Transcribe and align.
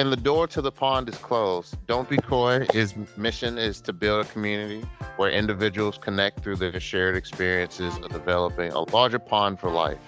and 0.00 0.10
the 0.10 0.16
door 0.16 0.46
to 0.46 0.62
the 0.62 0.72
pond 0.72 1.10
is 1.10 1.16
closed. 1.16 1.76
Don't 1.86 2.08
be 2.08 2.16
coy. 2.16 2.66
His 2.72 2.94
mission 3.18 3.58
is 3.58 3.82
to 3.82 3.92
build 3.92 4.24
a 4.24 4.28
community 4.30 4.82
where 5.20 5.30
individuals 5.30 5.98
connect 5.98 6.40
through 6.40 6.56
their 6.56 6.80
shared 6.80 7.14
experiences 7.14 7.94
of 7.98 8.10
developing 8.10 8.72
a 8.72 8.90
larger 8.90 9.18
pond 9.18 9.60
for 9.60 9.70
life. 9.70 9.98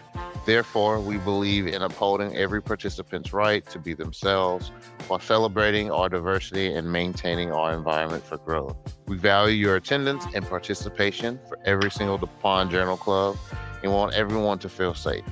Therefore, 0.46 1.00
we 1.00 1.18
believe 1.18 1.66
in 1.66 1.82
upholding 1.82 2.34
every 2.34 2.62
participant's 2.62 3.30
right 3.34 3.62
to 3.68 3.78
be 3.78 3.92
themselves 3.92 4.72
while 5.08 5.20
celebrating 5.20 5.90
our 5.90 6.08
diversity 6.08 6.72
and 6.72 6.90
maintaining 6.90 7.52
our 7.52 7.74
environment 7.74 8.24
for 8.24 8.38
growth. 8.38 8.74
We 9.06 9.18
value 9.18 9.54
your 9.54 9.76
attendance 9.76 10.24
and 10.34 10.46
participation 10.46 11.38
for 11.46 11.58
every 11.66 11.90
single 11.90 12.16
Pond 12.40 12.70
Journal 12.70 12.96
Club 12.96 13.36
and 13.82 13.92
want 13.92 14.14
everyone 14.14 14.60
to 14.60 14.70
feel 14.70 14.94
safe. 14.94 15.24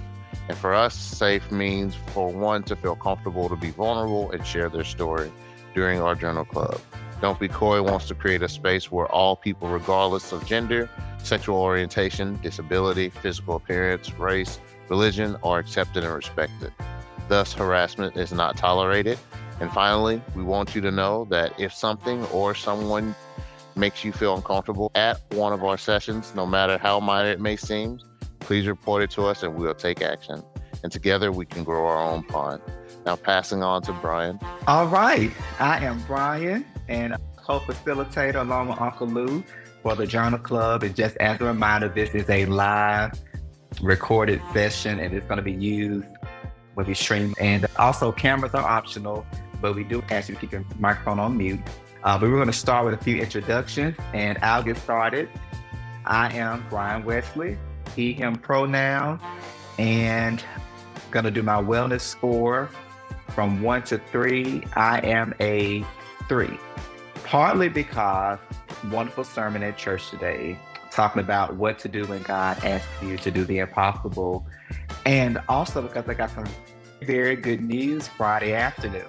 And 0.51 0.59
for 0.59 0.75
us, 0.75 0.95
safe 0.95 1.51
means 1.51 1.95
for 2.09 2.29
one 2.29 2.65
to 2.65 2.77
feel 2.77 2.97
comfortable 2.97 3.49
to 3.49 3.57
be 3.57 3.71
vulnerable 3.71 4.31
and 4.31 4.47
share 4.47 4.69
their 4.69 4.85
story 4.85 5.33
during 5.73 6.03
our 6.03 6.15
journal 6.15 6.45
club. 6.45 6.79
Don't 7.21 7.39
Be 7.39 7.49
Coy 7.49 7.83
wants 7.83 8.09
to 8.09 8.15
create 8.15 8.43
a 8.43 8.49
space 8.49 8.91
where 8.91 9.07
all 9.07 9.37
people, 9.37 9.69
regardless 9.69 10.33
of 10.33 10.47
gender, 10.47 10.89
sexual 11.19 11.59
orientation, 11.59 12.41
disability, 12.43 13.11
physical 13.11 13.57
appearance, 13.57 14.11
race, 14.15 14.59
religion, 14.89 15.37
are 15.43 15.59
accepted 15.59 16.03
and 16.03 16.15
respected. 16.15 16.73
Thus, 17.29 17.53
harassment 17.53 18.17
is 18.17 18.33
not 18.33 18.57
tolerated. 18.57 19.19
And 19.61 19.71
finally, 19.71 20.23
we 20.35 20.43
want 20.43 20.75
you 20.75 20.81
to 20.81 20.91
know 20.91 21.27
that 21.27 21.53
if 21.61 21.75
something 21.75 22.25
or 22.27 22.55
someone 22.55 23.15
makes 23.77 24.03
you 24.03 24.13
feel 24.13 24.35
uncomfortable 24.35 24.91
at 24.95 25.21
one 25.35 25.53
of 25.53 25.63
our 25.63 25.77
sessions, 25.77 26.35
no 26.35 26.47
matter 26.47 26.79
how 26.79 27.01
minor 27.01 27.31
it 27.31 27.41
may 27.41 27.57
seem, 27.57 28.01
please 28.41 28.67
report 28.67 29.03
it 29.03 29.11
to 29.11 29.27
us 29.27 29.43
and 29.43 29.55
we'll 29.55 29.75
take 29.75 30.01
action. 30.01 30.43
And 30.83 30.91
together 30.91 31.31
we 31.31 31.45
can 31.45 31.65
grow 31.65 31.87
our 31.87 32.03
own 32.03 32.23
pond. 32.25 32.63
Now, 33.07 33.17
passing 33.17 33.63
on 33.63 33.83
to 33.83 33.93
Brian. 33.95 34.39
All 34.67 34.87
right. 34.87 35.31
I 35.59 35.85
am 35.85 36.03
Brian 36.07 36.65
and 36.89 37.17
co 37.37 37.61
facilitator 37.61 38.41
along 38.41 38.69
with 38.69 38.79
Unkle 38.79 39.13
Lew 39.13 39.45
for 39.83 39.95
the 39.95 40.07
Journal 40.07 40.39
Club. 40.39 40.83
And 40.83 40.95
just 40.95 41.17
as 41.17 41.41
a 41.41 41.45
reminder, 41.45 41.89
this 41.89 42.15
is 42.15 42.29
a 42.29 42.47
live 42.47 43.13
recorded 43.81 44.43
session 44.53 45.01
and 45.01 45.15
it's 45.15 45.27
going 45.27 45.39
to 45.39 45.43
be 45.43 45.53
used 45.53 46.07
when 46.75 46.87
we 46.87 46.95
stream. 46.95 47.35
And 47.41 47.67
also, 47.79 48.13
cameras 48.13 48.55
are 48.55 48.65
optional, 48.65 49.25
but 49.61 49.75
we 49.75 49.85
do 49.85 50.03
ask 50.11 50.29
you 50.29 50.35
to 50.35 50.41
keep 50.41 50.53
your 50.53 50.65
microphone 50.79 51.19
on 51.19 51.37
mute. 51.37 51.61
Uh, 52.05 52.19
but 52.19 52.29
we're 52.29 52.37
going 52.37 52.47
to 52.47 52.53
start 52.53 52.85
with 52.85 52.95
a 52.95 53.05
few 53.05 53.17
introductions 53.17 53.97
and 54.15 54.39
I'll 54.43 54.63
get 54.63 54.77
started. 54.77 55.29
I 56.05 56.35
am 56.35 56.65
Brian 56.71 57.05
Wesley 57.05 57.59
he, 57.95 58.13
him 58.13 58.37
pronoun, 58.37 59.21
and 59.79 60.43
gonna 61.11 61.31
do 61.31 61.43
my 61.43 61.61
wellness 61.61 62.03
score 62.03 62.71
from 63.31 63.63
one 63.63 63.83
to 63.85 63.99
three. 64.11 64.65
I 64.75 65.01
am 65.01 65.35
a 65.41 65.85
three, 66.29 66.59
partly 67.25 67.69
because 67.69 68.39
wonderful 68.91 69.25
sermon 69.25 69.63
at 69.63 69.77
church 69.77 70.11
today, 70.11 70.59
talking 70.91 71.21
about 71.21 71.57
what 71.57 71.79
to 71.81 71.89
do 71.89 72.05
when 72.07 72.23
God 72.23 72.65
asks 72.65 72.89
you 73.03 73.17
to 73.19 73.31
do 73.31 73.45
the 73.45 73.59
impossible, 73.59 74.47
and 75.07 75.41
also 75.49 75.83
because 75.83 76.09
I 76.09 76.15
got 76.15 76.31
some 76.31 76.47
very 77.03 77.37
good 77.37 77.63
news 77.63 78.09
Friday 78.09 78.53
afternoon. 78.53 79.07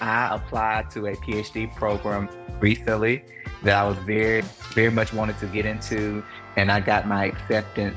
I 0.00 0.34
applied 0.34 0.90
to 0.92 1.06
a 1.06 1.14
PhD 1.16 1.74
program 1.76 2.28
recently 2.60 3.24
that 3.62 3.76
I 3.76 3.86
was 3.88 3.96
very, 3.98 4.42
very 4.74 4.90
much 4.90 5.12
wanted 5.12 5.38
to 5.38 5.46
get 5.46 5.66
into, 5.66 6.24
and 6.56 6.72
I 6.72 6.80
got 6.80 7.06
my 7.06 7.26
acceptance 7.26 7.96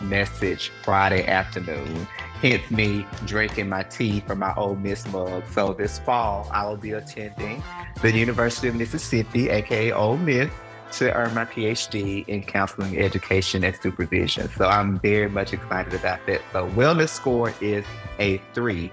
message 0.00 0.70
Friday 0.82 1.26
afternoon. 1.26 2.06
Hence 2.42 2.70
me 2.70 3.06
drinking 3.24 3.68
my 3.70 3.82
tea 3.82 4.20
from 4.20 4.40
my 4.40 4.54
Ole 4.56 4.76
Miss 4.76 5.06
mug. 5.10 5.42
So 5.52 5.72
this 5.72 5.98
fall, 6.00 6.48
I 6.52 6.66
will 6.66 6.76
be 6.76 6.92
attending 6.92 7.62
the 8.02 8.12
University 8.12 8.68
of 8.68 8.74
Mississippi, 8.74 9.48
aka 9.48 9.90
Ole 9.92 10.18
Miss, 10.18 10.50
to 10.92 11.12
earn 11.14 11.34
my 11.34 11.46
PhD 11.46 12.28
in 12.28 12.42
counseling, 12.42 12.98
education, 12.98 13.64
and 13.64 13.74
supervision. 13.82 14.50
So 14.50 14.66
I'm 14.66 15.00
very 15.00 15.30
much 15.30 15.54
excited 15.54 15.94
about 15.94 16.20
that. 16.26 16.42
So 16.52 16.68
wellness 16.70 17.08
score 17.08 17.54
is 17.62 17.86
a 18.18 18.40
three, 18.52 18.92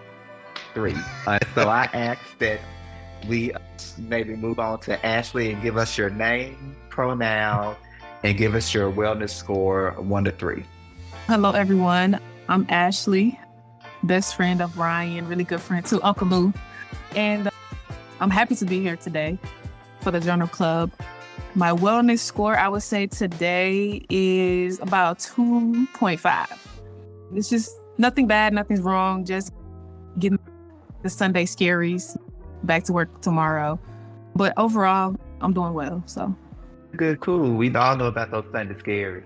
three. 0.74 0.96
Uh, 1.28 1.40
so 1.54 1.68
I 1.68 1.90
ask 1.94 2.22
that 2.40 2.62
we 3.28 3.52
maybe 3.98 4.36
move 4.36 4.60
on 4.60 4.80
to 4.82 5.06
Ashley 5.06 5.52
and 5.52 5.62
give 5.62 5.76
us 5.78 5.98
your 5.98 6.10
name, 6.10 6.78
pronoun, 6.90 7.76
and 8.24 8.38
give 8.38 8.56
us 8.56 8.74
your 8.74 8.90
wellness 8.90 9.32
score 9.32 9.92
one 9.98 10.24
to 10.24 10.32
three. 10.32 10.64
Hello, 11.28 11.52
everyone. 11.52 12.20
I'm 12.50 12.66
Ashley, 12.68 13.40
best 14.04 14.36
friend 14.36 14.62
of 14.62 14.78
Ryan, 14.78 15.28
really 15.30 15.46
good 15.46 15.62
friend 15.62 15.86
to 15.86 16.00
Unkle 16.00 16.30
Lew. 16.30 16.54
And 17.16 17.48
uh, 17.48 17.52
I'm 18.20 18.30
happy 18.30 18.56
to 18.56 18.66
be 18.66 18.82
here 18.82 18.98
today 18.98 19.38
for 20.02 20.12
the 20.12 20.20
Journal 20.20 20.50
Club. 20.50 20.92
My 21.56 21.72
wellness 21.72 22.20
score, 22.20 22.58
I 22.58 22.68
would 22.68 22.84
say 22.84 23.08
today 23.08 24.06
is 24.10 24.80
about 24.82 25.20
2.5. 25.20 26.60
It's 27.34 27.50
just 27.50 27.72
nothing 27.98 28.28
bad, 28.28 28.54
nothing's 28.54 28.82
wrong, 28.82 29.24
just 29.24 29.54
getting 30.20 30.40
the 31.02 31.10
Sunday 31.10 31.46
scaries 31.46 32.18
back 32.64 32.84
to 32.86 32.94
work 32.94 33.22
tomorrow. 33.22 33.80
But 34.36 34.54
overall, 34.58 35.16
I'm 35.40 35.54
doing 35.54 35.74
well. 35.74 36.04
So 36.08 36.36
good, 36.98 37.22
cool. 37.22 37.54
We 37.54 37.74
all 37.74 37.96
know 37.96 38.08
about 38.08 38.32
those 38.32 38.46
Sunday 38.52 38.74
scaries. 38.74 39.24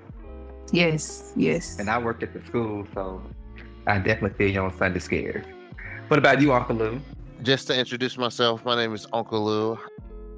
Yes, 0.71 1.33
yes. 1.35 1.79
And 1.79 1.89
I 1.89 1.97
worked 1.97 2.23
at 2.23 2.33
the 2.33 2.45
school, 2.45 2.85
so 2.93 3.21
I 3.85 3.99
definitely 3.99 4.37
feel 4.37 4.53
you 4.53 4.61
on 4.61 4.77
Sunday 4.77 4.99
scared. 4.99 5.45
What 6.07 6.17
about 6.17 6.41
you, 6.41 6.49
Unkle 6.49 6.77
Lew? 6.77 7.01
Just 7.43 7.67
to 7.67 7.77
introduce 7.77 8.17
myself, 8.17 8.65
my 8.65 8.75
name 8.75 8.93
is 8.93 9.05
Unkle 9.07 9.45
Lew. 9.45 9.79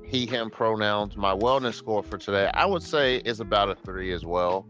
He, 0.03 0.25
him 0.25 0.49
pronouns. 0.49 1.15
My 1.15 1.33
wellness 1.33 1.75
score 1.75 2.03
for 2.03 2.17
today, 2.17 2.49
I 2.53 2.65
would 2.65 2.83
say, 2.83 3.17
is 3.17 3.39
about 3.39 3.69
a 3.69 3.75
three 3.75 4.11
as 4.11 4.25
well. 4.25 4.65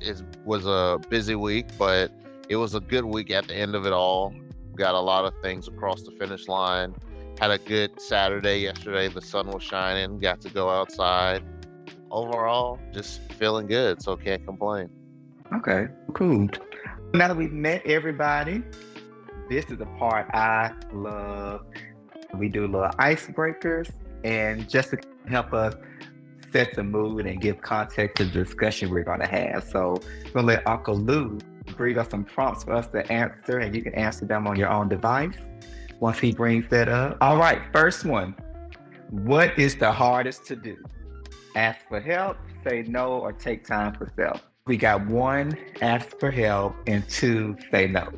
It 0.00 0.22
was 0.44 0.66
a 0.66 0.98
busy 1.08 1.34
week, 1.34 1.66
but 1.78 2.12
it 2.48 2.56
was 2.56 2.74
a 2.74 2.80
good 2.80 3.04
week 3.04 3.30
at 3.30 3.48
the 3.48 3.54
end 3.54 3.74
of 3.74 3.86
it 3.86 3.92
all. 3.92 4.34
Got 4.76 4.94
a 4.94 5.00
lot 5.00 5.24
of 5.24 5.32
things 5.42 5.68
across 5.68 6.02
the 6.02 6.12
finish 6.12 6.48
line. 6.48 6.94
Had 7.40 7.50
a 7.50 7.58
good 7.58 8.00
Saturday 8.00 8.60
yesterday. 8.60 9.08
The 9.08 9.22
sun 9.22 9.48
was 9.48 9.62
shining. 9.62 10.18
Got 10.18 10.42
to 10.42 10.50
go 10.50 10.68
outside 10.70 11.42
overall, 12.16 12.80
just 12.92 13.20
feeling 13.32 13.66
good. 13.66 14.02
So 14.02 14.16
can't 14.16 14.44
complain. 14.44 14.88
Okay, 15.54 15.88
cool. 16.14 16.48
Now 17.14 17.28
that 17.28 17.36
we've 17.36 17.52
met 17.52 17.86
everybody, 17.86 18.62
this 19.48 19.66
is 19.66 19.78
the 19.78 19.86
part 19.98 20.26
I 20.34 20.72
love. 20.92 21.66
We 22.34 22.48
do 22.48 22.66
little 22.66 22.88
icebreakers, 22.98 23.90
and 24.24 24.68
just 24.68 24.90
to 24.90 24.98
help 25.28 25.52
us 25.52 25.74
set 26.52 26.74
the 26.74 26.82
mood 26.82 27.26
and 27.26 27.40
give 27.40 27.60
context 27.60 28.16
to 28.16 28.24
the 28.24 28.44
discussion 28.44 28.90
we're 28.90 29.04
going 29.04 29.20
to 29.20 29.26
have. 29.26 29.64
So, 29.64 30.02
I'm 30.24 30.32
going 30.32 30.46
to 30.46 30.52
let 30.54 30.64
Unkle 30.64 31.06
Lew 31.06 31.38
bring 31.76 31.98
us 31.98 32.08
some 32.10 32.24
prompts 32.24 32.64
for 32.64 32.72
us 32.72 32.88
to 32.88 33.10
answer, 33.12 33.58
and 33.58 33.74
you 33.74 33.82
can 33.82 33.94
answer 33.94 34.24
them 34.24 34.46
on 34.46 34.56
your 34.56 34.68
own 34.68 34.88
device 34.88 35.36
once 36.00 36.18
he 36.18 36.32
brings 36.32 36.68
that 36.70 36.88
up. 36.88 37.18
All 37.20 37.36
right, 37.36 37.62
first 37.72 38.04
one. 38.04 38.34
What 39.10 39.56
is 39.58 39.76
the 39.76 39.92
hardest 39.92 40.46
to 40.46 40.56
do? 40.56 40.76
Ask 41.56 41.80
for 41.88 42.00
help, 42.00 42.36
say 42.68 42.82
no, 42.82 43.14
or 43.18 43.32
take 43.32 43.66
time 43.66 43.94
for 43.94 44.12
self. 44.16 44.42
We 44.66 44.76
got 44.76 45.06
one, 45.06 45.56
ask 45.80 46.18
for 46.20 46.30
help, 46.30 46.76
and 46.86 47.08
two, 47.08 47.56
say 47.70 47.86
no. 47.88 48.08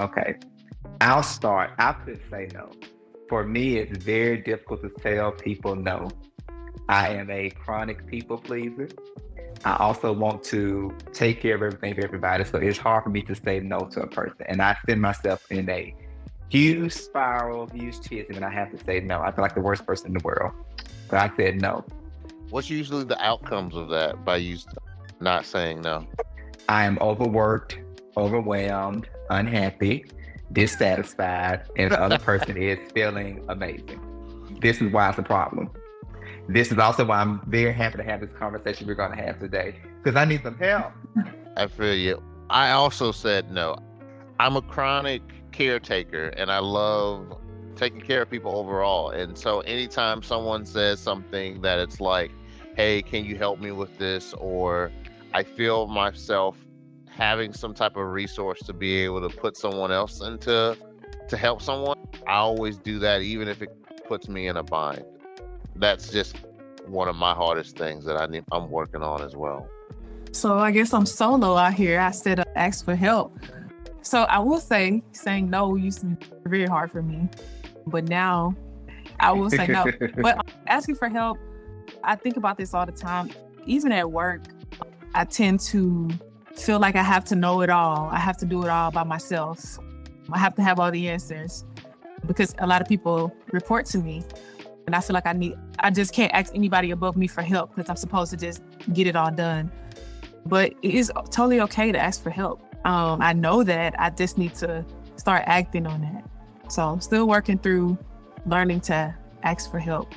Okay. 0.00 0.36
I'll 1.00 1.22
start. 1.22 1.72
I 1.78 1.92
could 1.92 2.20
say 2.30 2.48
no. 2.54 2.70
For 3.28 3.44
me, 3.44 3.76
it's 3.76 4.02
very 4.02 4.38
difficult 4.38 4.82
to 4.82 4.88
tell 4.88 5.32
people 5.32 5.76
no. 5.76 6.08
I 6.88 7.10
am 7.10 7.30
a 7.30 7.50
chronic 7.50 8.06
people 8.06 8.38
pleaser. 8.38 8.88
I 9.64 9.76
also 9.76 10.12
want 10.12 10.44
to 10.44 10.94
take 11.12 11.42
care 11.42 11.56
of 11.56 11.62
everything 11.62 11.94
for 11.94 12.04
everybody. 12.04 12.44
So 12.44 12.58
it's 12.58 12.78
hard 12.78 13.04
for 13.04 13.10
me 13.10 13.22
to 13.22 13.34
say 13.34 13.60
no 13.60 13.80
to 13.80 14.02
a 14.02 14.06
person. 14.06 14.44
And 14.46 14.62
I 14.62 14.76
send 14.86 15.02
myself 15.02 15.50
in 15.50 15.68
a 15.68 15.94
huge 16.48 16.92
spiral, 16.92 17.64
of 17.64 17.72
huge 17.72 18.00
tears, 18.00 18.28
and 18.30 18.44
I 18.44 18.50
have 18.50 18.70
to 18.70 18.84
say 18.84 19.00
no. 19.00 19.20
I 19.20 19.32
feel 19.32 19.42
like 19.42 19.54
the 19.54 19.60
worst 19.60 19.84
person 19.84 20.08
in 20.08 20.14
the 20.14 20.24
world. 20.24 20.52
But 21.10 21.18
I 21.18 21.36
said 21.36 21.60
no. 21.60 21.84
What's 22.50 22.70
usually 22.70 23.04
the 23.04 23.20
outcomes 23.20 23.74
of 23.74 23.88
that 23.88 24.24
by 24.24 24.36
you 24.36 24.58
not 25.20 25.44
saying 25.44 25.80
no? 25.80 26.06
I 26.68 26.84
am 26.84 26.96
overworked, 27.00 27.78
overwhelmed, 28.16 29.08
unhappy, 29.30 30.04
dissatisfied, 30.52 31.64
and 31.76 31.90
the 31.90 32.00
other 32.00 32.18
person 32.18 32.56
is 32.62 32.78
feeling 32.92 33.44
amazing. 33.48 34.00
This 34.60 34.80
is 34.80 34.92
why 34.92 35.08
it's 35.08 35.18
a 35.18 35.22
problem. 35.22 35.70
this 36.48 36.70
is 36.70 36.78
also 36.78 37.04
why 37.04 37.20
I'm 37.20 37.40
very 37.46 37.72
happy 37.72 37.98
to 37.98 38.04
have 38.04 38.20
this 38.20 38.30
conversation 38.38 38.86
we're 38.86 38.94
going 38.94 39.16
to 39.16 39.22
have 39.22 39.40
today 39.40 39.74
because 40.02 40.16
I 40.16 40.24
need 40.24 40.42
some 40.44 40.56
help. 40.56 40.92
I 41.56 41.66
feel 41.66 41.94
you. 41.94 42.22
I 42.48 42.70
also 42.70 43.10
said 43.10 43.50
no. 43.50 43.76
I'm 44.38 44.54
a 44.56 44.62
chronic 44.62 45.22
caretaker 45.50 46.28
and 46.36 46.52
I 46.52 46.58
love 46.58 47.38
taking 47.76 48.00
care 48.00 48.22
of 48.22 48.30
people 48.30 48.56
overall. 48.56 49.10
And 49.10 49.36
so 49.36 49.60
anytime 49.60 50.22
someone 50.22 50.64
says 50.66 51.00
something 51.00 51.60
that 51.60 51.78
it's 51.78 52.00
like, 52.00 52.32
hey, 52.76 53.02
can 53.02 53.24
you 53.24 53.36
help 53.36 53.60
me 53.60 53.70
with 53.70 53.98
this? 53.98 54.34
Or 54.34 54.90
I 55.32 55.42
feel 55.42 55.86
myself 55.86 56.56
having 57.08 57.52
some 57.52 57.74
type 57.74 57.96
of 57.96 58.06
resource 58.06 58.60
to 58.60 58.72
be 58.72 58.96
able 58.98 59.28
to 59.28 59.34
put 59.34 59.56
someone 59.56 59.90
else 59.90 60.20
into 60.20 60.76
to 61.28 61.36
help 61.36 61.62
someone, 61.62 61.96
I 62.26 62.36
always 62.36 62.76
do 62.76 62.98
that 63.00 63.22
even 63.22 63.48
if 63.48 63.62
it 63.62 63.70
puts 64.06 64.28
me 64.28 64.48
in 64.48 64.56
a 64.56 64.62
bind. 64.62 65.04
That's 65.74 66.10
just 66.10 66.36
one 66.86 67.08
of 67.08 67.16
my 67.16 67.34
hardest 67.34 67.76
things 67.76 68.04
that 68.04 68.16
I 68.16 68.26
need, 68.26 68.44
I'm 68.52 68.70
working 68.70 69.02
on 69.02 69.22
as 69.22 69.34
well. 69.34 69.68
So 70.32 70.58
I 70.58 70.70
guess 70.70 70.92
I'm 70.92 71.06
solo 71.06 71.56
out 71.56 71.74
here. 71.74 71.98
I 71.98 72.10
said 72.10 72.40
uh, 72.40 72.44
ask 72.54 72.84
for 72.84 72.94
help. 72.94 73.38
So 74.02 74.22
I 74.22 74.38
will 74.38 74.60
say 74.60 75.02
saying 75.12 75.50
no 75.50 75.74
used 75.74 76.00
to 76.00 76.06
be 76.06 76.16
very 76.44 76.66
hard 76.66 76.92
for 76.92 77.02
me, 77.02 77.28
but 77.86 78.08
now 78.08 78.54
I 79.20 79.32
will 79.32 79.50
say 79.50 79.66
no. 79.66 79.86
but 80.22 80.46
asking 80.66 80.96
for 80.96 81.08
help, 81.08 81.38
I 82.02 82.16
think 82.16 82.36
about 82.36 82.56
this 82.58 82.74
all 82.74 82.86
the 82.86 82.92
time. 82.92 83.30
Even 83.66 83.92
at 83.92 84.10
work, 84.10 84.42
I 85.14 85.24
tend 85.24 85.60
to 85.60 86.10
feel 86.54 86.78
like 86.78 86.96
I 86.96 87.02
have 87.02 87.24
to 87.26 87.36
know 87.36 87.60
it 87.62 87.70
all. 87.70 88.08
I 88.10 88.18
have 88.18 88.36
to 88.38 88.46
do 88.46 88.62
it 88.62 88.68
all 88.68 88.90
by 88.90 89.04
myself. 89.04 89.78
I 90.32 90.38
have 90.38 90.54
to 90.56 90.62
have 90.62 90.80
all 90.80 90.90
the 90.90 91.08
answers 91.08 91.64
because 92.26 92.54
a 92.58 92.66
lot 92.66 92.80
of 92.80 92.88
people 92.88 93.32
report 93.52 93.86
to 93.86 93.98
me 93.98 94.24
and 94.86 94.94
I 94.94 95.00
feel 95.00 95.14
like 95.14 95.26
I 95.26 95.32
need 95.32 95.56
I 95.80 95.90
just 95.90 96.12
can't 96.12 96.32
ask 96.32 96.54
anybody 96.54 96.90
above 96.90 97.16
me 97.16 97.26
for 97.26 97.42
help 97.42 97.74
because 97.74 97.88
I'm 97.90 97.96
supposed 97.96 98.30
to 98.30 98.36
just 98.36 98.62
get 98.92 99.06
it 99.06 99.16
all 99.16 99.30
done. 99.30 99.70
But 100.46 100.74
it 100.82 100.94
is 100.94 101.12
totally 101.30 101.60
okay 101.62 101.92
to 101.92 101.98
ask 101.98 102.22
for 102.22 102.30
help. 102.30 102.62
Um, 102.84 103.20
I 103.20 103.32
know 103.32 103.62
that 103.64 103.94
I 103.98 104.10
just 104.10 104.38
need 104.38 104.54
to 104.56 104.84
start 105.16 105.42
acting 105.46 105.86
on 105.86 106.00
that. 106.02 106.24
So 106.68 106.88
I'm 106.88 107.00
still 107.00 107.26
working 107.28 107.58
through 107.58 107.96
learning 108.44 108.80
to 108.82 109.14
ask 109.42 109.70
for 109.70 109.78
help. 109.78 110.12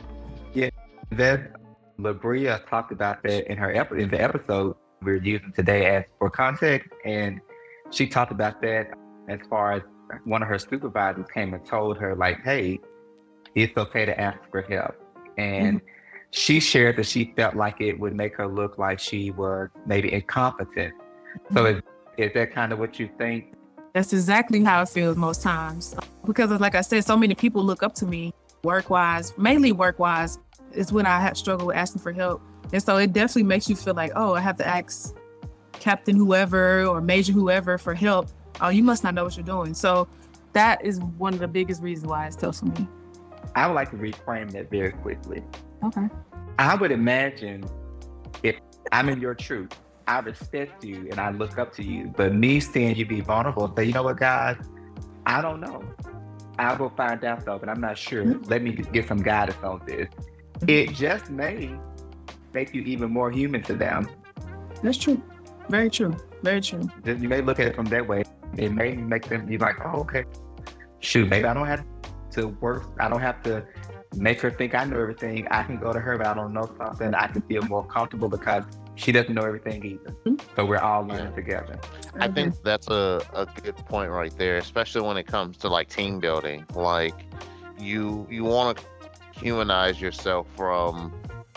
Yeah, 0.54 0.70
that 1.12 1.52
Labria 2.00 2.68
talked 2.68 2.92
about 2.92 3.22
that 3.24 3.50
in 3.50 3.58
her 3.58 3.74
ep- 3.74 3.92
in 3.92 4.10
the 4.10 4.22
episode 4.22 4.76
we're 5.02 5.18
using 5.18 5.54
today 5.54 5.86
as 5.96 6.06
for 6.18 6.30
context, 6.30 6.90
and 7.06 7.40
she 7.92 8.08
talked 8.08 8.32
about 8.32 8.62
that 8.62 8.92
as 9.28 9.40
far 9.50 9.74
as 9.74 9.82
one 10.26 10.42
of 10.42 10.48
her 10.48 10.58
supervisors 10.58 11.26
came 11.34 11.54
and 11.54 11.66
told 11.66 11.98
her 11.98 12.16
like, 12.16 12.42
"Hey, 12.42 12.80
it's 13.56 13.78
okay 13.78 14.06
to 14.06 14.20
ask 14.20 14.40
for 14.50 14.62
help," 14.64 14.96
and 15.38 15.78
mm-hmm. 15.78 15.88
she 16.32 16.60
shared 16.60 16.98
that 16.98 17.06
she 17.06 17.34
felt 17.36 17.56
like 17.56 17.80
it 17.80 18.00
would 18.00 18.16
make 18.16 18.36
her 18.36 18.48
look 18.48 18.78
like 18.78 19.00
she 19.00 19.32
was 19.32 19.70
maybe 19.86 20.12
incompetent. 20.12 20.94
Mm-hmm. 20.94 21.58
So 21.58 21.66
is, 21.66 21.82
is 22.18 22.32
that 22.34 22.54
kind 22.54 22.74
of 22.74 22.80
what 22.80 23.00
you 23.00 23.10
think? 23.18 23.54
That's 23.94 24.14
exactly 24.14 24.64
how 24.64 24.82
it 24.82 24.90
feels 24.90 25.18
most 25.18 25.42
times. 25.42 25.96
Because, 26.26 26.52
like 26.60 26.76
I 26.76 26.82
said, 26.82 27.04
so 27.06 27.18
many 27.18 27.36
people 27.36 27.64
look 27.64 27.84
up 27.84 27.96
to 27.96 28.06
me 28.06 28.34
work 28.64 28.90
wise, 28.90 29.36
mainly 29.38 29.72
work 29.72 30.00
wise, 30.00 30.38
is 30.74 30.92
when 30.92 31.06
I 31.06 31.20
have 31.22 31.38
struggled 31.38 31.68
with 31.68 31.78
asking 31.78 32.02
for 32.02 32.12
help. 32.12 32.42
And 32.72 32.84
so 32.84 32.98
it 32.98 33.14
definitely 33.14 33.44
makes 33.44 33.70
you 33.70 33.76
feel 33.76 33.96
like, 33.96 34.12
oh, 34.16 34.36
I 34.36 34.42
have 34.42 34.58
to 34.58 34.68
ask 34.68 35.16
Captain 35.74 36.16
whoever 36.16 36.86
or 36.86 37.02
Major 37.02 37.34
whoever 37.34 37.78
for 37.78 37.94
help. 37.94 38.30
Oh, 38.62 38.70
you 38.70 38.84
must 38.84 39.04
not 39.04 39.14
know 39.14 39.24
what 39.24 39.36
you're 39.38 39.46
doing. 39.46 39.74
So 39.74 40.08
that 40.54 40.84
is 40.84 41.00
one 41.18 41.34
of 41.34 41.40
the 41.40 41.48
biggest 41.48 41.82
reasons 41.82 42.08
why 42.08 42.28
it's 42.28 42.36
tough 42.36 42.58
for 42.58 42.66
me. 42.66 42.88
I 43.56 43.66
would 43.68 43.74
like 43.74 43.90
to 43.92 43.98
reframe 43.98 44.52
that 44.52 44.70
very 44.70 44.92
quickly. 44.92 45.44
Okay. 45.84 46.08
I 46.60 46.76
would 46.76 46.92
imagine 46.92 47.64
if 48.44 48.60
I'm 48.92 49.10
in 49.10 49.22
your 49.22 49.34
truth, 49.34 49.72
I 50.10 50.20
respect 50.22 50.84
you 50.84 51.08
and 51.12 51.20
I 51.20 51.30
look 51.30 51.60
up 51.60 51.72
to 51.74 51.84
you. 51.84 52.12
But 52.18 52.34
me 52.34 52.60
seeing 52.60 52.96
you 52.96 53.06
be 53.06 53.22
vulnerable, 53.22 53.72
say, 53.78 53.84
you 53.84 53.94
know 53.94 54.02
what, 54.02 54.18
God, 54.18 54.58
I 55.28 55.40
don't 55.40 55.62
know. 55.62 55.84
I 56.58 56.74
will 56.74 56.90
find 56.90 57.24
out 57.24 57.46
though, 57.46 57.60
but 57.60 57.70
I'm 57.70 57.80
not 57.80 57.96
sure. 57.96 58.24
Mm-hmm. 58.24 58.50
Let 58.50 58.64
me 58.64 58.72
get 58.72 59.08
some 59.08 59.22
guidance 59.22 59.60
on 59.64 59.82
this. 59.86 60.08
Mm-hmm. 60.08 60.70
It 60.70 60.96
just 60.96 61.30
may 61.30 61.78
make 62.56 62.74
you 62.74 62.82
even 62.82 63.12
more 63.12 63.30
human 63.30 63.62
to 63.64 63.76
them. 63.76 64.10
That's 64.82 64.98
true. 64.98 65.22
Very 65.70 65.92
true. 65.92 66.18
Very 66.42 66.62
true. 66.62 66.90
You 67.06 67.30
may 67.30 67.42
look 67.42 67.60
at 67.60 67.68
it 67.68 67.76
from 67.76 67.86
that 67.86 68.08
way. 68.08 68.24
It 68.58 68.72
may 68.72 68.96
make 68.96 69.28
them 69.28 69.46
be 69.46 69.60
like, 69.60 69.76
oh, 69.86 70.00
okay. 70.00 70.26
Shoot, 71.02 71.30
maybe 71.30 71.46
I 71.46 71.54
don't 71.54 71.68
have 71.68 71.86
to 72.32 72.48
work. 72.48 72.84
I 73.00 73.10
don't 73.10 73.22
have 73.22 73.44
to 73.44 73.64
make 74.16 74.42
her 74.42 74.50
think 74.50 74.74
I 74.74 74.86
know 74.86 75.00
everything. 75.00 75.48
I 75.52 75.62
can 75.62 75.78
go 75.78 75.94
to 75.94 76.00
her, 76.00 76.18
but 76.18 76.26
I 76.26 76.34
don't 76.34 76.52
know 76.52 76.68
something. 76.80 77.14
I 77.14 77.28
can 77.28 77.44
feel 77.44 77.62
more 77.62 77.86
comfortable 77.86 78.28
because 78.28 78.64
she 79.00 79.12
doesn't 79.14 79.34
know 79.34 79.44
everything 79.44 79.84
either. 79.86 80.12
Mm-hmm. 80.26 80.36
So 80.56 80.66
we're 80.66 80.78
all 80.78 81.04
learning 81.04 81.28
yeah. 81.28 81.36
together. 81.36 81.80
I 82.20 82.28
think 82.28 82.62
that's 82.64 82.88
a, 82.90 83.22
a 83.34 83.48
good 83.62 83.78
point 83.78 84.12
right 84.12 84.36
there, 84.38 84.58
especially 84.58 85.02
when 85.02 85.18
it 85.18 85.26
comes 85.26 85.58
to 85.58 85.70
like 85.70 85.90
team 85.90 86.20
building. 86.20 86.66
Like 86.76 87.16
you 87.80 88.28
you 88.30 88.44
want 88.44 88.78
to 88.78 88.84
humanize 89.40 90.02
yourself 90.02 90.48
from 90.56 91.14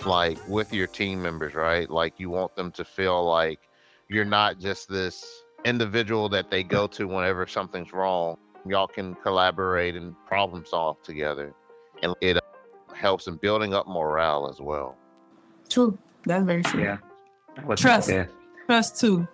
like 0.06 0.38
with 0.48 0.72
your 0.72 0.86
team 0.86 1.20
members, 1.20 1.54
right? 1.54 1.90
Like 1.90 2.18
you 2.18 2.30
want 2.30 2.54
them 2.54 2.70
to 2.72 2.84
feel 2.84 3.24
like 3.24 3.58
you're 4.08 4.24
not 4.24 4.60
just 4.60 4.88
this 4.88 5.24
individual 5.64 6.28
that 6.28 6.50
they 6.50 6.62
go 6.62 6.86
to 6.88 7.08
whenever 7.08 7.46
something's 7.46 7.92
wrong. 7.92 8.36
Y'all 8.66 8.86
can 8.86 9.16
collaborate 9.16 9.96
and 9.96 10.14
problem 10.26 10.64
solve 10.64 11.02
together. 11.02 11.52
And 12.02 12.14
it 12.20 12.38
helps 12.94 13.26
in 13.26 13.36
building 13.36 13.74
up 13.74 13.88
morale 13.88 14.48
as 14.48 14.60
well. 14.60 14.96
True. 15.68 15.98
That's 16.24 16.44
very 16.44 16.62
true. 16.62 16.82
Yeah. 16.82 16.98
Trust. 17.76 18.10
Trust 18.66 19.00
too. 19.00 19.26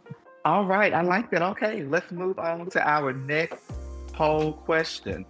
All 0.44 0.64
right. 0.64 0.92
I 0.92 1.02
like 1.02 1.30
that. 1.30 1.42
Okay. 1.42 1.84
Let's 1.84 2.10
move 2.10 2.38
on 2.38 2.70
to 2.70 2.88
our 2.88 3.12
next 3.12 3.62
poll 4.12 4.52
question. 4.52 5.24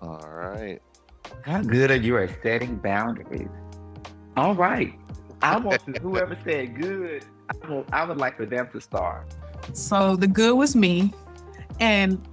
All 0.00 0.26
right. 0.26 0.80
How 1.42 1.62
good 1.62 1.90
are 1.90 1.96
you 1.96 2.18
at 2.18 2.30
setting 2.42 2.76
boundaries? 2.76 3.48
All 4.36 4.54
right. 4.54 4.94
I 5.42 5.58
want 5.58 5.84
to, 5.86 6.00
whoever 6.00 6.36
said 6.44 6.80
good, 6.80 7.24
I 7.50 7.68
would, 7.68 7.84
I 7.92 8.04
would 8.04 8.16
like 8.16 8.36
for 8.36 8.46
them 8.46 8.68
to 8.72 8.80
start. 8.80 9.26
So 9.72 10.16
the 10.16 10.26
good 10.26 10.56
was 10.56 10.74
me. 10.74 11.12
And 11.80 12.26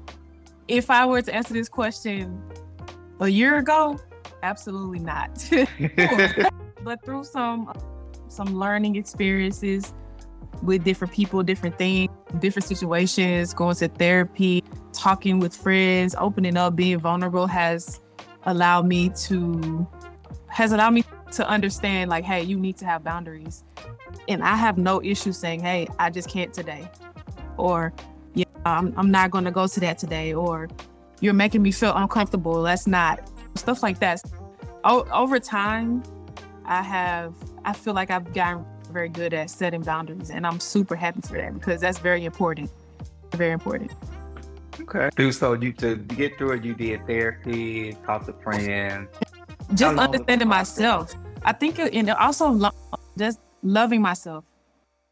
if 0.67 0.89
I 0.89 1.05
were 1.05 1.21
to 1.21 1.33
answer 1.33 1.53
this 1.53 1.69
question 1.69 2.41
a 3.19 3.27
year 3.27 3.57
ago, 3.57 3.99
absolutely 4.44 4.99
not. 4.99 5.45
but 6.83 7.03
through 7.03 7.23
some 7.23 7.71
some 8.31 8.57
learning 8.57 8.95
experiences 8.95 9.94
with 10.64 10.83
different 10.83 11.14
people, 11.14 11.44
different 11.44 11.78
things, 11.78 12.09
different 12.40 12.66
situations, 12.66 13.54
going 13.54 13.76
to 13.76 13.88
therapy, 13.88 14.64
talking 14.94 15.40
with 15.40 15.56
friends, 15.56 16.16
opening 16.18 16.57
up, 16.57 16.76
being 16.76 17.00
vulnerable 17.00 17.47
has 17.47 18.00
allowed 18.44 18.85
me 18.88 19.09
to 19.09 19.88
has 20.47 20.71
allowed 20.71 20.92
me 20.92 21.04
to 21.31 21.47
understand 21.47 22.09
like, 22.09 22.23
hey, 22.23 22.44
you 22.44 22.59
need 22.59 22.78
to 22.78 22.85
have 22.85 23.04
boundaries. 23.04 23.64
And 24.28 24.44
I 24.44 24.56
have 24.56 24.78
no 24.78 25.02
issue 25.02 25.31
saying, 25.31 25.61
hey, 25.61 25.88
I 25.97 26.09
just 26.09 26.30
can't 26.30 26.54
today. 26.54 26.90
Or 27.57 27.94
yeah, 28.33 28.45
I'm, 28.66 28.94
I'm 28.97 29.11
not 29.11 29.31
going 29.31 29.45
to 29.45 29.52
go 29.52 29.68
to 29.68 29.80
that 29.80 29.97
today. 29.97 30.33
Or 30.33 30.68
you're 31.21 31.33
making 31.33 31.61
me 31.61 31.71
feel 31.71 31.95
uncomfortable. 31.95 32.54
Let's 32.54 32.85
not. 32.85 33.30
Stuff 33.56 33.81
like 33.81 34.00
that. 34.00 34.21
O- 34.83 35.07
over 35.11 35.40
time, 35.40 36.04
I 36.66 36.81
have, 36.81 37.33
I 37.63 37.73
feel 37.73 37.94
like 37.94 38.11
I've 38.11 38.33
gotten 38.33 38.65
very 38.91 39.09
good 39.09 39.33
at 39.33 39.49
setting 39.49 39.81
boundaries. 39.81 40.30
And 40.30 40.45
I'm 40.45 40.59
super 40.59 40.95
happy 40.95 41.21
for 41.21 41.37
that 41.37 41.53
because 41.53 41.81
that's 41.81 41.99
very 41.99 42.25
important. 42.25 42.69
Very 43.31 43.51
important. 43.51 43.91
Okay. 44.81 45.31
So 45.31 45.53
you 45.53 45.73
to 45.73 45.95
get 45.95 46.37
through 46.37 46.53
it, 46.53 46.63
you 46.63 46.73
did 46.73 47.06
therapy, 47.06 47.94
talk 48.06 48.25
to 48.25 48.33
friends. 48.33 49.09
Just 49.73 49.97
understanding 49.97 50.47
myself. 50.47 51.13
I 51.44 51.53
think, 51.53 51.80
it, 51.80 51.94
and 51.94 52.09
also 52.11 52.49
lo- 52.49 52.71
just 53.18 53.39
loving 53.63 54.01
myself, 54.01 54.44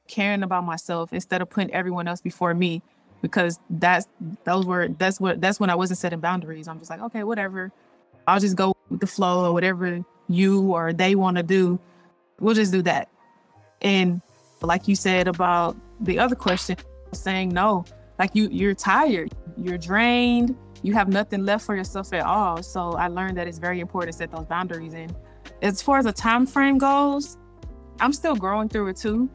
caring 0.07 0.43
about 0.43 0.63
myself 0.63 1.13
instead 1.13 1.41
of 1.41 1.49
putting 1.49 1.71
everyone 1.71 2.07
else 2.07 2.21
before 2.21 2.53
me, 2.53 2.81
because 3.21 3.59
that's 3.69 4.07
those 4.43 4.65
were 4.65 4.89
that's 4.89 5.19
what 5.19 5.41
that's 5.41 5.59
when 5.59 5.69
I 5.69 5.75
wasn't 5.75 5.99
setting 5.99 6.19
boundaries. 6.19 6.67
I'm 6.67 6.79
just 6.79 6.89
like, 6.89 7.01
okay, 7.01 7.23
whatever. 7.23 7.71
I'll 8.27 8.39
just 8.39 8.55
go 8.55 8.75
with 8.89 8.99
the 8.99 9.07
flow 9.07 9.45
or 9.45 9.53
whatever 9.53 10.03
you 10.27 10.71
or 10.73 10.93
they 10.93 11.15
want 11.15 11.37
to 11.37 11.43
do. 11.43 11.79
We'll 12.39 12.55
just 12.55 12.71
do 12.71 12.81
that. 12.83 13.09
And 13.81 14.21
like 14.61 14.87
you 14.87 14.95
said 14.95 15.27
about 15.27 15.77
the 16.01 16.19
other 16.19 16.35
question, 16.35 16.77
saying 17.13 17.49
no, 17.49 17.85
like 18.17 18.35
you 18.35 18.49
you're 18.51 18.75
tired, 18.75 19.33
you're 19.57 19.77
drained, 19.77 20.55
you 20.83 20.93
have 20.93 21.09
nothing 21.09 21.45
left 21.45 21.65
for 21.65 21.75
yourself 21.75 22.13
at 22.13 22.25
all. 22.25 22.61
So 22.63 22.93
I 22.93 23.07
learned 23.07 23.37
that 23.37 23.47
it's 23.47 23.59
very 23.59 23.79
important 23.79 24.13
to 24.13 24.17
set 24.17 24.31
those 24.31 24.45
boundaries. 24.45 24.93
And 24.93 25.15
as 25.61 25.81
far 25.81 25.99
as 25.99 26.05
the 26.05 26.13
time 26.13 26.45
frame 26.45 26.77
goes, 26.77 27.37
I'm 27.99 28.13
still 28.13 28.35
growing 28.35 28.69
through 28.69 28.87
it 28.87 28.97
too. 28.97 29.29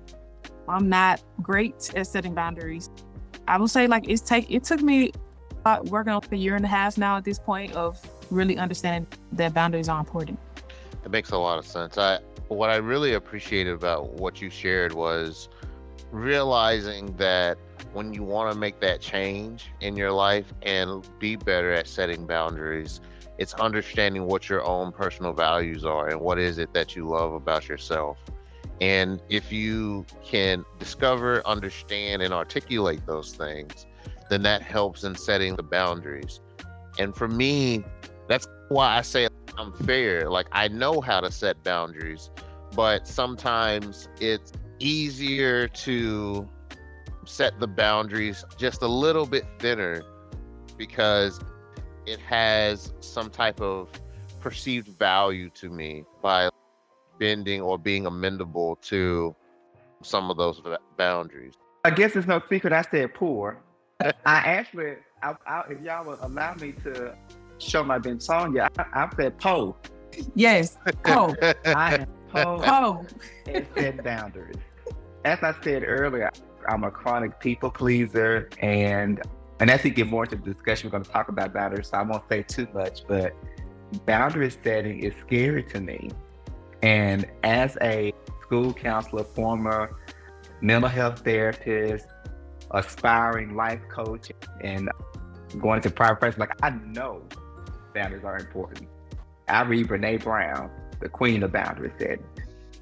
I'm 0.68 0.88
not 0.88 1.22
great 1.42 1.92
at 1.94 2.06
setting 2.06 2.34
boundaries. 2.34 2.90
I 3.46 3.58
will 3.58 3.68
say 3.68 3.86
like 3.86 4.08
it's 4.08 4.22
take 4.22 4.50
it 4.50 4.64
took 4.64 4.80
me 4.80 5.12
uh, 5.64 5.80
working 5.84 6.12
on 6.12 6.22
a 6.30 6.36
year 6.36 6.56
and 6.56 6.64
a 6.64 6.68
half 6.68 6.96
now 6.96 7.16
at 7.16 7.24
this 7.24 7.38
point 7.38 7.72
of 7.72 8.00
really 8.30 8.56
understanding 8.58 9.06
that 9.32 9.52
boundaries 9.54 9.88
are 9.88 9.98
important. 9.98 10.38
It 11.04 11.10
makes 11.10 11.30
a 11.30 11.38
lot 11.38 11.58
of 11.58 11.66
sense. 11.66 11.98
I 11.98 12.18
what 12.48 12.70
I 12.70 12.76
really 12.76 13.14
appreciated 13.14 13.74
about 13.74 14.14
what 14.14 14.40
you 14.40 14.50
shared 14.50 14.92
was 14.92 15.48
realizing 16.10 17.16
that 17.16 17.58
when 17.92 18.12
you 18.12 18.22
want 18.22 18.52
to 18.52 18.58
make 18.58 18.80
that 18.80 19.00
change 19.00 19.70
in 19.80 19.96
your 19.96 20.12
life 20.12 20.52
and 20.62 21.08
be 21.18 21.36
better 21.36 21.72
at 21.72 21.88
setting 21.88 22.26
boundaries, 22.26 23.00
it's 23.38 23.54
understanding 23.54 24.26
what 24.26 24.48
your 24.48 24.64
own 24.64 24.92
personal 24.92 25.32
values 25.32 25.84
are 25.84 26.08
and 26.08 26.20
what 26.20 26.38
is 26.38 26.58
it 26.58 26.72
that 26.74 26.94
you 26.94 27.08
love 27.08 27.32
about 27.32 27.68
yourself. 27.68 28.18
And 28.80 29.20
if 29.28 29.52
you 29.52 30.04
can 30.24 30.64
discover, 30.78 31.46
understand, 31.46 32.22
and 32.22 32.32
articulate 32.32 33.06
those 33.06 33.32
things, 33.32 33.86
then 34.28 34.42
that 34.42 34.62
helps 34.62 35.04
in 35.04 35.16
setting 35.16 35.56
the 35.56 35.62
boundaries. 35.62 36.40
And 36.98 37.14
for 37.14 37.28
me, 37.28 37.84
that's 38.28 38.46
why 38.68 38.96
I 38.96 39.02
say 39.02 39.28
I'm 39.58 39.72
fair. 39.72 40.30
Like 40.30 40.46
I 40.52 40.68
know 40.68 41.00
how 41.00 41.20
to 41.20 41.30
set 41.30 41.62
boundaries, 41.62 42.30
but 42.74 43.06
sometimes 43.06 44.08
it's 44.20 44.52
easier 44.78 45.68
to 45.68 46.48
set 47.26 47.58
the 47.60 47.66
boundaries 47.66 48.44
just 48.58 48.82
a 48.82 48.88
little 48.88 49.26
bit 49.26 49.44
thinner 49.58 50.02
because 50.76 51.40
it 52.06 52.18
has 52.20 52.92
some 53.00 53.30
type 53.30 53.60
of 53.60 53.88
perceived 54.40 54.88
value 54.98 55.48
to 55.50 55.70
me 55.70 56.04
by 56.20 56.50
bending 57.18 57.62
or 57.62 57.78
being 57.78 58.04
amendable 58.04 58.80
to 58.82 59.34
some 60.02 60.30
of 60.30 60.36
those 60.36 60.60
boundaries. 60.98 61.54
I 61.84 61.90
guess 61.90 62.16
it's 62.16 62.26
no 62.26 62.42
secret 62.50 62.72
I 62.72 62.82
said 62.82 63.14
poor. 63.14 63.58
I 64.00 64.12
actually, 64.26 64.96
I, 65.22 65.34
I, 65.46 65.62
if 65.70 65.80
y'all 65.80 66.04
would 66.06 66.18
allow 66.20 66.54
me 66.54 66.72
to 66.84 67.16
show 67.64 67.82
my 67.84 67.98
Bensonia, 67.98 68.68
I, 68.78 69.04
I 69.04 69.10
said 69.16 69.38
po. 69.38 69.76
Yes, 70.34 70.76
po. 71.04 71.34
I 71.64 71.96
am 71.96 72.06
po. 72.28 72.58
Po. 72.58 73.06
and 73.46 73.66
set 73.74 74.04
boundaries. 74.04 74.56
As 75.24 75.42
I 75.42 75.54
said 75.62 75.84
earlier, 75.86 76.30
I'm 76.68 76.84
a 76.84 76.90
chronic 76.90 77.40
people 77.40 77.70
pleaser, 77.70 78.48
and 78.60 79.22
and 79.60 79.70
as 79.70 79.82
we 79.82 79.90
get 79.90 80.08
more 80.08 80.24
into 80.24 80.36
the 80.36 80.52
discussion, 80.52 80.88
we're 80.88 80.92
going 80.92 81.04
to 81.04 81.10
talk 81.10 81.28
about 81.28 81.52
boundaries. 81.52 81.88
So 81.88 81.98
I 81.98 82.02
won't 82.02 82.24
say 82.28 82.42
too 82.42 82.66
much, 82.74 83.06
but 83.06 83.34
boundary 84.06 84.50
setting 84.50 85.00
is 85.00 85.14
scary 85.26 85.62
to 85.64 85.80
me. 85.80 86.10
And 86.82 87.24
as 87.44 87.78
a 87.80 88.12
school 88.42 88.74
counselor, 88.74 89.24
former 89.24 89.96
mental 90.60 90.90
health 90.90 91.20
therapist, 91.20 92.06
aspiring 92.72 93.54
life 93.54 93.80
coach, 93.88 94.32
and 94.60 94.90
going 95.60 95.76
into 95.76 95.90
private 95.90 96.18
practice, 96.18 96.38
like 96.38 96.52
I 96.62 96.70
know 96.70 97.22
boundaries 97.94 98.24
are 98.24 98.36
important. 98.36 98.88
I 99.48 99.62
read 99.62 99.88
Brene 99.88 100.22
Brown, 100.22 100.70
the 101.00 101.08
queen 101.08 101.42
of 101.42 101.52
boundaries, 101.52 101.92
said, 101.98 102.20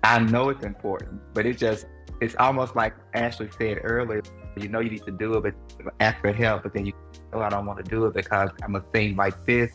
I 0.02 0.18
know 0.18 0.48
it's 0.48 0.64
important, 0.64 1.20
but 1.34 1.46
it 1.46 1.58
just 1.58 1.86
it's 2.20 2.36
almost 2.36 2.76
like 2.76 2.94
Ashley 3.14 3.48
said 3.58 3.80
earlier. 3.82 4.22
You 4.56 4.68
know 4.68 4.80
you 4.80 4.90
need 4.90 5.04
to 5.06 5.12
do 5.12 5.34
it, 5.34 5.54
but 5.78 5.94
ask 6.00 6.20
for 6.20 6.32
help. 6.32 6.62
But 6.62 6.74
then 6.74 6.86
you, 6.86 6.92
oh, 7.32 7.40
I 7.40 7.48
don't 7.48 7.66
want 7.66 7.84
to 7.84 7.90
do 7.90 8.06
it 8.06 8.14
because 8.14 8.50
I'm 8.62 8.76
a 8.76 8.80
thing 8.80 9.16
like 9.16 9.44
this. 9.44 9.72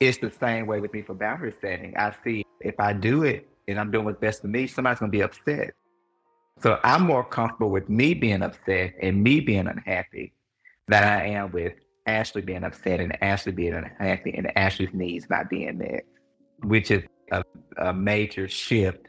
It's 0.00 0.18
the 0.18 0.30
same 0.30 0.66
way 0.66 0.80
with 0.80 0.92
me 0.92 1.02
for 1.02 1.14
boundary 1.14 1.54
setting. 1.60 1.96
I 1.96 2.12
see 2.24 2.44
if 2.60 2.74
I 2.80 2.92
do 2.92 3.22
it 3.24 3.48
and 3.68 3.78
I'm 3.78 3.90
doing 3.90 4.04
what's 4.04 4.20
best 4.20 4.42
for 4.42 4.48
me, 4.48 4.66
somebody's 4.66 5.00
gonna 5.00 5.10
be 5.10 5.22
upset. 5.22 5.74
So 6.60 6.78
I'm 6.82 7.02
more 7.02 7.24
comfortable 7.24 7.70
with 7.70 7.88
me 7.88 8.14
being 8.14 8.42
upset 8.42 8.94
and 9.02 9.22
me 9.22 9.40
being 9.40 9.66
unhappy 9.66 10.32
than 10.88 11.04
I 11.04 11.28
am 11.28 11.52
with 11.52 11.74
Ashley 12.06 12.42
being 12.42 12.64
upset 12.64 13.00
and 13.00 13.16
Ashley 13.22 13.52
being 13.52 13.74
unhappy 13.74 14.34
and 14.36 14.56
Ashley's 14.56 14.92
needs 14.92 15.28
not 15.28 15.50
being 15.50 15.78
met, 15.78 16.04
which 16.62 16.90
is 16.90 17.04
a, 17.32 17.42
a 17.78 17.92
major 17.92 18.48
shift 18.48 19.06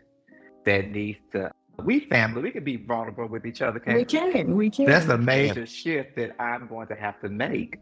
that 0.66 0.90
needs 0.90 1.20
to. 1.32 1.52
We 1.84 2.02
family, 2.02 2.42
we 2.42 2.52
can 2.52 2.64
be 2.64 2.78
vulnerable 2.78 3.28
with 3.28 3.46
each 3.46 3.62
other. 3.62 3.80
Can't 3.80 3.98
we 3.98 4.06
can, 4.06 4.56
we 4.56 4.70
can. 4.70 4.86
That's 4.86 5.08
a 5.08 5.18
major 5.18 5.68
shift 5.68 6.16
that 6.16 6.36
I'm 6.42 6.68
going 6.68 6.88
to 6.88 6.96
have 6.96 7.20
to 7.22 7.30
make. 7.30 7.78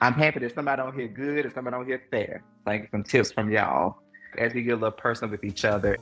I'm 0.00 0.14
happy 0.14 0.40
that 0.40 0.54
somebody 0.54 0.82
don't 0.82 0.94
hear 0.94 1.08
good 1.08 1.44
and 1.44 1.54
somebody 1.54 1.76
don't 1.76 1.86
hear 1.86 2.02
fair. 2.10 2.42
Like 2.66 2.90
some 2.90 3.04
tips 3.04 3.30
from 3.30 3.50
y'all 3.50 3.98
as 4.38 4.54
we 4.54 4.62
get 4.62 4.72
a 4.72 4.76
little 4.76 4.90
personal 4.90 5.30
with 5.30 5.44
each 5.44 5.64
other 5.64 5.96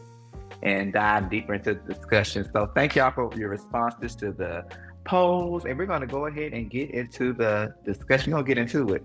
and 0.63 0.93
dive 0.93 1.31
deeper 1.31 1.55
into 1.55 1.75
the 1.75 1.95
discussion. 1.95 2.49
So 2.53 2.71
thank 2.75 2.97
y'all 2.97 3.13
for 3.13 3.31
your 3.39 3.51
responses 3.51 4.17
to 4.17 4.33
the 4.33 4.65
polls. 5.07 5.65
And 5.65 5.79
we're 5.79 5.87
going 5.87 6.03
to 6.03 6.07
go 6.07 6.27
ahead 6.27 6.53
and 6.53 6.69
get 6.71 6.91
into 6.91 7.33
the 7.33 7.75
discussion. 7.85 8.33
We're 8.33 8.43
going 8.43 8.45
to 8.45 8.55
get 8.55 8.59
into 8.59 8.95
it. 8.95 9.05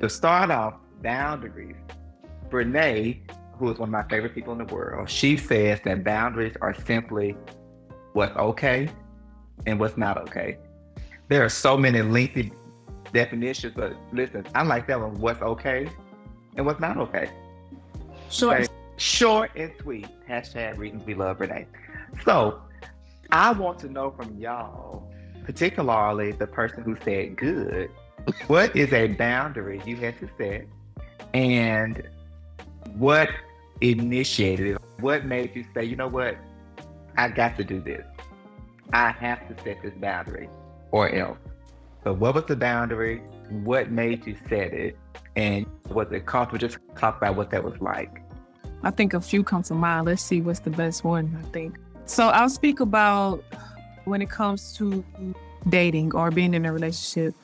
To 0.00 0.08
start 0.08 0.50
off, 0.50 0.74
boundaries. 1.02 1.76
Brene, 2.48 3.20
who 3.58 3.70
is 3.70 3.78
one 3.78 3.88
of 3.88 3.92
my 3.92 4.04
favorite 4.04 4.34
people 4.34 4.52
in 4.52 4.58
the 4.58 4.74
world, 4.74 5.08
she 5.10 5.36
says 5.36 5.80
that 5.84 6.02
boundaries 6.02 6.56
are 6.60 6.74
simply 6.74 7.36
what's 8.14 8.36
okay 8.36 8.88
and 9.66 9.78
what's 9.78 9.96
not 9.96 10.16
okay. 10.18 10.58
There 11.28 11.44
are 11.44 11.48
so 11.48 11.76
many 11.76 12.00
lengthy 12.00 12.52
definitions, 13.12 13.74
but 13.76 13.94
listen, 14.12 14.46
I 14.54 14.62
like 14.62 14.86
that 14.86 15.00
one. 15.00 15.14
What's 15.20 15.42
okay 15.42 15.88
and 16.56 16.64
what's 16.64 16.80
not 16.80 16.96
okay. 16.96 17.30
Short. 18.30 18.68
Short 18.96 19.50
and 19.54 19.72
sweet. 19.80 20.08
Hashtag 20.28 20.76
reasons 20.78 21.04
we 21.04 21.14
love 21.14 21.40
Renee. 21.40 21.66
So 22.24 22.62
I 23.30 23.52
want 23.52 23.78
to 23.80 23.88
know 23.88 24.10
from 24.10 24.36
y'all, 24.38 25.12
particularly 25.48 26.30
the 26.32 26.46
person 26.46 26.82
who 26.82 26.94
said 27.02 27.34
good, 27.34 27.90
what 28.48 28.76
is 28.76 28.92
a 28.92 29.08
boundary 29.08 29.80
you 29.86 29.96
had 29.96 30.14
to 30.18 30.28
set 30.36 30.66
and 31.32 32.06
what 32.98 33.30
initiated 33.80 34.66
it? 34.66 34.78
What 35.00 35.24
made 35.24 35.56
you 35.56 35.64
say, 35.72 35.84
you 35.84 35.96
know 35.96 36.06
what? 36.06 36.36
I 37.16 37.28
got 37.28 37.56
to 37.56 37.64
do 37.64 37.80
this. 37.80 38.04
I 38.92 39.10
have 39.12 39.48
to 39.48 39.64
set 39.64 39.80
this 39.82 39.94
boundary 39.94 40.50
or 40.90 41.08
else. 41.14 41.38
So 42.04 42.12
what 42.12 42.34
was 42.34 42.44
the 42.44 42.54
boundary? 42.54 43.22
What 43.48 43.90
made 43.90 44.26
you 44.26 44.36
set 44.50 44.74
it? 44.74 44.98
And 45.34 45.64
was 45.88 46.08
it 46.12 46.26
comfortable? 46.26 46.58
Just 46.58 46.76
talk 46.94 47.16
about 47.16 47.36
what 47.36 47.48
that 47.52 47.64
was 47.64 47.80
like. 47.80 48.20
I 48.82 48.90
think 48.90 49.14
a 49.14 49.20
few 49.22 49.42
come 49.42 49.62
to 49.62 49.72
mind. 49.72 50.04
Let's 50.04 50.22
see 50.22 50.42
what's 50.42 50.60
the 50.60 50.68
best 50.68 51.04
one, 51.04 51.42
I 51.42 51.50
think. 51.52 51.78
So 52.04 52.28
I'll 52.28 52.50
speak 52.50 52.80
about 52.80 53.42
when 54.08 54.22
it 54.22 54.30
comes 54.30 54.76
to 54.78 55.04
dating 55.68 56.14
or 56.14 56.30
being 56.30 56.54
in 56.54 56.64
a 56.66 56.72
relationship. 56.72 57.34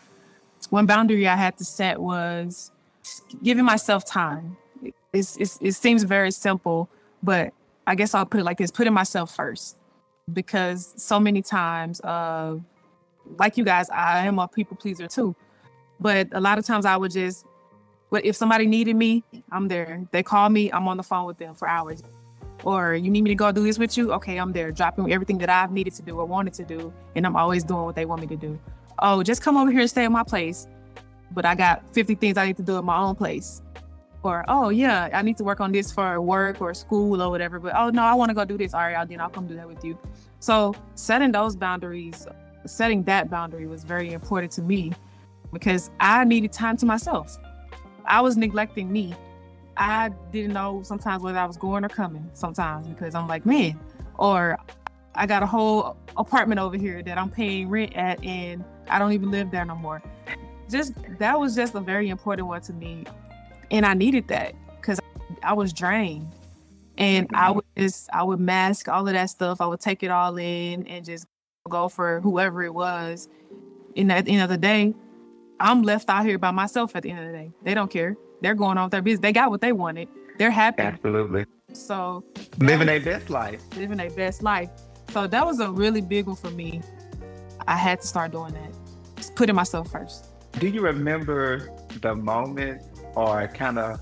One 0.70 0.86
boundary 0.86 1.28
I 1.28 1.36
had 1.36 1.58
to 1.58 1.64
set 1.64 2.00
was 2.00 2.70
giving 3.42 3.64
myself 3.64 4.04
time. 4.04 4.56
It's, 5.12 5.36
it's, 5.36 5.58
it 5.60 5.72
seems 5.72 6.02
very 6.02 6.30
simple, 6.30 6.88
but 7.22 7.52
I 7.86 7.94
guess 7.94 8.14
I'll 8.14 8.26
put 8.26 8.40
it 8.40 8.44
like 8.44 8.58
this 8.58 8.70
putting 8.70 8.94
myself 8.94 9.34
first. 9.34 9.76
Because 10.32 10.94
so 10.96 11.20
many 11.20 11.42
times, 11.42 12.00
uh, 12.00 12.56
like 13.38 13.58
you 13.58 13.64
guys, 13.64 13.90
I 13.90 14.26
am 14.26 14.38
a 14.38 14.48
people 14.48 14.76
pleaser 14.76 15.06
too. 15.06 15.36
But 16.00 16.28
a 16.32 16.40
lot 16.40 16.58
of 16.58 16.64
times 16.64 16.86
I 16.86 16.96
would 16.96 17.10
just 17.10 17.44
but 18.14 18.24
if 18.24 18.36
somebody 18.36 18.66
needed 18.66 18.94
me, 18.94 19.24
I'm 19.50 19.66
there. 19.66 20.06
They 20.12 20.22
call 20.22 20.48
me, 20.48 20.70
I'm 20.70 20.86
on 20.86 20.96
the 20.96 21.02
phone 21.02 21.26
with 21.26 21.38
them 21.38 21.52
for 21.56 21.66
hours. 21.66 22.00
Or 22.64 22.94
you 22.94 23.10
need 23.10 23.22
me 23.22 23.30
to 23.30 23.34
go 23.34 23.52
do 23.52 23.62
this 23.62 23.78
with 23.78 23.96
you? 23.96 24.12
Okay, 24.14 24.38
I'm 24.38 24.52
there, 24.52 24.72
dropping 24.72 25.12
everything 25.12 25.38
that 25.38 25.50
I've 25.50 25.70
needed 25.70 25.94
to 25.94 26.02
do 26.02 26.18
or 26.18 26.24
wanted 26.24 26.54
to 26.54 26.64
do, 26.64 26.92
and 27.14 27.26
I'm 27.26 27.36
always 27.36 27.62
doing 27.62 27.82
what 27.82 27.94
they 27.94 28.06
want 28.06 28.22
me 28.22 28.26
to 28.28 28.36
do. 28.36 28.58
Oh, 28.98 29.22
just 29.22 29.42
come 29.42 29.56
over 29.56 29.70
here 29.70 29.80
and 29.80 29.90
stay 29.90 30.04
at 30.04 30.12
my 30.12 30.22
place, 30.22 30.66
but 31.32 31.44
I 31.44 31.54
got 31.54 31.82
50 31.94 32.14
things 32.14 32.38
I 32.38 32.46
need 32.46 32.56
to 32.56 32.62
do 32.62 32.78
at 32.78 32.84
my 32.84 32.96
own 32.96 33.16
place. 33.16 33.60
Or 34.22 34.42
oh 34.48 34.70
yeah, 34.70 35.10
I 35.12 35.20
need 35.20 35.36
to 35.36 35.44
work 35.44 35.60
on 35.60 35.70
this 35.70 35.92
for 35.92 36.18
work 36.22 36.62
or 36.62 36.72
school 36.72 37.20
or 37.20 37.28
whatever. 37.28 37.60
But 37.60 37.74
oh 37.76 37.90
no, 37.90 38.02
I 38.02 38.14
want 38.14 38.30
to 38.30 38.34
go 38.34 38.46
do 38.46 38.56
this. 38.56 38.72
All 38.72 38.80
right, 38.80 38.94
I'll 38.94 39.06
then 39.06 39.20
I'll 39.20 39.28
come 39.28 39.46
do 39.46 39.54
that 39.56 39.68
with 39.68 39.84
you. 39.84 39.98
So 40.40 40.74
setting 40.94 41.30
those 41.30 41.54
boundaries, 41.54 42.26
setting 42.64 43.02
that 43.02 43.28
boundary 43.28 43.66
was 43.66 43.84
very 43.84 44.12
important 44.14 44.50
to 44.52 44.62
me 44.62 44.92
because 45.52 45.90
I 46.00 46.24
needed 46.24 46.52
time 46.52 46.78
to 46.78 46.86
myself. 46.86 47.36
I 48.06 48.22
was 48.22 48.38
neglecting 48.38 48.90
me. 48.90 49.14
I 49.76 50.10
didn't 50.32 50.52
know 50.52 50.82
sometimes 50.84 51.22
whether 51.22 51.38
I 51.38 51.46
was 51.46 51.56
going 51.56 51.84
or 51.84 51.88
coming 51.88 52.30
sometimes 52.34 52.86
because 52.86 53.14
I'm 53.14 53.26
like, 53.26 53.44
man, 53.44 53.78
or 54.18 54.58
I 55.14 55.26
got 55.26 55.42
a 55.42 55.46
whole 55.46 55.96
apartment 56.16 56.60
over 56.60 56.76
here 56.76 57.02
that 57.02 57.18
I'm 57.18 57.30
paying 57.30 57.68
rent 57.68 57.94
at 57.96 58.22
and 58.24 58.64
I 58.88 58.98
don't 58.98 59.12
even 59.12 59.30
live 59.30 59.50
there 59.50 59.64
no 59.64 59.76
more. 59.76 60.02
Just 60.70 60.94
that 61.18 61.38
was 61.38 61.54
just 61.54 61.74
a 61.74 61.80
very 61.80 62.08
important 62.08 62.48
one 62.48 62.60
to 62.62 62.72
me. 62.72 63.04
And 63.70 63.84
I 63.84 63.94
needed 63.94 64.28
that 64.28 64.54
because 64.76 65.00
I 65.42 65.52
was 65.52 65.72
drained. 65.72 66.32
And 66.96 67.28
I 67.34 67.50
would 67.50 67.64
mm-hmm. 67.64 67.82
just 67.82 68.08
I 68.12 68.22
would 68.22 68.40
mask 68.40 68.88
all 68.88 69.06
of 69.06 69.14
that 69.14 69.30
stuff. 69.30 69.60
I 69.60 69.66
would 69.66 69.80
take 69.80 70.02
it 70.02 70.10
all 70.10 70.36
in 70.36 70.86
and 70.86 71.04
just 71.04 71.26
go 71.68 71.88
for 71.88 72.20
whoever 72.20 72.62
it 72.62 72.72
was. 72.72 73.28
And 73.96 74.10
at 74.12 74.24
the 74.24 74.32
end 74.32 74.42
of 74.42 74.48
the 74.48 74.56
day, 74.56 74.94
I'm 75.60 75.82
left 75.82 76.08
out 76.08 76.24
here 76.24 76.38
by 76.38 76.50
myself 76.50 76.94
at 76.94 77.02
the 77.02 77.10
end 77.10 77.20
of 77.20 77.26
the 77.26 77.32
day. 77.32 77.52
They 77.62 77.74
don't 77.74 77.90
care. 77.90 78.16
They're 78.44 78.54
going 78.54 78.76
off 78.76 78.90
their 78.90 79.00
business. 79.00 79.22
They 79.22 79.32
got 79.32 79.48
what 79.48 79.62
they 79.62 79.72
wanted. 79.72 80.06
They're 80.36 80.50
happy. 80.50 80.82
Absolutely. 80.82 81.46
So 81.72 82.22
living 82.58 82.88
their 82.88 83.00
best 83.00 83.30
life. 83.30 83.62
Living 83.74 83.96
their 83.96 84.10
best 84.10 84.42
life. 84.42 84.68
So 85.12 85.26
that 85.26 85.46
was 85.46 85.60
a 85.60 85.70
really 85.70 86.02
big 86.02 86.26
one 86.26 86.36
for 86.36 86.50
me. 86.50 86.82
I 87.66 87.76
had 87.76 88.02
to 88.02 88.06
start 88.06 88.32
doing 88.32 88.52
that. 88.52 88.70
Just 89.16 89.34
putting 89.34 89.54
myself 89.54 89.90
first. 89.90 90.26
Do 90.60 90.68
you 90.68 90.82
remember 90.82 91.70
the 92.02 92.14
moment 92.14 92.82
or 93.14 93.48
kind 93.48 93.78
of 93.78 93.98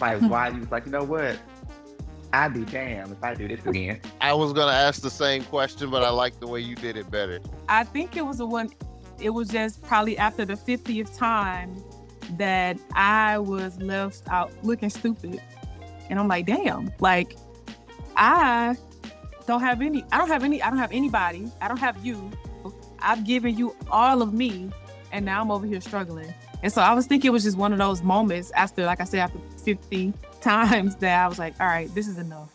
like 0.00 0.20
hmm. 0.20 0.28
why 0.30 0.48
you 0.48 0.60
was 0.60 0.70
like, 0.70 0.86
you 0.86 0.92
know 0.92 1.04
what? 1.04 1.38
I'd 2.32 2.54
be 2.54 2.64
damned 2.64 3.12
if 3.12 3.22
I 3.22 3.34
do 3.34 3.46
this 3.46 3.66
again. 3.66 4.00
I 4.22 4.32
was 4.32 4.54
gonna 4.54 4.72
ask 4.72 5.02
the 5.02 5.10
same 5.10 5.44
question, 5.44 5.90
but 5.90 6.02
I 6.02 6.08
like 6.08 6.40
the 6.40 6.46
way 6.46 6.60
you 6.60 6.76
did 6.76 6.96
it 6.96 7.10
better. 7.10 7.40
I 7.68 7.84
think 7.84 8.16
it 8.16 8.24
was 8.24 8.38
the 8.38 8.46
one. 8.46 8.70
It 9.20 9.30
was 9.30 9.48
just 9.48 9.82
probably 9.82 10.16
after 10.16 10.46
the 10.46 10.56
fiftieth 10.56 11.14
time 11.14 11.76
that 12.38 12.78
I 12.94 13.38
was 13.38 13.78
left 13.80 14.22
out 14.28 14.52
looking 14.62 14.90
stupid, 14.90 15.40
and 16.10 16.18
I'm 16.18 16.28
like, 16.28 16.46
damn, 16.46 16.92
like 17.00 17.36
I 18.16 18.76
don't 19.46 19.60
have 19.60 19.80
any. 19.82 20.04
I 20.12 20.18
don't 20.18 20.28
have 20.28 20.44
any. 20.44 20.62
I 20.62 20.70
don't 20.70 20.78
have 20.78 20.92
anybody. 20.92 21.50
I 21.60 21.68
don't 21.68 21.78
have 21.78 22.04
you. 22.04 22.30
I've 23.00 23.24
given 23.24 23.56
you 23.56 23.76
all 23.90 24.22
of 24.22 24.32
me, 24.32 24.70
and 25.12 25.24
now 25.24 25.40
I'm 25.40 25.50
over 25.50 25.66
here 25.66 25.80
struggling. 25.80 26.32
And 26.62 26.72
so 26.72 26.80
I 26.80 26.94
was 26.94 27.06
thinking 27.06 27.28
it 27.28 27.32
was 27.32 27.44
just 27.44 27.56
one 27.56 27.72
of 27.72 27.78
those 27.78 28.02
moments 28.02 28.50
after, 28.52 28.84
like 28.86 29.00
I 29.00 29.04
said, 29.04 29.20
after 29.20 29.38
50 29.64 30.12
times 30.40 30.96
that 30.96 31.24
I 31.24 31.28
was 31.28 31.38
like, 31.38 31.54
all 31.60 31.66
right, 31.66 31.94
this 31.94 32.08
is 32.08 32.18
enough. 32.18 32.50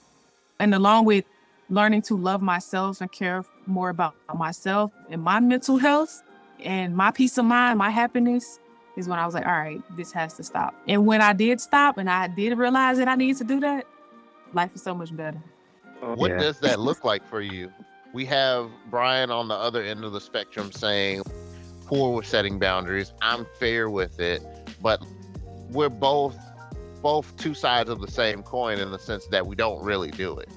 And 0.60 0.74
along 0.74 1.06
with 1.06 1.25
learning 1.70 2.01
to 2.04 2.18
love 2.18 2.42
myself 2.42 3.00
and 3.00 3.12
care 3.12 3.46
more 3.66 3.90
about 3.90 4.16
myself 4.36 4.92
and 5.10 5.24
my 5.24 5.40
mental 5.40 5.78
health 5.78 6.24
and 6.60 6.96
my 6.96 7.12
peace 7.12 7.38
of 7.38 7.46
mind, 7.46 7.78
my 7.78 7.90
happiness, 7.90 8.60
is 9.01 9.10
when 9.10 9.20
I 9.20 9.25
was 9.25 9.34
like, 9.36 9.46
all 9.46 9.51
right, 9.51 9.81
this 9.98 10.12
has 10.13 10.34
to 10.36 10.43
stop. 10.43 10.74
And 10.88 11.05
when 11.05 11.22
I 11.22 11.34
did 11.34 11.60
stop 11.60 11.98
and 11.98 12.10
I 12.10 12.27
did 12.27 12.58
realize 12.58 12.98
that 12.98 13.08
I 13.08 13.15
needed 13.15 13.38
to 13.39 13.43
do 13.43 13.60
that, 13.60 13.86
life 14.53 14.72
is 14.74 14.81
so 14.81 14.96
much 14.96 15.15
better. 15.15 15.41
Uh, 16.01 16.15
what 16.15 16.31
Yeah. 16.31 16.38
does 16.39 16.60
that 16.62 16.79
look 16.79 17.03
like 17.12 17.27
for 17.27 17.41
you? 17.41 17.72
We 18.13 18.25
have 18.25 18.70
Brian 18.89 19.31
on 19.31 19.48
the 19.48 19.55
other 19.55 19.81
end 19.84 20.03
of 20.03 20.13
the 20.13 20.22
spectrum 20.22 20.72
saying, 20.72 21.24
poor 21.86 22.15
with 22.15 22.25
setting 22.25 22.60
boundaries. 22.60 23.13
I'm 23.22 23.46
fair 23.60 23.89
with 23.89 24.20
it, 24.20 24.41
but 24.81 25.01
we're 25.70 25.89
both 25.89 26.38
both 27.01 27.36
two 27.38 27.55
sides 27.55 27.89
of 27.89 28.00
the 28.00 28.12
same 28.12 28.43
coin 28.43 28.77
in 28.77 28.91
the 28.91 29.00
sense 29.00 29.25
that 29.27 29.48
we 29.48 29.55
don't 29.55 29.84
really 29.84 30.12
do 30.12 30.38
it. 30.38 30.50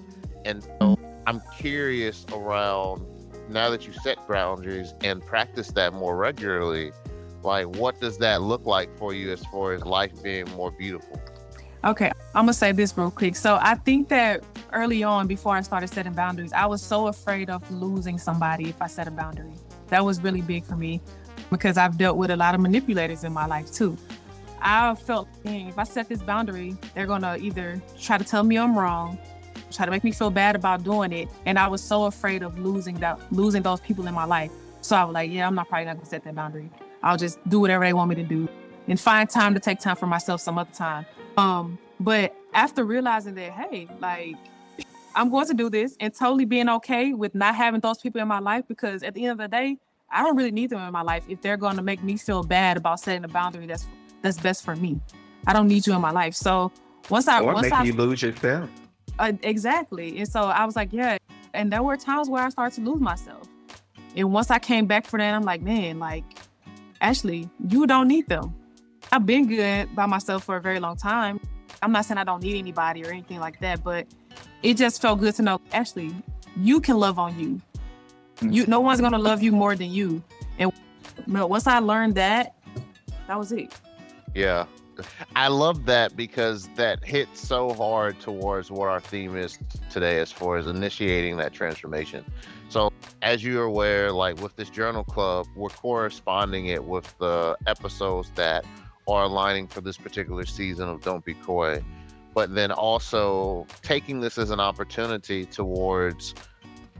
And 0.44 0.62
so 0.62 0.98
I'm 1.26 1.40
curious 1.58 2.26
around 2.34 3.06
now 3.48 3.70
that 3.70 3.86
you 3.86 3.94
set 3.94 4.18
boundaries 4.28 4.92
and 5.02 5.24
practice 5.24 5.68
that 5.68 5.94
more 5.94 6.16
regularly, 6.16 6.92
like 7.44 7.66
what 7.76 8.00
does 8.00 8.18
that 8.18 8.42
look 8.42 8.66
like 8.66 8.96
for 8.98 9.14
you 9.14 9.32
as 9.32 9.44
far 9.46 9.72
as 9.72 9.84
life 9.84 10.22
being 10.22 10.48
more 10.50 10.70
beautiful? 10.70 11.20
Okay, 11.84 12.10
I'm 12.34 12.44
gonna 12.44 12.54
say 12.54 12.72
this 12.72 12.96
real 12.96 13.10
quick. 13.10 13.36
So 13.36 13.58
I 13.60 13.74
think 13.74 14.08
that 14.08 14.42
early 14.72 15.02
on, 15.02 15.26
before 15.26 15.54
I 15.54 15.60
started 15.60 15.88
setting 15.88 16.14
boundaries, 16.14 16.52
I 16.52 16.64
was 16.64 16.82
so 16.82 17.08
afraid 17.08 17.50
of 17.50 17.70
losing 17.70 18.16
somebody 18.16 18.70
if 18.70 18.80
I 18.80 18.86
set 18.86 19.06
a 19.06 19.10
boundary. 19.10 19.52
That 19.88 20.02
was 20.02 20.22
really 20.22 20.40
big 20.40 20.64
for 20.64 20.76
me 20.76 21.02
because 21.50 21.76
I've 21.76 21.98
dealt 21.98 22.16
with 22.16 22.30
a 22.30 22.36
lot 22.36 22.54
of 22.54 22.62
manipulators 22.62 23.22
in 23.22 23.32
my 23.34 23.46
life 23.46 23.70
too. 23.70 23.98
I 24.62 24.94
felt, 24.94 25.28
dang, 25.44 25.68
if 25.68 25.78
I 25.78 25.84
set 25.84 26.08
this 26.08 26.22
boundary, 26.22 26.74
they're 26.94 27.06
gonna 27.06 27.36
either 27.36 27.82
try 28.00 28.16
to 28.16 28.24
tell 28.24 28.44
me 28.44 28.56
I'm 28.56 28.78
wrong, 28.78 29.18
try 29.70 29.84
to 29.84 29.90
make 29.90 30.04
me 30.04 30.12
feel 30.12 30.30
bad 30.30 30.56
about 30.56 30.84
doing 30.84 31.12
it, 31.12 31.28
and 31.44 31.58
I 31.58 31.68
was 31.68 31.82
so 31.82 32.06
afraid 32.06 32.42
of 32.42 32.58
losing 32.58 32.94
that, 33.00 33.20
losing 33.30 33.62
those 33.62 33.80
people 33.80 34.06
in 34.06 34.14
my 34.14 34.24
life. 34.24 34.50
So 34.80 34.96
I 34.96 35.04
was 35.04 35.12
like, 35.12 35.30
yeah, 35.30 35.46
I'm 35.46 35.54
not 35.54 35.68
probably 35.68 35.84
not 35.84 35.96
gonna 35.96 36.06
set 36.06 36.24
that 36.24 36.34
boundary. 36.34 36.70
I'll 37.04 37.16
just 37.16 37.38
do 37.48 37.60
whatever 37.60 37.84
they 37.84 37.92
want 37.92 38.08
me 38.08 38.16
to 38.16 38.24
do, 38.24 38.48
and 38.88 38.98
find 38.98 39.28
time 39.30 39.54
to 39.54 39.60
take 39.60 39.78
time 39.78 39.94
for 39.94 40.06
myself 40.06 40.40
some 40.40 40.58
other 40.58 40.72
time. 40.72 41.06
Um, 41.36 41.78
but 42.00 42.34
after 42.54 42.84
realizing 42.84 43.34
that, 43.34 43.52
hey, 43.52 43.88
like 44.00 44.34
I'm 45.14 45.30
going 45.30 45.46
to 45.46 45.54
do 45.54 45.70
this 45.70 45.96
and 46.00 46.12
totally 46.12 46.44
being 46.44 46.68
okay 46.68 47.12
with 47.12 47.34
not 47.34 47.54
having 47.54 47.80
those 47.80 47.98
people 47.98 48.20
in 48.20 48.28
my 48.28 48.40
life 48.40 48.64
because 48.66 49.02
at 49.02 49.14
the 49.14 49.24
end 49.24 49.32
of 49.32 49.38
the 49.38 49.48
day, 49.48 49.76
I 50.10 50.22
don't 50.22 50.36
really 50.36 50.50
need 50.50 50.70
them 50.70 50.80
in 50.80 50.92
my 50.92 51.02
life 51.02 51.24
if 51.28 51.40
they're 51.40 51.56
going 51.56 51.76
to 51.76 51.82
make 51.82 52.02
me 52.02 52.16
feel 52.16 52.42
bad 52.42 52.76
about 52.76 53.00
setting 53.00 53.24
a 53.24 53.28
boundary 53.28 53.66
that's 53.66 53.86
that's 54.22 54.38
best 54.38 54.64
for 54.64 54.74
me. 54.74 55.00
I 55.46 55.52
don't 55.52 55.68
need 55.68 55.86
you 55.86 55.92
in 55.94 56.00
my 56.00 56.10
life. 56.10 56.34
So 56.34 56.72
once 57.10 57.28
I 57.28 57.40
or 57.40 57.52
once 57.52 57.64
make 57.64 57.72
I 57.72 57.84
you 57.84 57.92
lose 57.92 58.22
yourself. 58.22 58.70
uh, 59.18 59.32
exactly. 59.42 60.18
And 60.18 60.28
so 60.28 60.42
I 60.42 60.64
was 60.64 60.74
like, 60.74 60.92
yeah. 60.92 61.18
And 61.52 61.72
there 61.72 61.82
were 61.82 61.96
times 61.96 62.28
where 62.28 62.42
I 62.42 62.48
started 62.48 62.74
to 62.76 62.90
lose 62.90 63.00
myself. 63.00 63.46
And 64.16 64.32
once 64.32 64.50
I 64.50 64.58
came 64.58 64.86
back 64.86 65.06
for 65.06 65.18
that, 65.18 65.34
I'm 65.34 65.42
like, 65.42 65.60
man, 65.60 65.98
like, 65.98 66.24
Ashley, 67.04 67.50
you 67.68 67.86
don't 67.86 68.08
need 68.08 68.26
them. 68.28 68.54
I've 69.12 69.26
been 69.26 69.46
good 69.46 69.94
by 69.94 70.06
myself 70.06 70.42
for 70.42 70.56
a 70.56 70.60
very 70.60 70.80
long 70.80 70.96
time. 70.96 71.38
I'm 71.82 71.92
not 71.92 72.06
saying 72.06 72.16
I 72.16 72.24
don't 72.24 72.42
need 72.42 72.58
anybody 72.58 73.04
or 73.04 73.10
anything 73.10 73.40
like 73.40 73.60
that, 73.60 73.84
but 73.84 74.06
it 74.62 74.78
just 74.78 75.02
felt 75.02 75.20
good 75.20 75.34
to 75.34 75.42
know, 75.42 75.60
Ashley, 75.72 76.14
you 76.56 76.80
can 76.80 76.96
love 76.96 77.18
on 77.18 77.38
you. 77.38 77.60
You, 78.40 78.66
no 78.66 78.80
one's 78.80 79.02
gonna 79.02 79.18
love 79.18 79.42
you 79.42 79.52
more 79.52 79.76
than 79.76 79.90
you. 79.90 80.22
And 80.58 80.72
once 81.26 81.66
I 81.66 81.78
learned 81.78 82.14
that, 82.14 82.54
that 83.26 83.38
was 83.38 83.52
it. 83.52 83.78
Yeah. 84.34 84.64
I 85.36 85.48
love 85.48 85.84
that 85.84 86.16
because 86.16 86.70
that 86.76 87.04
hits 87.04 87.38
so 87.38 87.74
hard 87.74 88.18
towards 88.18 88.70
what 88.70 88.88
our 88.88 89.00
theme 89.00 89.36
is 89.36 89.58
today 89.90 90.20
as 90.20 90.32
far 90.32 90.56
as 90.56 90.68
initiating 90.68 91.36
that 91.36 91.52
transformation. 91.52 92.24
So, 92.74 92.92
as 93.22 93.44
you're 93.44 93.66
aware, 93.66 94.10
like 94.10 94.40
with 94.40 94.56
this 94.56 94.68
journal 94.68 95.04
club, 95.04 95.46
we're 95.54 95.68
corresponding 95.68 96.66
it 96.66 96.82
with 96.82 97.16
the 97.18 97.56
episodes 97.68 98.32
that 98.34 98.64
are 99.06 99.22
aligning 99.22 99.68
for 99.68 99.80
this 99.80 99.96
particular 99.96 100.44
season 100.44 100.88
of 100.88 101.00
Don't 101.00 101.24
Be 101.24 101.34
Coy, 101.34 101.84
but 102.34 102.52
then 102.52 102.72
also 102.72 103.64
taking 103.82 104.18
this 104.18 104.38
as 104.38 104.50
an 104.50 104.58
opportunity 104.58 105.44
towards 105.44 106.34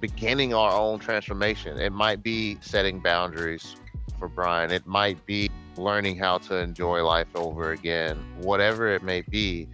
beginning 0.00 0.54
our 0.54 0.70
own 0.70 1.00
transformation. 1.00 1.76
It 1.80 1.90
might 1.90 2.22
be 2.22 2.56
setting 2.60 3.00
boundaries 3.00 3.74
for 4.16 4.28
Brian, 4.28 4.70
it 4.70 4.86
might 4.86 5.26
be 5.26 5.50
learning 5.76 6.18
how 6.18 6.38
to 6.38 6.56
enjoy 6.56 7.04
life 7.04 7.26
over 7.34 7.72
again, 7.72 8.16
whatever 8.42 8.94
it 8.94 9.02
may 9.02 9.22
be. 9.22 9.68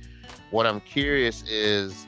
What 0.50 0.64
I'm 0.64 0.80
curious 0.80 1.42
is 1.42 2.06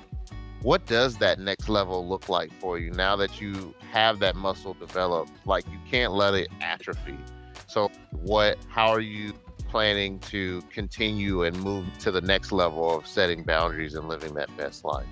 what 0.62 0.86
does 0.86 1.16
that 1.16 1.40
next 1.40 1.68
level 1.68 2.08
look 2.08 2.28
like 2.28 2.52
for 2.60 2.78
you 2.78 2.90
now 2.92 3.16
that 3.16 3.40
you 3.40 3.74
have 3.90 4.20
that 4.20 4.36
muscle 4.36 4.74
developed? 4.74 5.32
Like 5.44 5.64
you 5.70 5.78
can't 5.90 6.12
let 6.12 6.34
it 6.34 6.48
atrophy. 6.60 7.18
So 7.66 7.90
what 8.10 8.58
how 8.68 8.88
are 8.88 9.00
you 9.00 9.32
planning 9.68 10.18
to 10.20 10.62
continue 10.70 11.42
and 11.42 11.58
move 11.60 11.86
to 11.98 12.10
the 12.10 12.20
next 12.20 12.52
level 12.52 12.96
of 12.96 13.06
setting 13.06 13.42
boundaries 13.42 13.94
and 13.94 14.08
living 14.08 14.34
that 14.34 14.54
best 14.56 14.84
life? 14.84 15.06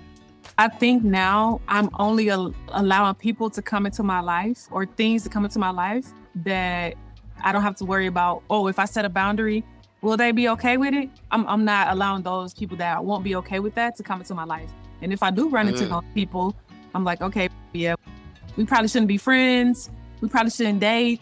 I 0.57 0.67
think 0.67 1.03
now 1.03 1.59
I'm 1.67 1.89
only 1.99 2.29
al- 2.29 2.53
allowing 2.69 3.15
people 3.15 3.49
to 3.49 3.61
come 3.61 3.85
into 3.85 4.03
my 4.03 4.19
life 4.19 4.67
or 4.71 4.85
things 4.85 5.23
to 5.23 5.29
come 5.29 5.43
into 5.43 5.59
my 5.59 5.71
life 5.71 6.05
that 6.35 6.95
I 7.43 7.51
don't 7.51 7.63
have 7.63 7.75
to 7.77 7.85
worry 7.85 8.07
about. 8.07 8.43
Oh, 8.49 8.67
if 8.67 8.77
I 8.77 8.85
set 8.85 9.03
a 9.03 9.09
boundary, 9.09 9.65
will 10.01 10.17
they 10.17 10.31
be 10.31 10.47
okay 10.49 10.77
with 10.77 10.93
it? 10.93 11.09
I'm, 11.31 11.45
I'm 11.47 11.65
not 11.65 11.91
allowing 11.91 12.21
those 12.23 12.53
people 12.53 12.77
that 12.77 13.03
won't 13.03 13.23
be 13.23 13.35
okay 13.35 13.59
with 13.59 13.73
that 13.75 13.97
to 13.97 14.03
come 14.03 14.21
into 14.21 14.35
my 14.35 14.43
life. 14.43 14.69
And 15.01 15.11
if 15.13 15.23
I 15.23 15.31
do 15.31 15.49
run 15.49 15.67
into 15.67 15.85
Mm. 15.85 15.89
those 15.89 16.13
people, 16.13 16.55
I'm 16.93 17.03
like, 17.03 17.21
okay, 17.21 17.49
yeah, 17.73 17.95
we 18.57 18.65
probably 18.65 18.87
shouldn't 18.87 19.07
be 19.07 19.17
friends. 19.17 19.89
We 20.21 20.27
probably 20.29 20.51
shouldn't 20.51 20.79
date. 20.79 21.21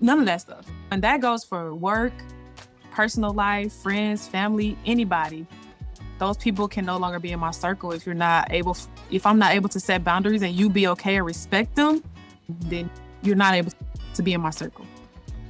None 0.00 0.18
of 0.20 0.26
that 0.26 0.40
stuff. 0.40 0.66
And 0.90 1.02
that 1.02 1.20
goes 1.20 1.44
for 1.44 1.74
work, 1.74 2.12
personal 2.92 3.32
life, 3.32 3.72
friends, 3.72 4.26
family, 4.28 4.76
anybody 4.86 5.46
those 6.20 6.36
people 6.36 6.68
can 6.68 6.84
no 6.86 6.96
longer 6.96 7.18
be 7.18 7.32
in 7.32 7.40
my 7.40 7.50
circle 7.50 7.90
if 7.90 8.06
you're 8.06 8.14
not 8.14 8.46
able 8.52 8.76
if 9.10 9.26
i'm 9.26 9.36
not 9.36 9.52
able 9.52 9.68
to 9.68 9.80
set 9.80 10.04
boundaries 10.04 10.42
and 10.42 10.54
you 10.54 10.70
be 10.70 10.86
okay 10.86 11.16
and 11.16 11.26
respect 11.26 11.74
them 11.74 12.00
then 12.48 12.88
you're 13.22 13.34
not 13.34 13.52
able 13.52 13.72
to 14.14 14.22
be 14.22 14.32
in 14.32 14.40
my 14.40 14.50
circle 14.50 14.86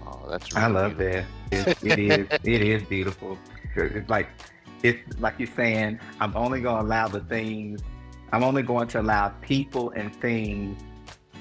Oh, 0.07 0.27
that's 0.31 0.55
right. 0.55 0.65
I 0.65 0.67
love 0.69 0.97
beautiful. 0.97 1.27
that. 1.51 1.69
It, 1.69 1.79
it 1.85 1.99
is. 1.99 2.27
It 2.45 2.63
is 2.63 2.83
beautiful. 2.85 3.39
It's 3.77 4.09
like 4.09 4.29
it's 4.83 5.19
like 5.21 5.35
you're 5.39 5.49
saying. 5.55 5.99
I'm 6.21 6.37
only 6.37 6.61
going 6.61 6.77
to 6.81 6.83
allow 6.83 7.09
the 7.09 7.21
things. 7.21 7.83
I'm 8.33 8.43
only 8.43 8.63
going 8.63 8.89
to 8.89 9.01
allow 9.01 9.29
people 9.41 9.91
and 9.91 10.15
things 10.17 10.81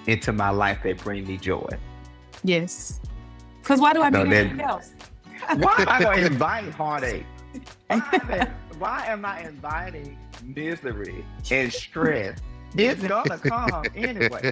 into 0.07 0.31
my 0.33 0.49
life 0.49 0.79
that 0.83 0.97
bring 1.03 1.25
me 1.25 1.37
joy. 1.37 1.67
yes 2.43 2.99
because 3.61 3.79
why 3.79 3.93
do 3.93 4.01
i 4.01 4.09
No, 4.09 4.23
need 4.23 4.33
anything 4.33 4.61
else 4.61 4.91
Why 5.55 5.75
am 5.79 5.87
I 5.89 6.03
going 6.03 6.19
to 6.19 6.25
invite 6.27 6.73
heartache? 6.73 7.25
Why 7.87 8.01
am, 8.13 8.31
I, 8.31 8.49
why 8.79 9.05
am 9.07 9.25
I 9.25 9.41
inviting 9.41 10.17
misery 10.43 11.25
and 11.51 11.71
stress? 11.83 12.39
It's 12.75 13.03
gonna 13.03 13.37
come 13.37 13.85
anyway. 13.95 14.51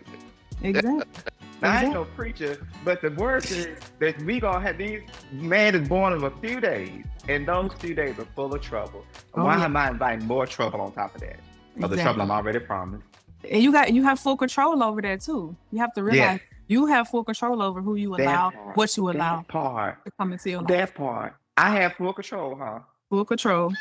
exactly 0.61 1.23
I 1.61 1.77
ain't 1.77 1.85
mm-hmm. 1.85 1.93
no 1.93 2.05
preacher, 2.05 2.65
but 2.83 3.01
the 3.01 3.11
word 3.11 3.45
is 3.51 3.67
that 3.99 4.19
we 4.23 4.39
gonna 4.39 4.59
have 4.61 4.77
these 4.77 5.01
man 5.31 5.75
is 5.75 5.87
born 5.87 6.13
of 6.13 6.23
a 6.23 6.31
few 6.41 6.59
days, 6.59 7.05
and 7.29 7.47
those 7.47 7.71
few 7.73 7.93
days 7.93 8.17
are 8.17 8.25
full 8.35 8.53
of 8.53 8.61
trouble. 8.61 9.05
Oh, 9.35 9.45
Why 9.45 9.57
yeah. 9.57 9.65
am 9.65 9.77
I 9.77 9.89
inviting 9.89 10.25
more 10.25 10.45
trouble 10.47 10.81
on 10.81 10.91
top 10.93 11.13
of 11.15 11.21
that? 11.21 11.39
Of 11.81 11.89
the 11.91 11.97
trouble. 11.97 12.21
I'm 12.23 12.31
already 12.31 12.59
promised. 12.59 13.03
and 13.49 13.61
you 13.63 13.71
got 13.71 13.93
you 13.93 14.03
have 14.03 14.19
full 14.19 14.37
control 14.37 14.83
over 14.83 15.01
that 15.01 15.21
too 15.21 15.55
you 15.71 15.79
have 15.79 15.93
to 15.93 16.03
realize 16.03 16.39
you 16.67 16.85
have 16.85 17.07
full 17.07 17.23
control 17.23 17.61
over 17.61 17.81
who 17.81 17.95
you 17.95 18.15
allow 18.15 18.51
part. 18.51 18.77
what 18.77 18.95
you 18.97 19.09
allow 19.09 19.37
That 19.37 19.47
part. 19.47 20.05
to 20.05 20.11
come 20.11 20.31
into 20.33 20.49
your 20.51 20.59
life 20.61 20.67
That 20.67 20.93
part. 20.95 21.35
I 21.57 21.69
have 21.77 21.93
full 21.93 22.13
control, 22.13 22.55
huh? 22.55 22.79
full 23.09 23.25
control 23.25 23.73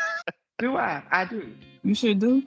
Do 0.58 0.76
I? 0.76 1.02
I 1.10 1.24
do. 1.24 1.52
you 1.82 1.94
should 1.94 2.18
do 2.20 2.42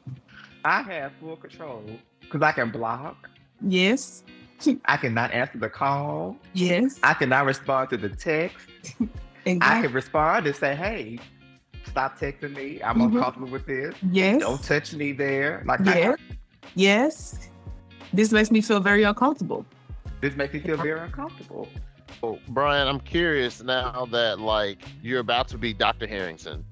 I 0.66 0.82
have 0.84 1.12
full 1.20 1.36
control 1.36 1.84
because 2.22 2.42
I 2.42 2.52
can 2.52 2.72
block. 2.72 3.30
yes 3.62 4.24
I 4.86 4.98
cannot 4.98 5.32
answer 5.32 5.58
the 5.58 5.70
call. 5.70 6.38
yes 6.54 7.00
I 7.04 7.14
cannot 7.14 7.46
respond 7.46 7.90
to 7.92 7.98
the 7.98 8.10
text. 8.10 8.58
I 9.46 9.82
can 9.82 9.92
respond 9.92 10.48
and 10.48 10.56
say, 10.56 10.76
"Hey, 10.76 11.20
Stop 11.86 12.18
texting 12.18 12.56
me. 12.56 12.82
I'm 12.82 12.98
Mhm. 12.98 13.14
uncomfortable 13.16 13.50
with 13.50 13.66
this. 13.66 13.94
Yes. 14.10 14.40
Don't 14.40 14.64
touch 14.64 14.94
me 14.94 15.12
there. 15.12 15.62
Like 15.66 15.82
I- 15.82 15.94
Yes. 15.96 16.18
Yes. 16.76 17.50
This 18.14 18.32
makes 18.32 18.50
me 18.52 18.62
feel 18.62 18.80
very 18.80 19.04
uncomfortable. 19.04 19.66
this 20.22 20.36
makes 20.38 20.54
me 20.54 20.62
feel 20.62 20.78
very 20.78 21.02
uncomfortable. 21.02 21.68
Oh, 22.24 22.40
Brian, 22.48 22.88
I'm 22.88 23.02
curious 23.02 23.62
now 23.62 24.08
that 24.12 24.40
like 24.40 24.82
you're 25.02 25.20
about 25.20 25.50
to 25.50 25.58
be 25.58 25.74
Dr. 25.74 26.08
Harrington. 26.08 26.64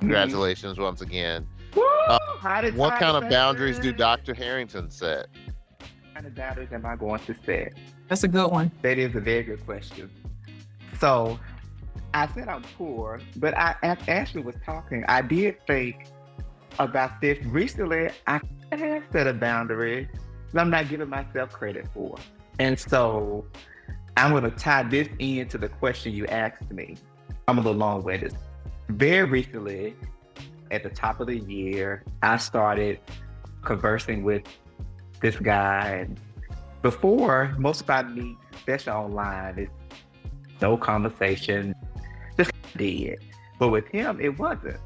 Congratulations 0.00 0.78
once 0.78 1.02
again. 1.02 1.46
Woo! 1.76 1.84
Uh, 2.08 2.18
How 2.40 2.62
did- 2.62 2.74
What 2.74 2.98
kind 2.98 3.16
of 3.16 3.24
that 3.24 3.30
boundaries 3.30 3.78
do? 3.78 3.92
Dr. 3.92 4.32
Harrington 4.32 4.90
set? 4.90 5.26
Kind 6.14 6.26
of 6.26 6.34
boundaries 6.36 6.68
am 6.72 6.86
I 6.86 6.94
going 6.94 7.18
to 7.20 7.34
set? 7.44 7.74
That's 8.08 8.22
a 8.22 8.28
good 8.28 8.50
one. 8.50 8.70
That 8.82 8.98
is 8.98 9.16
a 9.16 9.20
very 9.20 9.42
good 9.42 9.64
question. 9.64 10.08
So, 11.00 11.40
I 12.12 12.28
said 12.28 12.48
I'm 12.48 12.62
poor, 12.78 13.20
but 13.36 13.52
I, 13.58 13.74
as 13.82 13.98
Ashley 14.06 14.42
was 14.42 14.54
talking, 14.64 15.04
I 15.08 15.22
did 15.22 15.56
think 15.66 16.06
about 16.78 17.20
this 17.20 17.44
recently. 17.46 18.10
I 18.28 18.40
have 18.70 19.02
set 19.10 19.26
a 19.26 19.34
boundary 19.34 20.08
that 20.52 20.60
I'm 20.60 20.70
not 20.70 20.88
giving 20.88 21.08
myself 21.08 21.50
credit 21.50 21.88
for, 21.92 22.16
and 22.60 22.78
so 22.78 23.44
I'm 24.16 24.30
going 24.30 24.44
to 24.44 24.50
tie 24.52 24.84
this 24.84 25.08
into 25.18 25.58
the 25.58 25.68
question 25.68 26.12
you 26.12 26.26
asked 26.26 26.70
me. 26.70 26.96
I'm 27.48 27.58
a 27.58 27.60
little 27.60 27.76
long-winded. 27.76 28.36
Very 28.90 29.28
recently, 29.28 29.96
at 30.70 30.84
the 30.84 30.90
top 30.90 31.18
of 31.18 31.26
the 31.26 31.38
year, 31.38 32.04
I 32.22 32.36
started 32.36 33.00
conversing 33.62 34.22
with 34.22 34.44
this 35.24 35.36
guy, 35.36 36.04
and 36.04 36.20
before 36.82 37.54
most 37.58 37.80
of 37.80 37.88
our 37.88 38.04
meet, 38.04 38.36
especially 38.52 38.92
online, 38.92 39.58
it's 39.58 39.72
no 40.60 40.76
conversation, 40.76 41.74
just 42.36 42.50
dead. 42.76 43.16
But 43.58 43.70
with 43.70 43.86
him, 43.88 44.20
it 44.20 44.38
wasn't. 44.38 44.76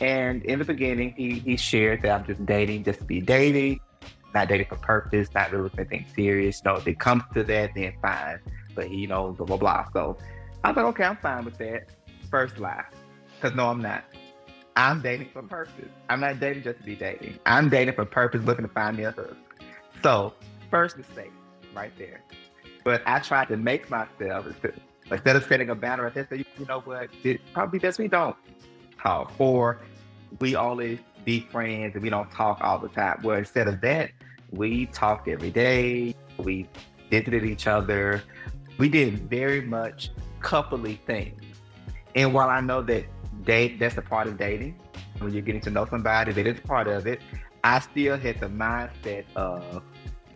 And 0.00 0.44
in 0.44 0.60
the 0.60 0.64
beginning, 0.64 1.14
he 1.16 1.40
he 1.40 1.56
shared 1.56 2.02
that 2.02 2.20
I'm 2.20 2.26
just 2.26 2.46
dating 2.46 2.84
just 2.84 3.00
to 3.00 3.04
be 3.04 3.20
dating, 3.20 3.80
not 4.32 4.48
dating 4.48 4.68
for 4.68 4.76
purpose, 4.76 5.28
not 5.34 5.50
really 5.50 5.68
for 5.68 5.80
anything 5.80 6.06
serious. 6.14 6.62
No, 6.64 6.76
if 6.76 6.86
it 6.86 7.00
comes 7.00 7.24
to 7.34 7.42
that, 7.42 7.74
then 7.74 7.92
fine. 8.00 8.38
But 8.76 8.86
he, 8.86 8.98
you 8.98 9.08
know, 9.08 9.32
blah 9.32 9.46
blah 9.46 9.56
blah. 9.56 9.86
So 9.92 10.16
I 10.62 10.72
thought, 10.72 10.84
okay, 10.94 11.04
I'm 11.04 11.16
fine 11.16 11.44
with 11.44 11.58
that. 11.58 11.88
First 12.30 12.58
lie, 12.60 12.84
because 13.34 13.56
no, 13.56 13.66
I'm 13.66 13.82
not. 13.82 14.04
I'm 14.76 15.02
dating 15.02 15.30
for 15.32 15.42
purpose. 15.42 15.90
I'm 16.08 16.20
not 16.20 16.38
dating 16.38 16.62
just 16.62 16.78
to 16.78 16.84
be 16.84 16.94
dating. 16.94 17.40
I'm 17.46 17.68
dating 17.68 17.94
for 17.94 18.04
purpose, 18.04 18.42
looking 18.44 18.64
to 18.64 18.72
find 18.72 18.96
me 18.96 19.04
a 19.04 19.10
husband. 19.10 19.36
So 20.02 20.34
first 20.70 20.96
mistake, 20.96 21.32
right 21.74 21.92
there. 21.98 22.20
But 22.84 23.02
I 23.06 23.20
tried 23.20 23.48
to 23.48 23.56
make 23.56 23.88
myself 23.90 24.46
instead 25.10 25.36
of 25.36 25.44
setting 25.44 25.70
a 25.70 25.74
banner, 25.74 26.06
I 26.08 26.12
said, 26.12 26.44
you 26.58 26.66
know 26.66 26.80
what? 26.80 27.08
It 27.22 27.40
probably 27.52 27.78
best 27.78 27.98
we 27.98 28.08
don't 28.08 28.36
talk, 29.00 29.32
or 29.38 29.78
we 30.40 30.56
only 30.56 30.98
be 31.24 31.40
friends 31.40 31.94
and 31.94 32.02
we 32.02 32.10
don't 32.10 32.30
talk 32.32 32.58
all 32.60 32.78
the 32.78 32.88
time. 32.88 33.20
Well, 33.22 33.36
instead 33.36 33.68
of 33.68 33.80
that, 33.82 34.10
we 34.50 34.86
talked 34.86 35.28
every 35.28 35.50
day. 35.50 36.14
We 36.38 36.68
visited 37.10 37.44
each 37.44 37.66
other. 37.66 38.22
We 38.78 38.88
did 38.88 39.30
very 39.30 39.60
much 39.60 40.10
coupley 40.40 40.98
things. 41.00 41.42
And 42.14 42.34
while 42.34 42.48
I 42.48 42.60
know 42.60 42.82
that 42.82 43.04
date 43.44 43.78
that's 43.78 43.96
a 43.98 44.02
part 44.02 44.26
of 44.26 44.38
dating, 44.38 44.80
when 45.18 45.32
you're 45.32 45.42
getting 45.42 45.60
to 45.62 45.70
know 45.70 45.86
somebody, 45.86 46.32
that 46.32 46.46
is 46.46 46.58
part 46.60 46.88
of 46.88 47.06
it, 47.06 47.20
I 47.62 47.78
still 47.78 48.16
had 48.16 48.40
the 48.40 48.48
mindset 48.48 49.24
of 49.36 49.82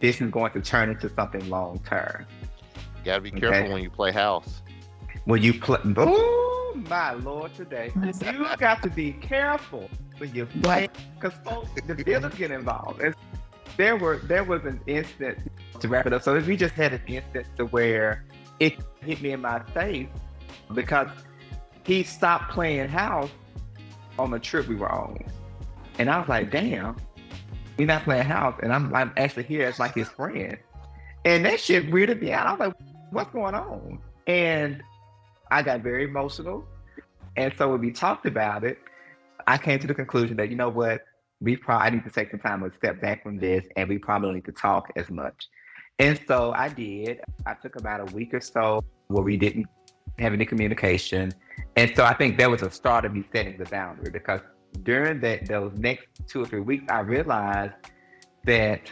this 0.07 0.21
is 0.21 0.31
going 0.31 0.53
to 0.53 0.61
turn 0.61 0.88
into 0.88 1.09
something 1.14 1.49
long 1.51 1.81
term. 1.81 2.25
You 2.99 3.05
gotta 3.07 3.21
be 3.23 3.33
careful 3.33 3.59
Okay. 3.59 3.73
when 3.73 3.83
you 3.83 3.90
play 3.90 4.12
house. 4.12 4.62
When 5.25 5.42
you 5.42 5.53
play, 5.55 5.79
oh 5.97 6.75
my 6.88 7.14
lord, 7.14 7.53
today 7.55 7.90
you 7.97 8.47
got 8.59 8.83
to 8.85 8.90
be 8.90 9.12
careful 9.14 9.90
when 10.19 10.33
you 10.33 10.47
play 10.62 10.88
because 11.19 11.37
folks, 11.45 11.71
the 11.88 11.97
dealers 11.97 12.33
get 12.35 12.53
involved. 12.53 13.01
And 13.01 13.16
there 13.77 13.97
were 13.97 14.19
there 14.19 14.45
was 14.45 14.64
an 14.64 14.81
instance 14.87 15.40
to 15.81 15.88
wrap 15.88 16.07
it 16.07 16.12
up. 16.12 16.23
So 16.23 16.37
if 16.37 16.47
we 16.47 16.57
just 16.57 16.75
had 16.75 16.92
an 16.92 17.03
instance 17.09 17.49
to 17.57 17.66
where 17.66 18.25
it 18.61 18.77
hit 19.01 19.21
me 19.21 19.33
in 19.33 19.40
my 19.40 19.59
face 19.75 20.09
because 20.73 21.09
he 21.85 22.05
stopped 22.05 22.53
playing 22.53 22.88
house 22.88 23.31
on 24.21 24.31
the 24.31 24.38
trip 24.38 24.69
we 24.69 24.77
were 24.77 24.90
on, 24.90 25.19
and 25.99 26.09
I 26.09 26.21
was 26.21 26.29
like, 26.29 26.53
damn, 26.53 26.97
we're 27.79 27.87
not 27.87 28.05
playing 28.05 28.25
house, 28.25 28.59
and 28.62 28.73
I'm 28.73 28.95
I'm 28.95 29.12
actually 29.17 29.45
here 29.45 29.67
as 29.67 29.79
like 29.79 29.95
his 29.95 30.09
friend, 30.09 30.57
and 31.25 31.45
that 31.45 31.61
shit 31.61 31.91
weirded 31.91 32.23
me 32.23 32.33
out. 32.33 32.47
I 32.47 32.51
was 32.53 32.61
like, 32.61 32.75
what's 33.11 33.33
going 33.33 33.55
on? 33.55 33.99
And 34.27 34.83
I 35.51 35.62
got 35.62 35.81
very 35.81 36.05
emotional. 36.05 36.67
And 37.37 37.53
so 37.57 37.71
when 37.71 37.81
we 37.81 37.91
talked 37.93 38.27
about 38.27 38.65
it, 38.65 38.79
I 39.47 39.59
came 39.59 39.79
to 39.79 39.87
the 39.87 39.95
conclusion 39.95 40.37
that, 40.39 40.51
you 40.51 40.57
know 40.57 40.69
what, 40.69 41.03
we 41.41 41.57
probably 41.57 41.93
need 41.93 42.05
to 42.05 42.11
take 42.11 42.31
some 42.31 42.41
time 42.41 42.69
to 42.69 42.77
step 42.77 43.01
back 43.01 43.23
from 43.23 43.39
this 43.39 43.65
and 43.77 43.89
we 43.89 43.99
probably 43.99 44.29
don't 44.29 44.35
need 44.37 44.45
to 44.47 44.53
talk 44.53 44.91
as 44.97 45.11
much. 45.11 45.49
And 45.99 46.19
so 46.27 46.53
I 46.53 46.69
did. 46.69 47.21
I 47.47 47.55
took 47.55 47.77
about 47.77 48.01
a 48.01 48.15
week 48.15 48.35
or 48.35 48.41
so 48.41 48.85
where 49.09 49.23
we 49.23 49.37
didn't 49.37 49.67
have 50.19 50.33
any 50.33 50.47
communication. 50.47 51.33
And 51.77 51.93
so 51.95 52.05
I 52.05 52.15
think 52.15 52.39
that 52.39 52.51
was 52.51 52.62
a 52.62 52.71
start 52.71 53.05
of 53.05 53.12
me 53.12 53.25
setting 53.33 53.59
the 53.59 53.67
boundary 53.67 54.11
because 54.11 54.41
during 54.83 55.21
that 55.21 55.47
those 55.47 55.73
next 55.77 56.07
two 56.27 56.43
or 56.43 56.47
three 56.47 56.61
weeks, 56.61 56.85
I 56.91 57.01
realized 57.01 57.75
that 58.45 58.91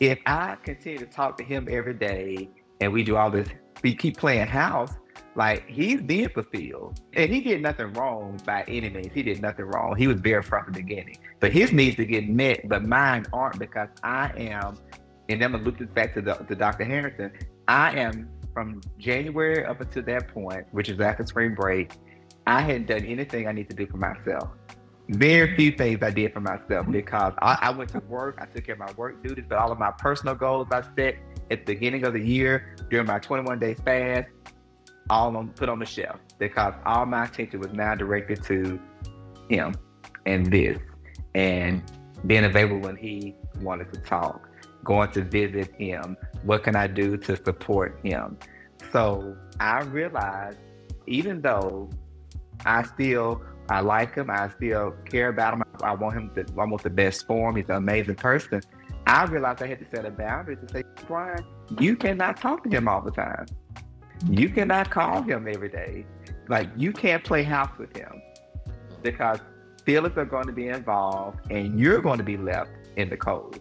if 0.00 0.18
I 0.26 0.56
continue 0.62 0.98
to 0.98 1.06
talk 1.06 1.36
to 1.38 1.44
him 1.44 1.68
every 1.70 1.94
day 1.94 2.48
and 2.80 2.92
we 2.92 3.02
do 3.02 3.16
all 3.16 3.30
this, 3.30 3.48
we 3.82 3.94
keep 3.94 4.16
playing 4.16 4.46
house, 4.46 4.92
like 5.36 5.68
he's 5.68 6.00
being 6.00 6.28
fulfilled. 6.28 7.00
And 7.14 7.32
he 7.32 7.40
did 7.40 7.62
nothing 7.62 7.92
wrong 7.92 8.40
by 8.44 8.64
any 8.68 8.88
means. 8.88 9.12
He 9.12 9.22
did 9.22 9.40
nothing 9.42 9.66
wrong. 9.66 9.96
He 9.96 10.06
was 10.06 10.20
very 10.20 10.42
from 10.42 10.66
the 10.66 10.72
beginning. 10.72 11.18
But 11.38 11.52
his 11.52 11.72
needs 11.72 11.96
to 11.96 12.04
get 12.04 12.28
met, 12.28 12.68
but 12.68 12.84
mine 12.84 13.26
aren't 13.32 13.58
because 13.58 13.88
I 14.02 14.32
am, 14.36 14.78
and 15.28 15.42
I'm 15.42 15.52
gonna 15.52 15.64
loop 15.64 15.78
this 15.78 15.88
back 15.88 16.14
to 16.14 16.22
the 16.22 16.34
to 16.34 16.54
Dr. 16.54 16.84
Harrison. 16.84 17.32
I 17.68 17.98
am 17.98 18.28
from 18.52 18.80
January 18.98 19.64
up 19.64 19.80
until 19.80 20.02
that 20.02 20.28
point, 20.28 20.66
which 20.72 20.88
is 20.88 21.00
after 21.00 21.24
spring 21.24 21.54
break, 21.54 21.92
I 22.46 22.62
hadn't 22.62 22.86
done 22.86 23.04
anything 23.04 23.46
I 23.46 23.52
need 23.52 23.68
to 23.70 23.76
do 23.76 23.86
for 23.86 23.96
myself. 23.96 24.48
Very 25.10 25.56
few 25.56 25.72
things 25.72 25.98
I 26.02 26.10
did 26.10 26.32
for 26.32 26.40
myself 26.40 26.86
because 26.88 27.32
I, 27.42 27.58
I 27.62 27.70
went 27.70 27.90
to 27.90 27.98
work, 28.00 28.38
I 28.40 28.46
took 28.46 28.64
care 28.64 28.74
of 28.74 28.78
my 28.78 28.92
work 28.92 29.20
duties, 29.24 29.44
but 29.48 29.58
all 29.58 29.72
of 29.72 29.78
my 29.78 29.90
personal 29.90 30.36
goals 30.36 30.68
I 30.70 30.82
set 30.96 31.16
at 31.50 31.66
the 31.66 31.74
beginning 31.74 32.04
of 32.04 32.12
the 32.12 32.20
year 32.20 32.76
during 32.90 33.06
my 33.06 33.18
21 33.18 33.58
day 33.58 33.74
fast, 33.74 34.28
all 35.10 35.36
on 35.36 35.48
put 35.48 35.68
on 35.68 35.80
the 35.80 35.84
shelf 35.84 36.20
because 36.38 36.74
all 36.86 37.06
my 37.06 37.24
attention 37.24 37.58
was 37.58 37.72
now 37.72 37.96
directed 37.96 38.44
to 38.44 38.80
him 39.48 39.74
and 40.26 40.46
this 40.46 40.78
and 41.34 41.82
being 42.26 42.44
available 42.44 42.78
when 42.78 42.94
he 42.94 43.34
wanted 43.60 43.92
to 43.92 43.98
talk, 44.02 44.48
going 44.84 45.10
to 45.10 45.24
visit 45.24 45.74
him. 45.74 46.16
What 46.44 46.62
can 46.62 46.76
I 46.76 46.86
do 46.86 47.16
to 47.16 47.36
support 47.36 47.98
him? 48.04 48.38
So 48.92 49.36
I 49.58 49.82
realized 49.82 50.58
even 51.08 51.40
though 51.40 51.90
I 52.64 52.84
still 52.84 53.42
I 53.70 53.80
like 53.80 54.16
him, 54.16 54.30
I 54.30 54.50
still 54.50 54.94
care 55.08 55.28
about 55.28 55.54
him, 55.54 55.62
I 55.82 55.94
want 55.94 56.16
him 56.16 56.30
to 56.34 56.52
want 56.54 56.82
the 56.82 56.90
best 56.90 57.26
for 57.26 57.48
him, 57.48 57.56
he's 57.56 57.68
an 57.68 57.76
amazing 57.76 58.16
person. 58.16 58.60
I 59.06 59.24
realized 59.24 59.62
I 59.62 59.68
had 59.68 59.78
to 59.78 59.86
set 59.96 60.04
a 60.04 60.10
boundary 60.10 60.56
to 60.56 60.68
say, 60.68 60.82
Brian, 61.06 61.44
you 61.78 61.94
cannot 61.96 62.36
talk 62.36 62.64
to 62.64 62.68
him 62.68 62.88
all 62.88 63.00
the 63.00 63.12
time. 63.12 63.46
You 64.28 64.50
cannot 64.50 64.90
call 64.90 65.22
him 65.22 65.48
every 65.48 65.68
day. 65.68 66.04
Like 66.48 66.68
you 66.76 66.92
can't 66.92 67.22
play 67.22 67.44
house 67.44 67.70
with 67.78 67.96
him 67.96 68.20
because 69.02 69.38
feelings 69.84 70.18
are 70.18 70.24
going 70.24 70.46
to 70.46 70.52
be 70.52 70.66
involved 70.66 71.38
and 71.50 71.78
you're 71.78 72.00
going 72.02 72.18
to 72.18 72.24
be 72.24 72.36
left 72.36 72.70
in 72.96 73.08
the 73.08 73.16
cold. 73.16 73.60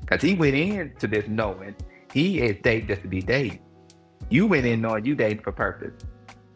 Because 0.00 0.22
he 0.22 0.34
went 0.34 0.54
into 0.54 1.06
this 1.06 1.26
knowing 1.26 1.74
he 2.12 2.40
is 2.40 2.56
dating 2.62 2.88
just 2.88 3.02
to 3.02 3.08
be 3.08 3.22
dating. 3.22 3.60
You 4.28 4.46
went 4.46 4.66
in 4.66 4.82
knowing 4.82 5.06
you 5.06 5.14
dating 5.14 5.42
for 5.42 5.52
purpose. 5.52 5.94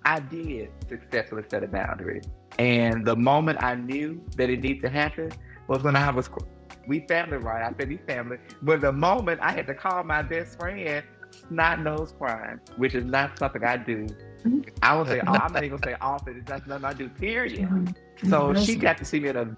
I 0.04 0.20
did 0.20 0.70
successfully 0.88 1.44
set 1.50 1.64
a 1.64 1.68
boundary. 1.68 2.20
And 2.58 3.04
the 3.04 3.16
moment 3.16 3.62
I 3.62 3.74
knew 3.74 4.22
that 4.36 4.50
it 4.50 4.60
needed 4.60 4.82
to 4.82 4.88
happen 4.88 5.32
was 5.68 5.82
when 5.82 5.96
I 5.96 6.10
was 6.10 6.28
we 6.86 7.00
family, 7.06 7.38
right? 7.38 7.62
I 7.62 7.72
said 7.78 7.88
we 7.88 7.96
family. 7.98 8.38
But 8.62 8.80
the 8.80 8.92
moment 8.92 9.40
I 9.42 9.52
had 9.52 9.66
to 9.68 9.74
call 9.74 10.02
my 10.04 10.22
best 10.22 10.58
friend, 10.58 11.04
snot 11.48 11.80
nose 11.80 12.14
crying, 12.18 12.60
which 12.76 12.94
is 12.94 13.04
not 13.04 13.38
something 13.38 13.64
I 13.64 13.76
do. 13.76 14.06
I 14.82 14.96
would 14.96 15.08
say 15.08 15.20
I'm 15.20 15.52
not 15.52 15.64
even 15.64 15.78
gonna 15.78 15.92
say 15.92 15.96
often, 16.00 16.38
it's 16.38 16.48
That's 16.48 16.66
nothing 16.66 16.84
I 16.84 16.92
do. 16.92 17.08
Period. 17.08 17.68
Mm-hmm. 17.68 18.28
So 18.28 18.54
she 18.54 18.76
got 18.76 18.98
to 18.98 19.04
see 19.04 19.20
me 19.20 19.28
in 19.28 19.36
a 19.36 19.56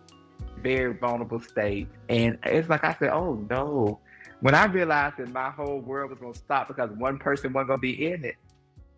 very 0.60 0.94
vulnerable 0.94 1.40
state, 1.40 1.88
and 2.08 2.38
it's 2.44 2.68
like 2.68 2.84
I 2.84 2.94
said, 2.98 3.10
"Oh 3.10 3.34
no!" 3.50 4.00
When 4.40 4.54
I 4.54 4.66
realized 4.66 5.16
that 5.18 5.30
my 5.30 5.50
whole 5.50 5.80
world 5.80 6.10
was 6.10 6.18
gonna 6.18 6.34
stop 6.34 6.68
because 6.68 6.90
one 6.90 7.18
person 7.18 7.52
wasn't 7.52 7.68
gonna 7.68 7.78
be 7.78 8.06
in 8.06 8.24
it, 8.24 8.36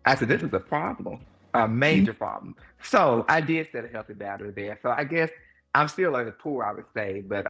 I 0.05 0.15
said, 0.15 0.27
"This 0.27 0.43
is 0.43 0.53
a 0.53 0.59
problem, 0.59 1.19
a 1.53 1.59
mm-hmm. 1.59 1.79
major 1.79 2.13
problem." 2.13 2.55
So 2.81 3.25
I 3.27 3.41
did 3.41 3.67
set 3.71 3.85
a 3.85 3.87
healthy 3.87 4.13
boundary 4.13 4.51
there. 4.51 4.79
So 4.81 4.89
I 4.89 5.03
guess 5.03 5.29
I'm 5.73 5.87
still 5.87 6.11
like 6.11 6.27
a 6.27 6.31
poor, 6.31 6.63
I 6.63 6.73
would 6.73 6.85
say, 6.95 7.21
but 7.21 7.47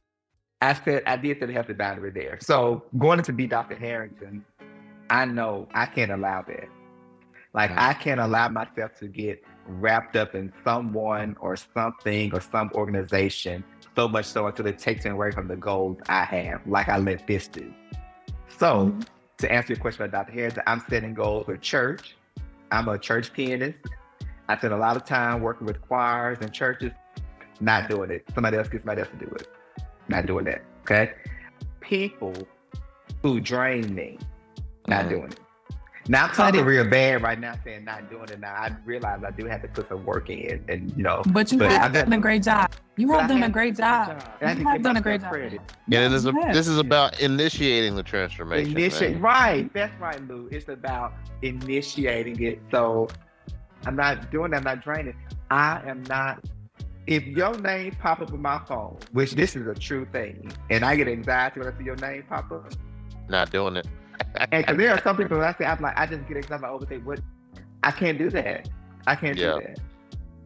I 0.60 0.74
said 0.74 1.02
I 1.06 1.16
did 1.16 1.38
set 1.38 1.48
a 1.48 1.52
healthy 1.52 1.74
boundary 1.74 2.10
there. 2.10 2.38
So 2.40 2.84
going 2.98 3.18
into 3.18 3.32
be 3.32 3.46
Dr. 3.46 3.76
Harrington, 3.76 4.44
I 5.10 5.24
know 5.24 5.68
I 5.74 5.86
can't 5.86 6.10
allow 6.10 6.42
that. 6.42 6.68
Like 7.54 7.70
I 7.72 7.94
can't 7.94 8.20
allow 8.20 8.48
myself 8.48 8.98
to 8.98 9.08
get 9.08 9.42
wrapped 9.66 10.16
up 10.16 10.34
in 10.34 10.52
someone 10.64 11.36
or 11.40 11.56
something 11.56 12.32
or 12.34 12.40
some 12.40 12.70
organization 12.74 13.64
so 13.94 14.08
much 14.08 14.26
so 14.26 14.46
until 14.46 14.66
it 14.66 14.78
takes 14.78 15.04
me 15.04 15.10
away 15.10 15.30
from 15.30 15.48
the 15.48 15.56
goals 15.56 15.98
I 16.08 16.24
have, 16.24 16.60
like 16.66 16.88
I 16.88 16.98
let 16.98 17.26
this 17.26 17.48
do. 17.48 17.72
So 18.58 18.86
mm-hmm. 18.86 19.00
to 19.38 19.52
answer 19.52 19.72
your 19.72 19.80
question 19.80 20.04
about 20.04 20.26
Dr. 20.26 20.38
Harris, 20.38 20.54
I'm 20.66 20.84
setting 20.88 21.14
goals 21.14 21.46
with 21.46 21.60
church. 21.60 22.14
I'm 22.70 22.88
a 22.88 22.98
church 22.98 23.32
pianist. 23.32 23.78
I 24.48 24.56
spend 24.56 24.72
a 24.72 24.76
lot 24.78 24.96
of 24.96 25.04
time 25.04 25.40
working 25.42 25.66
with 25.66 25.80
choirs 25.82 26.38
and 26.40 26.52
churches, 26.52 26.92
not 27.60 27.88
doing 27.88 28.10
it. 28.10 28.24
Somebody 28.34 28.56
else 28.56 28.68
gets 28.68 28.82
somebody 28.82 29.02
else 29.02 29.10
to 29.18 29.26
do 29.26 29.30
it. 29.34 29.46
Not 30.08 30.26
doing 30.26 30.44
that. 30.46 30.62
Okay. 30.82 31.12
People 31.80 32.34
who 33.22 33.40
drain 33.40 33.94
me, 33.94 34.18
not 34.86 35.04
Mhm. 35.06 35.08
doing 35.10 35.24
it. 35.32 35.40
Now 36.10 36.24
I'm 36.24 36.30
talking 36.30 36.64
real 36.64 36.88
bad 36.88 37.22
right 37.22 37.38
now, 37.38 37.54
saying 37.64 37.84
not 37.84 38.08
doing 38.10 38.30
it. 38.30 38.40
Now 38.40 38.54
I 38.54 38.74
realize 38.86 39.22
I 39.22 39.30
do 39.30 39.44
have 39.46 39.60
to 39.62 39.68
put 39.68 39.88
some 39.90 40.04
work 40.06 40.30
in, 40.30 40.64
and 40.68 40.90
you 40.96 41.02
know. 41.02 41.22
But 41.26 41.52
you 41.52 41.58
But 41.58 41.70
have 41.70 41.92
done 41.92 42.12
a 42.14 42.18
great 42.18 42.42
job. 42.42 42.72
You 42.96 43.08
but 43.08 43.20
have 43.20 43.28
done 43.30 43.42
a 43.42 43.50
great 43.50 43.76
to 43.76 43.82
job. 43.82 44.22
I 44.40 44.52
You 44.52 44.64
have 44.66 44.76
to 44.78 44.82
done 44.82 44.96
a 44.96 45.00
great 45.02 45.20
job. 45.20 45.30
credit. 45.30 45.60
Yeah, 45.86 46.06
it 46.06 46.12
is 46.12 46.24
a, 46.24 46.32
this 46.52 46.66
is 46.66 46.78
about 46.78 47.20
initiating 47.20 47.94
the 47.94 48.02
transformation. 48.02 48.72
Initiate, 48.72 49.20
right? 49.20 49.70
That's 49.74 49.98
right, 50.00 50.26
Lew. 50.26 50.48
It's 50.50 50.68
about 50.68 51.12
initiating 51.42 52.42
it. 52.42 52.60
So 52.70 53.08
I'm 53.84 53.94
not 53.96 54.30
doing 54.30 54.52
that. 54.52 54.58
I'm 54.58 54.64
not 54.64 54.82
draining. 54.82 55.14
I 55.50 55.82
am 55.86 56.02
not. 56.04 56.42
If 57.06 57.24
your 57.26 57.56
name 57.58 57.96
pop 58.00 58.20
up 58.20 58.32
on 58.32 58.42
my 58.42 58.60
phone, 58.66 58.98
which 59.12 59.32
this 59.32 59.56
is 59.56 59.66
a 59.66 59.74
true 59.74 60.06
thing, 60.12 60.50
and 60.70 60.84
I 60.84 60.96
get 60.96 61.08
anxiety 61.08 61.60
when 61.60 61.72
I 61.72 61.78
see 61.78 61.84
your 61.84 61.96
name 61.96 62.24
pop 62.28 62.50
up, 62.50 62.72
Not 63.28 63.50
doing 63.50 63.76
it. 63.76 63.86
and 64.52 64.66
'cause 64.66 64.76
there 64.76 64.90
are 64.92 65.00
some 65.02 65.16
people 65.16 65.38
that 65.38 65.54
I 65.54 65.58
say 65.58 65.64
I'm 65.66 65.80
like, 65.80 65.98
I 65.98 66.06
just 66.06 66.26
get 66.28 66.36
excited 66.36 66.64
I 66.64 66.68
overthink. 66.68 67.04
What? 67.04 67.20
I 67.82 67.90
can't 67.90 68.18
do 68.18 68.30
that. 68.30 68.68
I 69.06 69.14
can't 69.14 69.36
Yeah. 69.38 69.54
do 69.54 69.60
that. 69.66 69.78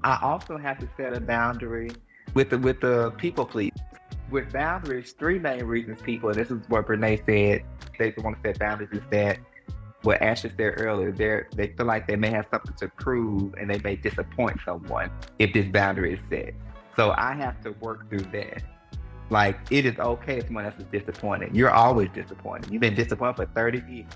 I 0.04 0.18
also 0.22 0.56
have 0.58 0.78
to 0.80 0.88
set 0.96 1.14
a 1.16 1.20
boundary 1.20 1.90
with 2.34 2.50
the 2.50 2.58
with 2.58 2.80
the 2.80 3.10
people 3.18 3.44
please. 3.46 3.72
With 4.30 4.52
boundaries, 4.52 5.12
three 5.12 5.38
main 5.38 5.64
reasons 5.64 6.00
people, 6.00 6.30
and 6.30 6.38
this 6.38 6.50
is 6.50 6.60
what 6.68 6.86
Brene 6.86 7.18
said, 7.26 7.64
they 7.98 8.14
want 8.22 8.42
to 8.42 8.48
set 8.48 8.58
boundaries 8.58 8.88
is 8.92 9.02
that 9.10 9.38
what 10.02 10.20
Ashley 10.22 10.50
said 10.56 10.74
earlier, 10.78 11.12
they 11.12 11.42
they 11.54 11.72
feel 11.76 11.86
like 11.86 12.06
they 12.06 12.16
may 12.16 12.30
have 12.30 12.46
something 12.50 12.74
to 12.76 12.88
prove 12.88 13.54
and 13.54 13.70
they 13.70 13.78
may 13.80 13.94
disappoint 13.96 14.58
someone 14.64 15.10
if 15.38 15.52
this 15.52 15.66
boundary 15.66 16.14
is 16.14 16.20
set. 16.30 16.54
So 16.96 17.14
I 17.16 17.34
have 17.34 17.60
to 17.62 17.72
work 17.72 18.08
through 18.08 18.26
that. 18.32 18.62
Like 19.32 19.56
it 19.70 19.86
is 19.86 19.98
okay 19.98 20.36
if 20.38 20.44
someone 20.46 20.66
else 20.66 20.74
is 20.78 20.84
disappointed. 20.92 21.56
You're 21.56 21.70
always 21.70 22.10
disappointed. 22.10 22.70
You've 22.70 22.82
been 22.82 22.94
disappointed 22.94 23.36
for 23.36 23.46
30 23.46 23.82
years. 23.88 24.06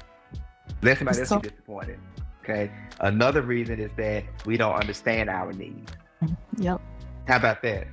Let 0.83 0.99
somebody 0.99 1.21
else 1.21 1.29
So- 1.31 1.39
be 1.39 1.49
disappointed. 1.49 1.99
Okay. 2.45 2.71
Another 3.01 3.41
reason 3.43 3.81
is 3.81 3.91
that 3.97 4.25
we 4.45 4.57
don't 4.59 4.75
understand 4.75 5.31
our 5.31 5.53
needs. 5.53 5.91
Yep. 6.59 6.81
How 7.27 7.37
about 7.37 7.61
that? 7.63 7.89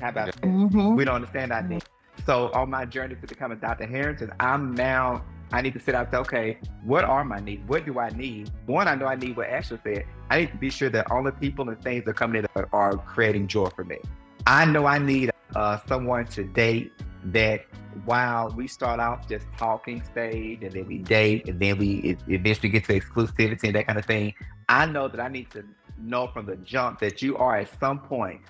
How 0.00 0.08
about 0.08 0.26
that? 0.34 0.44
hmm 0.44 0.94
We 0.96 1.04
don't 1.04 1.14
understand 1.16 1.52
our 1.52 1.62
needs. 1.62 1.84
So 2.26 2.50
on 2.52 2.70
my 2.70 2.84
journey 2.86 3.14
to 3.14 3.26
becoming 3.26 3.58
Dr. 3.58 3.86
Harrington, 3.86 4.30
I'm 4.40 4.74
now 4.74 5.22
I 5.52 5.60
need 5.62 5.74
to 5.74 5.80
sit 5.80 5.94
out. 5.94 6.06
and 6.06 6.12
say, 6.14 6.18
Okay, 6.20 6.58
what 6.82 7.04
are 7.04 7.24
my 7.24 7.40
needs? 7.40 7.62
What 7.68 7.84
do 7.84 7.98
I 7.98 8.08
need? 8.10 8.50
One, 8.66 8.88
I 8.88 8.94
know 8.94 9.06
I 9.06 9.16
need 9.16 9.36
what 9.36 9.48
Ashley 9.50 9.78
said. 9.84 10.06
I 10.30 10.40
need 10.40 10.50
to 10.52 10.56
be 10.56 10.70
sure 10.70 10.88
that 10.90 11.10
all 11.10 11.22
the 11.22 11.32
people 11.32 11.68
and 11.68 11.80
things 11.82 12.04
that 12.04 12.10
are 12.10 12.14
coming 12.14 12.42
in 12.42 12.46
are, 12.56 12.68
are 12.72 12.96
creating 12.96 13.46
joy 13.48 13.66
for 13.76 13.84
me. 13.84 13.98
I 14.46 14.64
know 14.64 14.86
I 14.86 14.98
need 14.98 15.30
uh, 15.56 15.78
someone 15.86 16.26
to 16.26 16.44
date 16.44 16.92
that 17.26 17.64
while 18.04 18.52
we 18.56 18.66
start 18.66 19.00
off 19.00 19.28
just 19.28 19.46
talking 19.56 20.02
stage 20.04 20.62
and 20.62 20.72
then 20.72 20.86
we 20.86 20.98
date 20.98 21.48
and 21.48 21.60
then 21.60 21.78
we 21.78 22.16
eventually 22.28 22.68
get 22.68 22.84
to 22.84 23.00
exclusivity 23.00 23.64
and 23.64 23.74
that 23.74 23.86
kind 23.86 23.98
of 23.98 24.04
thing. 24.04 24.34
I 24.68 24.86
know 24.86 25.08
that 25.08 25.20
I 25.20 25.28
need 25.28 25.50
to 25.52 25.64
know 25.98 26.28
from 26.28 26.46
the 26.46 26.56
jump 26.56 26.98
that 27.00 27.22
you 27.22 27.36
are 27.36 27.56
at 27.56 27.68
some 27.80 28.00
point 28.00 28.40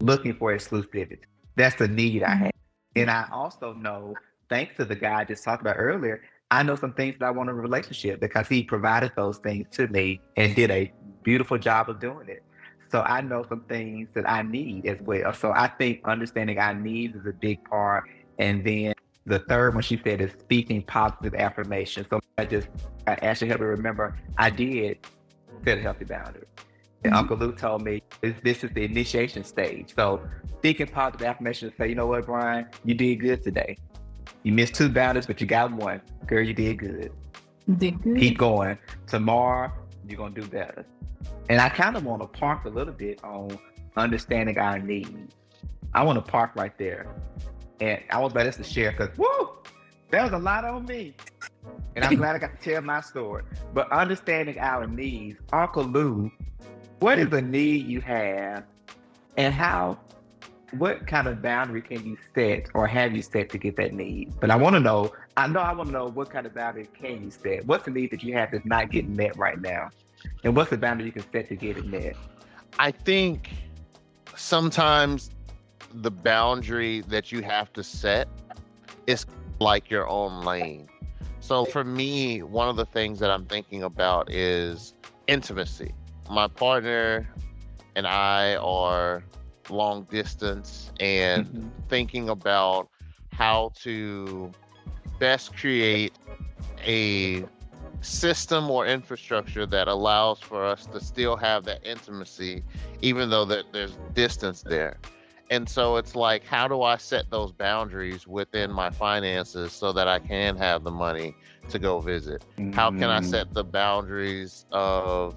looking 0.00 0.34
for 0.34 0.54
exclusivity. 0.54 1.18
That's 1.56 1.76
the 1.76 1.88
need 1.88 2.22
I 2.22 2.34
have. 2.34 2.52
And 2.94 3.10
I 3.10 3.26
also 3.32 3.72
know, 3.72 4.14
thanks 4.48 4.76
to 4.76 4.84
the 4.84 4.94
guy 4.94 5.20
I 5.20 5.24
just 5.24 5.44
talked 5.44 5.60
about 5.60 5.76
earlier, 5.78 6.22
I 6.50 6.62
know 6.62 6.76
some 6.76 6.94
things 6.94 7.16
that 7.18 7.26
I 7.26 7.30
want 7.30 7.50
in 7.50 7.56
a 7.56 7.60
relationship 7.60 8.20
because 8.20 8.48
he 8.48 8.62
provided 8.62 9.12
those 9.16 9.38
things 9.38 9.66
to 9.72 9.86
me 9.88 10.20
and 10.36 10.54
did 10.54 10.70
a 10.70 10.92
beautiful 11.22 11.58
job 11.58 11.90
of 11.90 12.00
doing 12.00 12.28
it. 12.28 12.42
So 12.90 13.02
I 13.02 13.20
know 13.20 13.44
some 13.48 13.64
things 13.68 14.08
that 14.14 14.28
I 14.28 14.42
need 14.42 14.86
as 14.86 15.00
well. 15.02 15.32
So 15.32 15.52
I 15.52 15.68
think 15.68 16.00
understanding 16.04 16.58
our 16.58 16.74
needs 16.74 17.16
is 17.16 17.26
a 17.26 17.32
big 17.32 17.62
part. 17.64 18.04
And 18.38 18.64
then 18.64 18.94
the 19.26 19.40
third 19.40 19.74
one 19.74 19.82
she 19.82 20.00
said 20.02 20.20
is 20.20 20.32
speaking 20.32 20.82
positive 20.82 21.34
affirmation. 21.34 22.06
So 22.08 22.20
I 22.38 22.44
just 22.46 22.68
I 23.06 23.12
actually 23.22 23.48
helped 23.48 23.62
me 23.62 23.68
remember 23.68 24.16
I 24.38 24.50
did 24.50 24.98
set 25.64 25.78
a 25.78 25.80
healthy 25.82 26.04
boundary. 26.04 26.44
And 27.04 27.12
Mhm. 27.12 27.28
Unkle 27.28 27.38
Lew 27.40 27.52
told 27.52 27.82
me 27.82 28.02
this, 28.20 28.34
this 28.42 28.64
is 28.64 28.70
the 28.72 28.84
initiation 28.84 29.44
stage. 29.44 29.94
So 29.94 30.22
speaking 30.58 30.86
positive 30.86 31.26
affirmation 31.26 31.72
say, 31.78 31.88
you 31.88 31.94
know 31.94 32.06
what, 32.06 32.26
Brian, 32.26 32.66
you 32.84 32.94
did 32.94 33.16
good 33.16 33.42
today. 33.42 33.76
You 34.42 34.52
missed 34.52 34.74
two 34.74 34.88
boundaries, 34.88 35.26
but 35.26 35.40
you 35.40 35.46
got 35.46 35.72
one. 35.72 36.00
Girl, 36.26 36.42
you 36.42 36.54
did 36.54 36.78
good. 36.78 37.12
Did 37.76 38.02
good. 38.02 38.18
Keep 38.18 38.38
going. 38.38 38.78
Tomorrow, 39.06 39.72
you're 40.08 40.18
gonna 40.18 40.34
do 40.34 40.46
better. 40.46 40.84
And 41.48 41.60
I 41.60 41.68
kind 41.68 41.96
of 41.96 42.04
want 42.04 42.22
to 42.22 42.28
park 42.28 42.64
a 42.64 42.68
little 42.68 42.92
bit 42.92 43.22
on 43.24 43.58
understanding 43.96 44.58
our 44.58 44.78
needs. 44.78 45.34
I 45.94 46.04
want 46.04 46.24
to 46.24 46.30
park 46.30 46.52
right 46.54 46.76
there. 46.78 47.06
And 47.80 48.00
I 48.10 48.18
was 48.18 48.32
about 48.32 48.52
to 48.52 48.64
share 48.64 48.92
because 48.92 49.16
woo, 49.16 49.50
there 50.10 50.22
was 50.22 50.32
a 50.32 50.38
lot 50.38 50.64
on 50.64 50.84
me. 50.84 51.14
And 51.96 52.04
I'm 52.04 52.14
glad 52.16 52.36
I 52.36 52.38
got 52.38 52.60
to 52.60 52.70
tell 52.70 52.82
my 52.82 53.00
story. 53.00 53.42
But 53.74 53.90
understanding 53.92 54.58
our 54.58 54.86
needs, 54.86 55.38
Unkle 55.52 55.92
Lew, 55.92 56.30
what 57.00 57.18
is 57.18 57.28
the 57.28 57.42
need 57.42 57.86
you 57.86 58.00
have 58.00 58.64
and 59.36 59.54
how 59.54 59.98
what 60.72 61.06
kind 61.06 61.26
of 61.26 61.40
boundary 61.40 61.82
can 61.82 62.04
you 62.04 62.16
set 62.34 62.66
or 62.74 62.86
have 62.86 63.14
you 63.14 63.22
set 63.22 63.50
to 63.50 63.58
get 63.58 63.76
that 63.76 63.94
need? 63.94 64.32
But 64.40 64.50
I 64.50 64.56
want 64.56 64.74
to 64.76 64.80
know, 64.80 65.12
I 65.36 65.46
know 65.46 65.60
I 65.60 65.72
want 65.72 65.88
to 65.88 65.92
know 65.92 66.08
what 66.08 66.30
kind 66.30 66.46
of 66.46 66.54
boundary 66.54 66.88
can 66.98 67.24
you 67.24 67.30
set? 67.30 67.66
What's 67.66 67.84
the 67.84 67.90
need 67.90 68.10
that 68.10 68.22
you 68.22 68.34
have 68.34 68.50
that's 68.50 68.66
not 68.66 68.90
getting 68.90 69.16
met 69.16 69.36
right 69.36 69.60
now? 69.60 69.90
And 70.44 70.54
what's 70.54 70.70
the 70.70 70.76
boundary 70.76 71.06
you 71.06 71.12
can 71.12 71.24
set 71.32 71.48
to 71.48 71.56
get 71.56 71.78
it 71.78 71.86
met? 71.86 72.16
I 72.78 72.90
think 72.90 73.50
sometimes 74.36 75.30
the 75.92 76.10
boundary 76.10 77.00
that 77.02 77.32
you 77.32 77.42
have 77.42 77.72
to 77.72 77.82
set 77.82 78.28
is 79.06 79.24
like 79.60 79.90
your 79.90 80.06
own 80.06 80.42
lane. 80.44 80.88
So 81.40 81.64
for 81.64 81.82
me, 81.82 82.42
one 82.42 82.68
of 82.68 82.76
the 82.76 82.84
things 82.84 83.18
that 83.20 83.30
I'm 83.30 83.46
thinking 83.46 83.82
about 83.82 84.30
is 84.30 84.92
intimacy. 85.28 85.94
My 86.30 86.46
partner 86.46 87.26
and 87.96 88.06
I 88.06 88.56
are 88.56 89.24
long 89.70 90.04
distance 90.04 90.92
and 91.00 91.50
thinking 91.88 92.28
about 92.28 92.88
how 93.30 93.70
to 93.82 94.52
best 95.18 95.56
create 95.56 96.12
a 96.86 97.44
system 98.00 98.70
or 98.70 98.86
infrastructure 98.86 99.66
that 99.66 99.88
allows 99.88 100.40
for 100.40 100.64
us 100.64 100.86
to 100.86 101.00
still 101.00 101.36
have 101.36 101.64
that 101.64 101.80
intimacy 101.84 102.62
even 103.00 103.28
though 103.30 103.44
that 103.44 103.72
there's 103.72 103.96
distance 104.14 104.62
there. 104.62 104.98
And 105.50 105.68
so 105.68 105.96
it's 105.96 106.14
like 106.14 106.44
how 106.44 106.68
do 106.68 106.82
i 106.82 106.96
set 106.96 107.30
those 107.30 107.52
boundaries 107.52 108.26
within 108.26 108.70
my 108.70 108.90
finances 108.90 109.72
so 109.72 109.92
that 109.92 110.06
i 110.08 110.18
can 110.18 110.56
have 110.56 110.84
the 110.84 110.90
money 110.90 111.34
to 111.70 111.78
go 111.78 112.00
visit? 112.00 112.44
How 112.70 112.90
can 112.90 113.10
i 113.10 113.20
Mm, 113.20 113.20
set 113.20 113.52
the 113.54 113.64
boundaries 113.64 114.66
of 114.70 115.34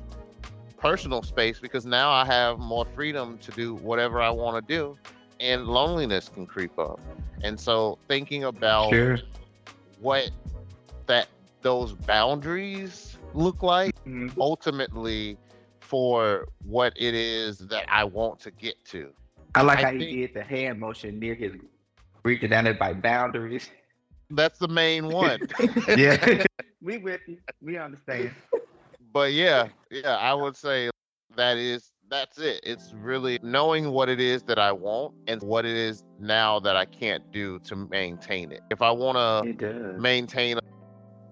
personal 0.82 1.24
space 1.24 1.60
because 1.60 1.86
now 1.86 2.12
i 2.12 2.26
have 2.26 2.60
more 2.60 2.86
freedom 2.86 3.38
to 3.39 3.52
do 3.52 3.76
whatever 3.76 4.22
i 4.22 4.30
want 4.30 4.56
to 4.67 4.74
do 4.74 4.98
and 5.39 5.67
loneliness 5.67 6.30
can 6.30 6.46
creep 6.48 6.78
up 6.80 7.00
and 7.44 7.60
so 7.60 7.98
thinking 8.08 8.46
about 8.46 9.00
Sure. 9.00 9.20
what 10.00 10.32
that 11.08 11.28
those 11.62 11.94
boundaries 11.94 13.17
look 13.34 13.63
like 13.63 13.96
Mhm. 14.06 14.34
ultimately 14.39 15.38
for 15.80 16.46
what 16.65 16.94
it 16.98 17.13
is 17.13 17.60
that 17.60 17.86
I 17.88 18.06
want 18.06 18.39
to 18.41 18.52
get 18.52 18.84
to. 18.86 19.13
I 19.56 19.62
like 19.63 19.80
I 19.80 19.84
how 19.84 19.91
he 19.91 20.06
did 20.06 20.34
the 20.34 20.44
hand 20.44 20.80
motion 20.80 21.20
near 21.20 21.36
his 21.36 21.54
reaching 22.24 22.50
down 22.50 22.65
there 22.65 22.74
by 22.74 22.94
boundaries. 22.94 23.70
That's 24.30 24.60
the 24.60 24.67
main 24.67 25.08
one. 25.10 25.48
yeah. 25.96 26.17
we 26.82 26.98
with 26.98 27.22
you. 27.28 27.38
We 27.62 27.78
understand. 27.78 28.32
But 29.13 29.34
yeah, 29.34 29.67
yeah, 29.91 30.15
I 30.15 30.34
would 30.34 30.56
say 30.56 30.89
that 31.36 31.58
is 31.58 31.91
that's 32.10 32.38
it. 32.39 32.60
It's 32.63 32.93
really 32.93 33.39
knowing 33.41 33.91
what 33.91 34.10
it 34.10 34.19
is 34.19 34.43
that 34.43 34.60
I 34.60 34.71
want 34.74 35.13
and 35.28 35.41
what 35.41 35.65
it 35.65 35.76
is 35.76 36.04
now 36.19 36.60
that 36.60 36.76
I 36.76 36.86
can't 36.86 37.32
do 37.32 37.58
to 37.60 37.76
maintain 37.76 38.52
it. 38.52 38.62
If 38.69 38.82
I 38.82 38.91
want 38.91 39.17
to 39.17 39.97
maintain 39.97 40.60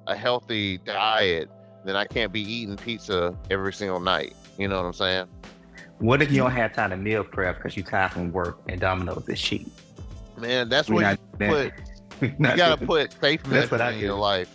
a 0.08 0.16
healthy 0.16 0.78
diet, 0.80 1.50
then 1.84 1.98
I 1.98 2.06
can't 2.06 2.32
be 2.32 2.42
eating 2.42 2.78
pizza 2.78 3.38
every 3.52 3.74
single 3.74 4.00
night. 4.00 4.34
You 4.58 4.70
know 4.70 4.78
what 4.78 4.86
I'm 4.86 4.94
saying? 4.94 5.28
What 6.00 6.22
if 6.22 6.32
you 6.32 6.38
don't 6.38 6.52
have 6.52 6.74
time 6.74 6.92
to 6.92 6.98
meal 6.98 7.26
prep 7.26 7.58
because 7.58 7.76
you 7.76 7.84
tired 7.84 8.12
from 8.12 8.32
work 8.32 8.60
and 8.70 8.80
Domino's 8.80 9.28
is 9.28 9.42
cheap? 9.42 9.68
Man, 10.38 10.70
that's 10.70 10.90
what 10.90 11.20
you 11.20 11.48
put 11.48 11.74
you 12.22 12.30
gotta 12.40 12.86
put 12.86 13.14
safe 13.20 13.44
That's 13.44 13.70
what 13.70 13.82
I 13.82 13.86
medicine 13.86 14.00
in 14.00 14.06
your 14.06 14.18
life 14.18 14.50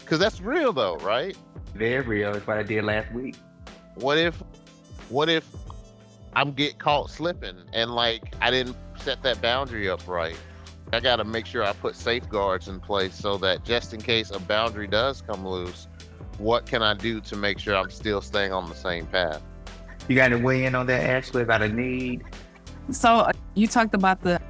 because 0.00 0.18
that's 0.18 0.40
real 0.40 0.72
though 0.72 0.96
right 0.96 1.36
Very 1.74 2.00
real. 2.00 2.34
It's 2.34 2.46
what 2.46 2.58
I 2.58 2.62
did 2.62 2.84
last 2.84 3.12
week. 3.12 3.36
What 3.96 4.18
if, 4.18 4.42
what 5.08 5.28
if 5.28 5.48
I'm 6.34 6.52
get 6.52 6.78
caught 6.78 7.10
slipping 7.10 7.56
and 7.72 7.94
like 7.94 8.34
I 8.40 8.50
didn't 8.50 8.76
set 8.98 9.22
that 9.22 9.40
boundary 9.40 9.88
up 9.88 10.06
right? 10.06 10.36
I 10.92 11.00
got 11.00 11.16
to 11.16 11.24
make 11.24 11.44
sure 11.46 11.62
I 11.62 11.72
put 11.74 11.96
safeguards 11.96 12.68
in 12.68 12.80
place 12.80 13.14
so 13.14 13.36
that 13.38 13.64
just 13.64 13.92
in 13.92 14.00
case 14.00 14.30
a 14.30 14.38
boundary 14.38 14.86
does 14.86 15.20
come 15.20 15.46
loose, 15.46 15.86
what 16.38 16.64
can 16.64 16.82
I 16.82 16.94
do 16.94 17.20
to 17.20 17.36
make 17.36 17.58
sure 17.58 17.76
I'm 17.76 17.90
still 17.90 18.22
staying 18.22 18.52
on 18.52 18.68
the 18.68 18.74
same 18.74 19.06
path? 19.06 19.42
You 20.08 20.16
got 20.16 20.28
to 20.28 20.36
weigh 20.36 20.64
in 20.64 20.74
on 20.74 20.86
that, 20.86 21.04
Ashley, 21.04 21.42
about 21.42 21.62
a 21.62 21.68
need? 21.68 22.24
So 22.90 23.16
uh, 23.16 23.32
you 23.54 23.66
talked 23.66 23.94
about 23.94 24.22
the, 24.22 24.40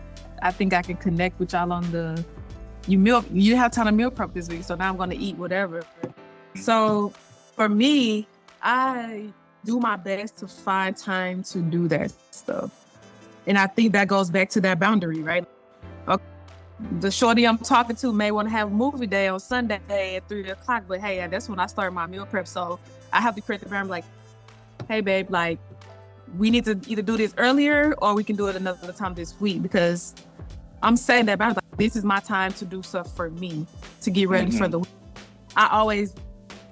I 0.41 0.53
think 0.53 0.73
I 0.73 0.83
can 0.83 0.97
connect 0.97 1.41
with 1.41 1.53
y'all 1.53 1.73
on 1.73 1.91
the, 1.91 2.25
you 2.87 2.99
meal, 2.99 3.25
you 3.33 3.57
have 3.57 3.73
time 3.73 3.87
to 3.87 3.93
meal 3.93 4.11
prep 4.11 4.33
this 4.33 4.49
week. 4.49 4.63
So 4.63 4.77
now 4.77 4.91
I'm 4.91 4.97
going 4.97 5.11
to 5.11 5.17
eat 5.17 5.37
whatever. 5.37 5.83
So 6.61 7.13
for 7.55 7.69
me, 7.69 8.27
I 8.63 9.29
do 9.65 9.81
my 9.81 9.97
best 9.97 10.39
to 10.39 10.49
find 10.49 10.97
time 10.97 11.43
to 11.45 11.59
do 11.61 11.89
that 11.89 12.13
stuff. 12.31 12.71
And 13.47 13.59
I 13.59 13.67
think 13.67 13.93
that 13.93 14.09
goes 14.09 14.31
back 14.31 14.51
to 14.51 14.61
that 14.63 14.79
boundary, 14.79 15.23
right? 15.23 15.47
Okay. 16.07 16.23
The 17.01 17.11
shorty 17.11 17.47
I'm 17.47 17.59
talking 17.59 17.97
to 17.97 18.13
may 18.13 18.31
want 18.31 18.49
to 18.49 18.53
have 18.53 18.71
movie 18.71 19.07
day 19.07 19.29
on 19.29 19.41
Sunday 19.41 19.81
at 20.17 20.29
three 20.29 20.49
o'clock, 20.49 20.85
but 20.87 21.01
hey, 21.01 21.27
that's 21.27 21.49
when 21.49 21.59
I 21.59 21.67
start 21.67 21.93
my 21.93 22.07
meal 22.07 22.27
prep. 22.27 22.47
So 22.47 22.79
I 23.13 23.21
have 23.21 23.35
to 23.35 23.41
create 23.41 23.63
the 23.63 23.69
boundary 23.69 23.91
like, 23.91 24.05
hey, 24.89 25.01
babe, 25.01 25.31
like, 25.31 25.59
we 26.37 26.51
need 26.51 26.65
to 26.67 26.79
either 26.87 27.03
do 27.03 27.17
this 27.17 27.33
earlier 27.39 27.95
or 27.99 28.15
we 28.15 28.23
can 28.23 28.37
do 28.37 28.49
it 28.49 28.57
another 28.57 28.93
time 28.93 29.15
this 29.15 29.39
week 29.41 29.63
because 29.63 30.15
I'm 30.83 30.97
saying 30.97 31.27
that 31.27 31.39
boundary. 31.39 31.63
Like, 31.71 31.79
this 31.79 31.97
is 31.97 32.05
my 32.05 32.21
time 32.21 32.53
to 32.55 32.65
do 32.65 32.83
stuff 32.83 33.15
for 33.17 33.31
me 33.31 33.67
to 34.03 34.11
get 34.11 34.29
ready 34.29 34.49
mm-hmm. 34.51 34.59
for 34.59 34.69
the 34.69 34.79
week. 34.81 34.89
I 35.57 35.69
always, 35.73 36.15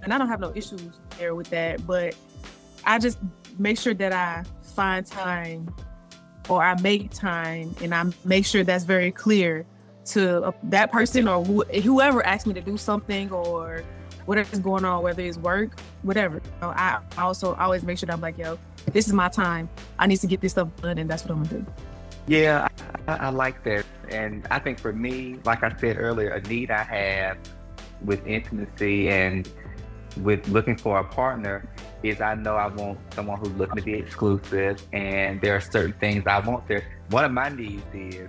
and 0.07 0.15
I 0.15 0.19
don't 0.19 0.29
have 0.29 0.39
no 0.39 0.53
issues 0.55 1.01
there 1.19 1.35
with 1.35 1.51
that, 1.51 1.85
but 1.85 2.15
I 2.85 3.01
just 3.01 3.19
make 3.59 3.77
sure 3.77 3.93
that 3.93 4.13
I 4.13 4.45
find 4.63 5.05
time 5.05 5.75
or 6.49 6.63
I 6.63 6.81
make 6.81 7.11
time 7.11 7.75
and 7.83 7.93
I 7.93 8.05
make 8.25 8.47
sure 8.47 8.63
that's 8.63 8.85
very 8.85 9.11
clear 9.11 9.67
to 10.07 10.45
uh, 10.45 10.53
that 10.63 10.93
person 10.93 11.27
or 11.27 11.45
wh- 11.45 11.75
whoever 11.79 12.25
asked 12.25 12.47
me 12.47 12.55
to 12.55 12.61
do 12.61 12.77
something 12.77 13.33
or 13.33 13.83
whatever's 14.27 14.61
going 14.61 14.85
on, 14.85 15.03
whether 15.03 15.23
it's 15.23 15.39
work, 15.39 15.81
whatever. 16.03 16.37
You 16.37 16.51
know, 16.63 16.69
I 16.69 17.01
also 17.19 17.57
always 17.57 17.83
make 17.83 17.99
sure 17.99 18.07
that 18.07 18.13
I'm 18.13 18.21
like, 18.21 18.39
yo, 18.39 18.61
this 18.93 19.09
is 19.09 19.13
my 19.13 19.29
time. 19.29 19.69
I 19.99 20.07
need 20.07 20.21
to 20.21 20.29
get 20.29 20.41
this 20.41 20.53
stuff 20.53 20.69
done, 20.81 20.99
and 20.99 21.11
that's 21.11 21.25
what 21.25 21.33
I'm 21.33 21.43
gonna 21.43 21.63
do. 21.63 21.67
Yeah, 22.29 22.69
I, 23.09 23.13
I 23.17 23.29
like 23.31 23.65
that, 23.65 23.85
and 24.09 24.47
I 24.53 24.61
think 24.61 24.79
for 24.79 24.93
me, 24.93 25.39
like 25.45 25.65
I 25.65 25.75
said 25.81 25.97
earlier, 25.99 26.31
a 26.31 26.41
need 26.43 26.71
I 26.71 26.85
have 26.85 27.39
with 28.05 28.25
intimacy 28.27 29.09
and 29.09 29.49
with 30.19 30.47
looking 30.49 30.77
for 30.77 30.99
a 30.99 31.05
partner 31.05 31.69
is 32.03 32.21
I 32.21 32.35
know 32.35 32.57
I 32.57 32.69
want 32.69 32.99
someone 33.15 33.39
who's 33.39 33.53
looking 33.53 33.77
to 33.77 33.83
be 33.83 33.95
exclusive, 33.95 34.83
and 34.93 35.41
there 35.41 35.57
are 35.57 35.61
certain 35.61 35.93
things 35.95 36.25
I 36.27 36.41
want 36.41 36.67
there. 36.69 36.85
One 37.11 37.25
of 37.25 37.33
my 37.33 37.49
needs 37.49 37.83
is, 37.95 38.29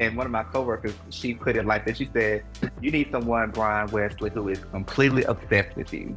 and 0.00 0.16
one 0.16 0.26
of 0.26 0.32
my 0.32 0.44
coworkers, 0.44 0.94
she 1.10 1.34
put 1.34 1.56
it 1.56 1.64
like 1.64 1.86
this. 1.86 1.98
She 1.98 2.10
said, 2.12 2.44
"You 2.80 2.90
need 2.90 3.10
someone, 3.10 3.50
Brian 3.50 3.90
Wesley, 3.90 4.30
who 4.30 4.48
is 4.48 4.58
completely 4.66 5.24
obsessed 5.24 5.76
with 5.76 5.92
you." 5.92 6.16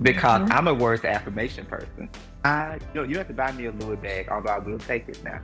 Because 0.00 0.42
mm-hmm. 0.42 0.52
I'm 0.52 0.68
a 0.68 0.74
words 0.74 1.04
affirmation 1.04 1.66
person. 1.66 2.08
I, 2.44 2.78
you 2.92 3.00
know, 3.00 3.02
you 3.04 3.18
have 3.18 3.28
to 3.28 3.34
buy 3.34 3.52
me 3.52 3.66
a 3.66 3.72
Louis 3.72 3.96
bag, 3.96 4.28
although 4.28 4.50
I 4.50 4.58
will 4.58 4.78
take 4.78 5.08
it 5.08 5.22
now. 5.22 5.40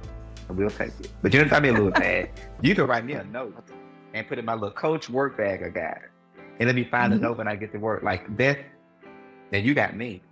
I 0.48 0.52
will 0.52 0.70
take 0.70 0.92
it. 1.00 1.10
But 1.22 1.32
you 1.32 1.40
don't 1.40 1.48
have 1.48 1.62
to 1.62 1.68
buy 1.68 1.72
me 1.72 1.78
a 1.78 1.80
Louis 1.80 1.92
bag. 1.92 2.30
You 2.62 2.74
can 2.74 2.86
write 2.86 3.04
me 3.04 3.12
a 3.12 3.24
note 3.24 3.54
and 4.14 4.26
put 4.26 4.38
it 4.38 4.40
in 4.40 4.44
my 4.46 4.54
little 4.54 4.70
coach 4.70 5.08
work 5.08 5.36
bag 5.36 5.62
I 5.62 5.68
got. 5.68 5.98
And 6.58 6.66
let 6.66 6.74
me 6.74 6.84
find 6.84 7.12
mm-hmm. 7.12 7.24
a 7.24 7.28
note 7.28 7.38
when 7.38 7.46
I 7.46 7.54
get 7.54 7.72
to 7.72 7.78
work. 7.78 8.02
Like 8.02 8.36
that, 8.36 8.58
then 9.50 9.64
you 9.64 9.74
got 9.74 9.96
me. 9.96 10.22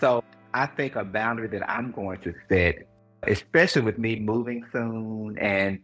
So 0.00 0.22
I 0.54 0.66
think 0.66 0.96
a 0.96 1.04
boundary 1.04 1.48
that 1.48 1.68
I'm 1.68 1.92
going 1.92 2.18
to 2.20 2.34
set, 2.48 2.86
especially 3.24 3.82
with 3.82 3.98
me 3.98 4.18
moving 4.18 4.64
soon 4.72 5.38
and 5.38 5.78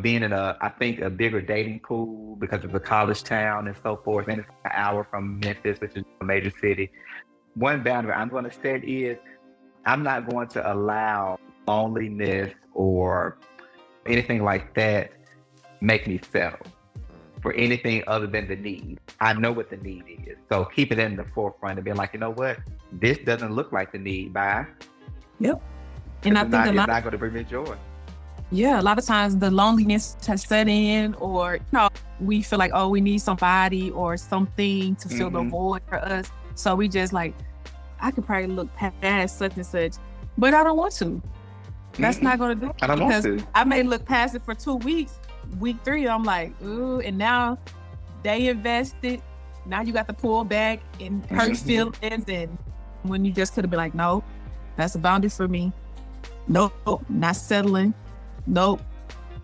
being 0.00 0.22
in 0.22 0.32
a, 0.32 0.56
I 0.60 0.70
think, 0.70 1.00
a 1.00 1.10
bigger 1.10 1.40
dating 1.40 1.80
pool 1.80 2.36
because 2.36 2.64
of 2.64 2.72
the 2.72 2.80
college 2.80 3.22
town 3.22 3.68
and 3.68 3.76
so 3.82 4.00
forth, 4.04 4.28
and 4.28 4.40
it's 4.40 4.48
an 4.64 4.70
hour 4.72 5.04
from 5.04 5.38
Memphis, 5.40 5.80
which 5.80 5.96
is 5.96 6.04
a 6.20 6.24
major 6.24 6.52
city. 6.60 6.90
One 7.54 7.82
boundary 7.82 8.12
I'm 8.12 8.28
going 8.28 8.44
to 8.44 8.52
set 8.52 8.84
is 8.84 9.18
I'm 9.84 10.02
not 10.02 10.28
going 10.28 10.48
to 10.48 10.72
allow 10.72 11.38
loneliness 11.66 12.52
or 12.72 13.38
anything 14.06 14.42
like 14.42 14.74
that 14.74 15.12
make 15.80 16.06
me 16.06 16.20
settle 16.32 16.66
for 17.42 17.52
anything 17.52 18.02
other 18.06 18.26
than 18.26 18.48
the 18.48 18.56
need. 18.56 19.00
I 19.22 19.32
know 19.34 19.52
what 19.52 19.70
the 19.70 19.76
need 19.76 20.02
is. 20.26 20.36
So 20.50 20.64
keep 20.64 20.90
it 20.90 20.98
in 20.98 21.14
the 21.14 21.22
forefront 21.32 21.78
and 21.78 21.84
be 21.84 21.92
like, 21.92 22.12
you 22.12 22.18
know 22.18 22.32
what? 22.32 22.58
This 22.90 23.18
doesn't 23.18 23.54
look 23.54 23.70
like 23.70 23.92
the 23.92 23.98
need. 23.98 24.32
Bye. 24.32 24.66
Yep. 25.38 25.62
And 26.24 26.36
I 26.36 26.40
think 26.40 26.50
not, 26.50 26.68
a 26.68 26.72
lot, 26.72 26.88
not 26.88 27.02
going 27.04 27.12
to 27.12 27.18
bring 27.18 27.32
me 27.32 27.44
joy. 27.44 27.76
Yeah, 28.50 28.80
a 28.80 28.82
lot 28.82 28.98
of 28.98 29.04
times 29.04 29.36
the 29.36 29.48
loneliness 29.48 30.16
has 30.26 30.42
set 30.42 30.66
in, 30.66 31.14
or 31.14 31.54
you 31.54 31.60
know, 31.72 31.88
we 32.20 32.42
feel 32.42 32.58
like, 32.58 32.72
oh, 32.74 32.88
we 32.88 33.00
need 33.00 33.18
somebody 33.18 33.92
or 33.92 34.16
something 34.16 34.96
to 34.96 35.08
fill 35.08 35.30
mm-hmm. 35.30 35.44
the 35.44 35.50
void 35.50 35.82
for 35.88 35.96
us. 35.96 36.28
So 36.56 36.74
we 36.74 36.88
just 36.88 37.12
like, 37.12 37.32
I 38.00 38.10
could 38.10 38.26
probably 38.26 38.48
look 38.48 38.74
past 38.74 39.38
such 39.38 39.54
and 39.54 39.64
such, 39.64 39.94
but 40.36 40.52
I 40.52 40.64
don't 40.64 40.76
want 40.76 40.94
to. 40.94 41.22
That's 41.92 42.16
mm-hmm. 42.16 42.26
not 42.26 42.38
going 42.40 42.58
to 42.58 42.66
do. 42.66 42.72
I 42.82 42.88
don't 42.88 42.98
because 42.98 43.24
want 43.24 43.38
to. 43.38 43.46
I 43.54 43.62
may 43.62 43.84
look 43.84 44.04
past 44.04 44.34
it 44.34 44.44
for 44.44 44.54
two 44.54 44.74
weeks, 44.76 45.20
week 45.60 45.76
three, 45.84 46.08
I'm 46.08 46.24
like, 46.24 46.60
ooh, 46.62 47.00
and 47.00 47.16
now 47.16 47.56
they 48.22 48.48
invested. 48.48 49.22
Now 49.66 49.82
you 49.82 49.92
got 49.92 50.08
to 50.08 50.14
pull 50.14 50.44
back 50.44 50.80
and 51.00 51.24
hurt 51.26 51.52
mm-hmm. 51.52 51.66
feelings, 51.66 52.24
and 52.28 52.58
when 53.02 53.24
you 53.24 53.32
just 53.32 53.54
could 53.54 53.64
have 53.64 53.70
been 53.70 53.78
like, 53.78 53.94
no, 53.94 54.24
that's 54.76 54.94
a 54.94 54.98
boundary 54.98 55.30
for 55.30 55.48
me. 55.48 55.72
Nope, 56.48 56.72
not 57.08 57.36
settling. 57.36 57.94
Nope. 58.46 58.80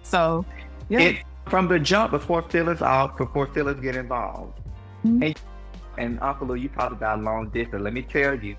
So, 0.03 0.45
yeah. 0.89 1.01
It, 1.01 1.17
from 1.47 1.69
the 1.69 1.79
jump 1.79 2.11
before 2.11 2.43
feelings 2.43 2.83
out, 2.83 3.17
before 3.17 3.47
feelings 3.47 3.81
get 3.81 3.97
involved. 3.97 4.59
Mm-hmm. 5.05 5.23
And, 5.23 5.41
and 5.97 6.21
Unkle 6.21 6.49
Lew, 6.49 6.55
you 6.57 6.69
talked 6.69 6.93
about 6.93 7.23
long 7.23 7.49
distance. 7.51 7.83
Let 7.83 7.93
me 7.93 8.03
tell 8.03 8.35
you, 8.35 8.57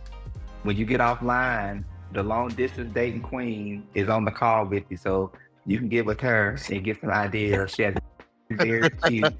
when 0.63 0.75
you 0.77 0.85
get 0.85 0.99
offline, 0.99 1.83
the 2.11 2.23
long 2.23 2.49
distance 2.49 2.91
dating 2.93 3.21
queen 3.21 3.87
is 3.93 4.09
on 4.09 4.25
the 4.25 4.31
call 4.31 4.65
with 4.65 4.83
you. 4.89 4.97
So 4.97 5.31
you 5.65 5.77
can 5.77 5.89
get 5.89 6.05
with 6.05 6.19
her 6.21 6.57
and 6.71 6.83
get 6.83 6.99
some 7.01 7.11
ideas. 7.11 7.75
She 7.75 7.83
has 7.83 7.95
very 8.49 8.89
cute 8.89 9.33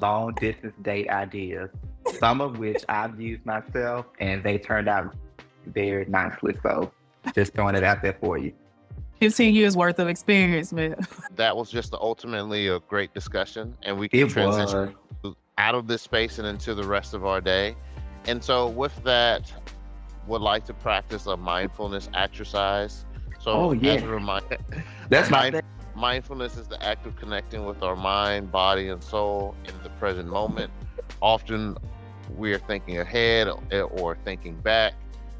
long 0.00 0.34
distance 0.34 0.74
date 0.82 1.08
ideas, 1.08 1.70
some 2.18 2.40
of 2.40 2.58
which 2.58 2.84
I've 2.88 3.20
used 3.20 3.44
myself, 3.46 4.06
and 4.20 4.42
they 4.42 4.58
turned 4.58 4.88
out 4.88 5.14
very 5.66 6.04
nicely. 6.06 6.56
So 6.62 6.92
just 7.34 7.54
throwing 7.54 7.74
it 7.74 7.84
out 7.84 8.02
there 8.02 8.16
for 8.20 8.38
you. 8.38 8.52
15 9.20 9.54
years 9.54 9.76
worth 9.76 9.98
of 9.98 10.08
experience, 10.08 10.72
man. 10.72 10.96
That 11.36 11.56
was 11.56 11.70
just 11.70 11.94
ultimately 11.94 12.68
a 12.68 12.80
great 12.80 13.14
discussion, 13.14 13.76
and 13.82 13.98
we 13.98 14.08
can 14.08 14.20
it 14.20 14.30
transition 14.30 14.94
was. 15.22 15.34
out 15.58 15.74
of 15.74 15.86
this 15.86 16.02
space 16.02 16.38
and 16.38 16.46
into 16.46 16.74
the 16.74 16.84
rest 16.84 17.14
of 17.14 17.24
our 17.24 17.40
day. 17.40 17.76
And 18.26 18.42
so, 18.42 18.68
with 18.68 18.94
that, 19.04 19.52
would 20.26 20.42
like 20.42 20.64
to 20.66 20.74
practice 20.74 21.26
a 21.26 21.36
mindfulness 21.36 22.08
exercise. 22.14 23.04
So, 23.40 23.52
oh, 23.52 23.72
yeah. 23.72 23.94
as 23.94 24.02
a 24.02 24.08
reminder, 24.08 24.58
that's 25.08 25.30
my 25.30 25.50
mind, 25.50 25.62
mindfulness 25.94 26.56
is 26.56 26.66
the 26.66 26.82
act 26.84 27.06
of 27.06 27.16
connecting 27.16 27.64
with 27.64 27.82
our 27.82 27.96
mind, 27.96 28.50
body, 28.50 28.88
and 28.88 29.02
soul 29.02 29.54
in 29.66 29.74
the 29.82 29.90
present 29.90 30.28
moment. 30.28 30.70
Often, 31.20 31.76
we 32.36 32.52
are 32.52 32.58
thinking 32.58 32.98
ahead 32.98 33.48
or 33.72 34.16
thinking 34.24 34.56
back. 34.56 34.94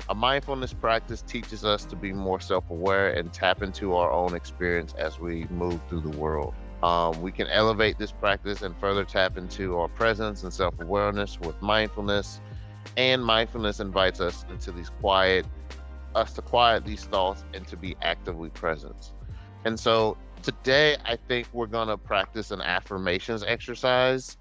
A 0.09 0.15
mindfulness 0.15 0.73
practice 0.75 1.23
teaches 1.23 1.65
us 1.65 1.85
to 1.87 1.97
be 1.97 2.13
more 2.13 2.41
self 2.41 2.69
aware 2.71 3.11
and 3.11 3.33
tap 3.33 3.63
into 3.63 3.95
our 3.95 4.11
own 4.11 4.35
experience 4.35 4.95
as 4.99 5.19
we 5.19 5.45
move 5.51 5.81
through 5.89 6.03
the 6.03 6.17
world. 6.19 6.55
Um, 6.83 7.21
we 7.23 7.33
can 7.33 7.47
elevate 7.47 7.97
this 7.99 8.13
practice 8.13 8.61
and 8.61 8.77
further 8.77 9.05
tap 9.05 9.39
into 9.39 9.79
our 9.79 9.89
presence 9.89 10.43
and 10.43 10.53
self 10.53 10.79
awareness 10.79 11.41
with 11.41 11.61
mindfulness. 11.63 12.41
And 12.99 13.25
mindfulness 13.25 13.81
invites 13.81 14.21
us 14.21 14.45
into 14.51 14.71
these 14.71 14.91
quiet, 15.01 15.47
us 16.15 16.35
to 16.35 16.43
quiet 16.43 16.85
these 16.85 17.05
thoughts 17.05 17.45
and 17.55 17.67
to 17.69 17.77
be 17.77 17.97
actively 18.03 18.51
present. 18.51 19.13
And 19.65 19.81
so 19.81 20.19
today, 20.45 20.97
I 21.07 21.17
think 21.17 21.49
we're 21.53 21.67
to 21.89 21.97
practice 21.97 22.51
an 22.51 22.61
affirmations 22.61 23.43
exercise. 23.43 24.37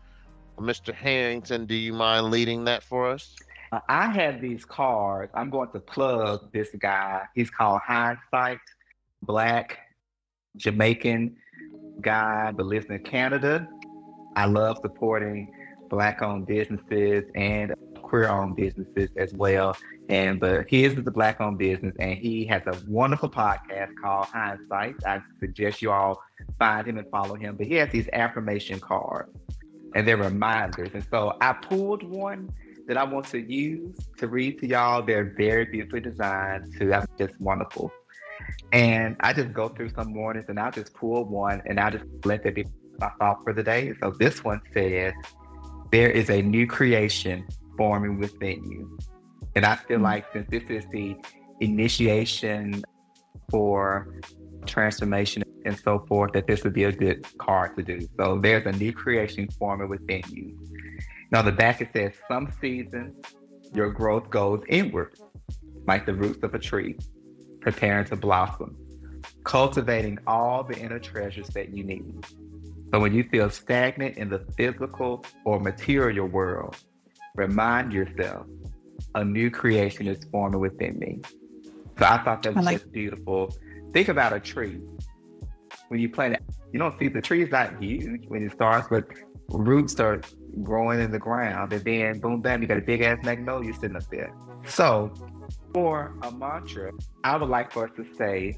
Mr. 0.60 0.94
Harrington, 0.94 1.66
do 1.66 1.76
you 1.76 1.94
mind 1.94 2.30
leading 2.30 2.66
that 2.66 2.84
for 2.84 3.10
us? 3.10 3.36
Uh, 3.72 3.80
I 3.88 4.08
have 4.10 4.42
these 4.42 4.66
cards. 4.66 5.32
I'm 5.34 5.50
going 5.50 5.72
to 5.72 5.80
plug 5.80 6.52
this 6.52 6.70
guy. 6.78 7.24
He's 7.34 7.50
called 7.50 7.82
Hindsight, 7.86 8.60
Black, 9.24 9.80
Jamaican 10.58 11.38
guy, 12.02 12.52
but 12.52 12.66
lives 12.66 12.86
in 12.90 13.00
Canada. 13.00 13.68
I 14.36 14.46
love 14.46 14.80
supporting 14.82 15.52
Black 15.90 16.22
owned 16.22 16.46
businesses 16.46 17.24
and 17.34 17.74
queer 18.14 18.30
owned 18.30 18.56
businesses 18.56 19.10
as 19.18 19.34
well. 19.34 19.76
And 20.08 20.40
but 20.40 20.70
his 20.70 20.94
is 20.94 21.00
a 21.00 21.10
black 21.10 21.42
owned 21.42 21.58
business, 21.58 21.96
and 21.98 22.16
he 22.16 22.46
has 22.46 22.62
a 22.68 22.80
wonderful 22.88 23.28
podcast 23.28 23.90
called 24.00 24.28
Hindsight. 24.28 24.98
I 25.04 25.20
suggest 25.40 25.82
you 25.82 25.92
all 25.92 26.22
find 26.60 26.88
him 26.88 27.00
and 27.00 27.10
follow 27.10 27.34
him. 27.34 27.56
But 27.56 27.66
he 27.66 27.74
has 27.76 27.90
these 27.90 28.08
affirmation 28.14 28.80
cards, 28.80 29.36
and 29.96 30.08
they're 30.08 30.18
reminders. 30.18 30.90
And 30.94 31.04
so 31.10 31.36
I 31.42 31.54
pulled 31.54 32.04
one 32.04 32.52
that 32.88 32.98
I 32.98 33.04
want 33.04 33.26
to 33.30 33.40
use 33.40 33.96
to 34.20 34.28
read 34.28 34.60
to 34.60 34.68
y'all. 34.68 35.02
They're 35.02 35.34
very 35.36 35.66
beautifully 35.66 36.02
designed 36.02 36.72
too. 36.78 36.90
That's 36.90 37.08
just 37.18 37.42
wonderful. 37.42 37.92
And 38.74 39.16
I 39.22 39.34
just 39.34 39.54
go 39.54 39.70
through 39.70 39.90
some 39.90 40.14
mornings 40.14 40.46
and 40.50 40.60
I'll 40.60 40.72
just 40.72 40.94
pull 40.94 41.26
one 41.26 41.64
and 41.66 41.80
I'll 41.80 41.92
just 41.92 42.06
let 42.26 42.44
that 42.44 42.54
be 42.54 42.66
my 43.00 43.10
thought 43.18 43.40
for 43.44 43.54
the 43.54 43.64
day. 43.64 43.96
So 44.00 44.12
this 44.12 44.44
one 44.44 44.62
says, 44.72 45.14
There 45.92 46.12
is 46.12 46.30
a 46.30 46.44
new 46.44 46.68
creation 46.68 47.48
forming 47.78 48.20
within 48.20 48.64
you. 48.70 48.98
And 49.56 49.66
I 49.66 49.76
feel 49.76 49.98
mm-hmm. 49.98 50.06
like 50.06 50.26
since 50.34 50.50
this 50.50 50.64
is 50.70 50.86
the 50.92 51.16
initiation 51.60 52.84
for 53.50 54.20
transformation 54.66 55.44
and 55.66 55.78
so 55.78 56.06
forth, 56.08 56.34
that 56.34 56.48
this 56.48 56.64
would 56.64 56.74
be 56.74 56.86
a 56.86 56.92
good 56.92 57.26
card 57.38 57.76
to 57.78 57.84
do. 57.84 58.06
So 58.20 58.40
there's 58.42 58.66
a 58.66 58.72
new 58.72 58.92
creation 58.92 59.48
forming 59.58 59.90
within 59.90 60.24
you. 60.30 60.58
Now, 61.32 61.42
the 61.42 61.52
back 61.52 61.82
it 61.82 61.90
says, 61.94 62.14
Some 62.28 62.52
seasons 62.60 63.16
your 63.74 63.90
growth 63.90 64.30
goes 64.30 64.62
inward, 64.70 65.18
like 65.88 66.06
the 66.06 66.14
roots 66.14 66.44
of 66.44 66.54
a 66.54 66.60
tree, 66.60 66.96
preparing 67.62 68.06
to 68.06 68.16
blossom, 68.16 68.78
cultivating 69.44 70.20
all 70.28 70.64
the 70.64 70.78
inner 70.78 71.00
treasures 71.00 71.48
that 71.50 71.76
you 71.76 71.84
need. 71.84 72.26
So 72.94 73.00
when 73.00 73.14
you 73.14 73.24
feel 73.32 73.50
stagnant 73.50 74.18
in 74.18 74.30
the 74.30 74.46
physical 74.56 75.26
or 75.46 75.60
material 75.60 76.28
world, 76.28 76.78
remind 77.36 77.92
yourself 77.92 78.46
a 79.16 79.24
new 79.24 79.50
creation 79.50 80.08
is 80.08 80.20
forming 80.32 80.60
within 80.60 80.98
me. 81.00 81.22
So 82.00 82.06
I 82.06 82.24
thought 82.24 82.44
that 82.44 82.56
was 82.56 82.66
like- 82.66 82.80
just 82.80 82.92
beautiful. 82.92 83.56
Think 83.94 84.08
about 84.10 84.34
a 84.34 84.40
tree. 84.40 84.80
When 85.90 86.00
you 86.00 86.10
plant 86.10 86.34
it, 86.36 86.44
you 86.72 86.80
don't 86.80 86.98
see 87.00 87.08
the 87.08 87.22
tree 87.22 87.44
is 87.44 87.52
not 87.52 87.82
huge 87.82 88.26
when 88.28 88.44
it 88.44 88.52
starts, 88.52 88.88
but 88.90 89.06
roots 89.50 89.94
start 89.94 90.34
growing 90.64 91.00
in 91.00 91.12
the 91.12 91.20
ground, 91.20 91.74
and 91.74 91.84
then 91.84 92.20
boom, 92.20 92.42
bam, 92.42 92.62
you 92.62 92.68
got 92.68 92.78
a 92.78 92.82
big 92.82 93.02
ass 93.02 93.20
magnolia 93.24 93.74
sitting 93.74 93.96
up 93.96 94.04
there. 94.10 94.34
So, 94.66 95.14
for 95.74 96.16
a 96.24 96.32
mantra, 96.32 96.92
I 97.24 97.38
would 97.38 97.50
like 97.50 97.72
for 97.72 97.86
us 97.86 97.92
to 97.98 98.06
say, 98.16 98.58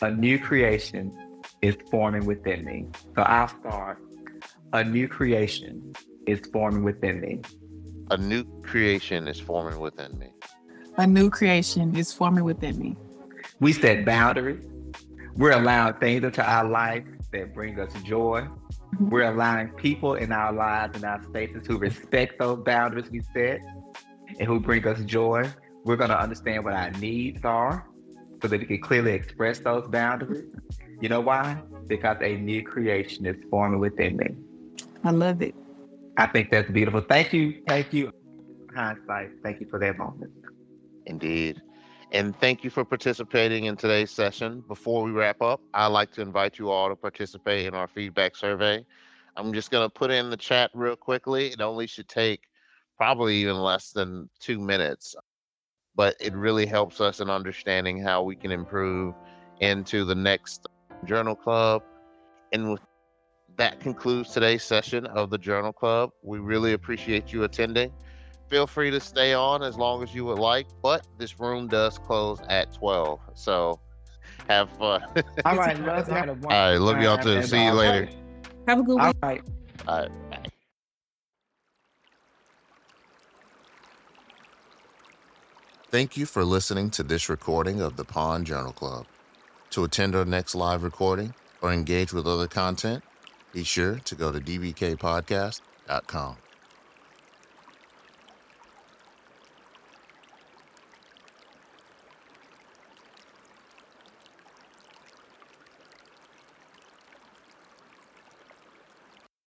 a 0.00 0.10
new 0.10 0.38
creation 0.38 1.12
is 1.60 1.76
forming 1.90 2.24
within 2.26 2.64
me. 2.64 2.86
So 3.14 3.22
I'll 3.22 3.48
start. 3.48 3.98
A 4.72 4.82
new 4.84 5.08
creation 5.08 5.94
is 6.26 6.40
forming 6.52 6.84
within 6.84 7.20
me. 7.20 7.40
A 8.10 8.18
new 8.18 8.44
creation 8.62 9.26
is 9.28 9.40
forming 9.40 9.80
within 9.80 10.18
me. 10.18 10.28
A 10.98 11.06
new 11.06 11.30
creation 11.30 11.96
is 11.96 12.12
forming 12.12 12.44
within 12.44 12.78
me. 12.78 12.96
We 13.60 13.72
set 13.72 14.04
boundaries. 14.04 14.62
We're 15.36 15.52
allowing 15.52 15.94
things 15.94 16.22
into 16.22 16.44
our 16.44 16.68
life 16.68 17.04
that 17.32 17.54
bring 17.54 17.80
us 17.80 17.92
joy. 18.02 18.42
Mm-hmm. 18.42 19.08
We're 19.08 19.32
allowing 19.32 19.68
people 19.70 20.16
in 20.16 20.32
our 20.32 20.52
lives 20.52 20.96
and 20.96 21.04
our 21.04 21.22
spaces 21.24 21.66
who 21.66 21.78
respect 21.78 22.38
those 22.38 22.62
boundaries 22.62 23.10
we 23.10 23.22
set 23.32 23.60
and 24.38 24.46
who 24.46 24.60
bring 24.60 24.86
us 24.86 25.02
joy. 25.04 25.50
We're 25.84 25.96
going 25.96 26.10
to 26.10 26.20
understand 26.20 26.64
what 26.64 26.74
our 26.74 26.90
needs 26.92 27.42
are 27.44 27.88
so 28.42 28.48
that 28.48 28.60
we 28.60 28.66
can 28.66 28.82
clearly 28.82 29.12
express 29.12 29.60
those 29.60 29.88
boundaries. 29.88 30.44
You 31.00 31.08
know 31.08 31.20
why? 31.20 31.62
Because 31.86 32.18
a 32.20 32.36
new 32.36 32.62
creation 32.62 33.24
is 33.24 33.36
forming 33.50 33.80
within 33.80 34.18
me. 34.18 34.26
I 35.02 35.10
love 35.10 35.40
it. 35.40 35.54
I 36.16 36.26
think 36.26 36.50
that's 36.50 36.70
beautiful. 36.70 37.00
Thank 37.00 37.32
you. 37.32 37.62
Thank 37.66 37.92
you. 37.92 38.10
Hindsight. 38.74 39.30
Thank 39.42 39.60
you 39.60 39.66
for 39.68 39.78
that 39.80 39.98
moment. 39.98 40.30
Indeed. 41.06 41.60
And 42.12 42.38
thank 42.38 42.62
you 42.62 42.70
for 42.70 42.84
participating 42.84 43.64
in 43.64 43.76
today's 43.76 44.10
session. 44.10 44.62
Before 44.68 45.02
we 45.02 45.10
wrap 45.10 45.42
up, 45.42 45.60
I'd 45.74 45.88
like 45.88 46.12
to 46.12 46.22
invite 46.22 46.58
you 46.58 46.70
all 46.70 46.88
to 46.88 46.96
participate 46.96 47.66
in 47.66 47.74
our 47.74 47.88
feedback 47.88 48.36
survey. 48.36 48.84
I'm 49.36 49.52
just 49.52 49.72
going 49.72 49.84
to 49.84 49.92
put 49.92 50.12
in 50.12 50.30
the 50.30 50.36
chat 50.36 50.70
real 50.74 50.94
quickly. 50.94 51.48
It 51.48 51.60
only 51.60 51.88
should 51.88 52.08
take 52.08 52.42
probably 52.96 53.34
even 53.36 53.56
less 53.56 53.90
than 53.90 54.30
two 54.38 54.60
minutes, 54.60 55.16
but 55.96 56.14
it 56.20 56.32
really 56.34 56.66
helps 56.66 57.00
us 57.00 57.20
in 57.20 57.28
understanding 57.28 58.00
how 58.00 58.22
we 58.22 58.36
can 58.36 58.52
improve 58.52 59.14
into 59.60 60.04
the 60.04 60.14
next 60.14 60.66
journal 61.04 61.34
club. 61.34 61.82
And 62.52 62.70
with 62.70 62.80
that 63.56 63.80
concludes 63.80 64.30
today's 64.30 64.62
session 64.62 65.06
of 65.06 65.30
the 65.30 65.38
Journal 65.38 65.72
Club. 65.72 66.10
We 66.22 66.38
really 66.38 66.72
appreciate 66.72 67.32
you 67.32 67.44
attending. 67.44 67.92
Feel 68.48 68.66
free 68.66 68.90
to 68.90 69.00
stay 69.00 69.32
on 69.32 69.62
as 69.62 69.76
long 69.76 70.02
as 70.02 70.14
you 70.14 70.24
would 70.26 70.38
like, 70.38 70.66
but 70.82 71.06
this 71.18 71.40
room 71.40 71.68
does 71.68 71.98
close 71.98 72.40
at 72.48 72.72
12. 72.74 73.20
So 73.34 73.80
have 74.48 74.70
fun. 74.72 75.02
All 75.44 75.56
right, 75.56 75.78
love 75.80 76.08
you. 76.08 76.14
All 76.14 76.36
right, 76.48 76.76
love 76.76 77.00
y'all 77.00 77.18
too. 77.18 77.42
See 77.42 77.64
you 77.64 77.72
later. 77.72 78.08
Have 78.68 78.80
a 78.80 78.82
good 78.82 78.94
week. 78.94 79.02
All 79.02 79.12
right. 79.22 79.42
All 79.88 80.00
right. 80.00 80.30
Bye. 80.30 80.50
Thank 85.90 86.16
you 86.16 86.26
for 86.26 86.44
listening 86.44 86.90
to 86.90 87.02
this 87.02 87.28
recording 87.28 87.80
of 87.80 87.96
the 87.96 88.04
Pond 88.04 88.46
Journal 88.46 88.72
Club. 88.72 89.06
To 89.70 89.84
attend 89.84 90.14
our 90.14 90.24
next 90.24 90.54
live 90.54 90.82
recording 90.82 91.34
or 91.62 91.72
engage 91.72 92.12
with 92.12 92.26
other 92.26 92.46
content, 92.46 93.02
be 93.54 93.64
sure 93.64 94.00
to 94.04 94.14
go 94.16 94.32
to 94.32 94.40
dbkpodcast.com. 94.40 96.43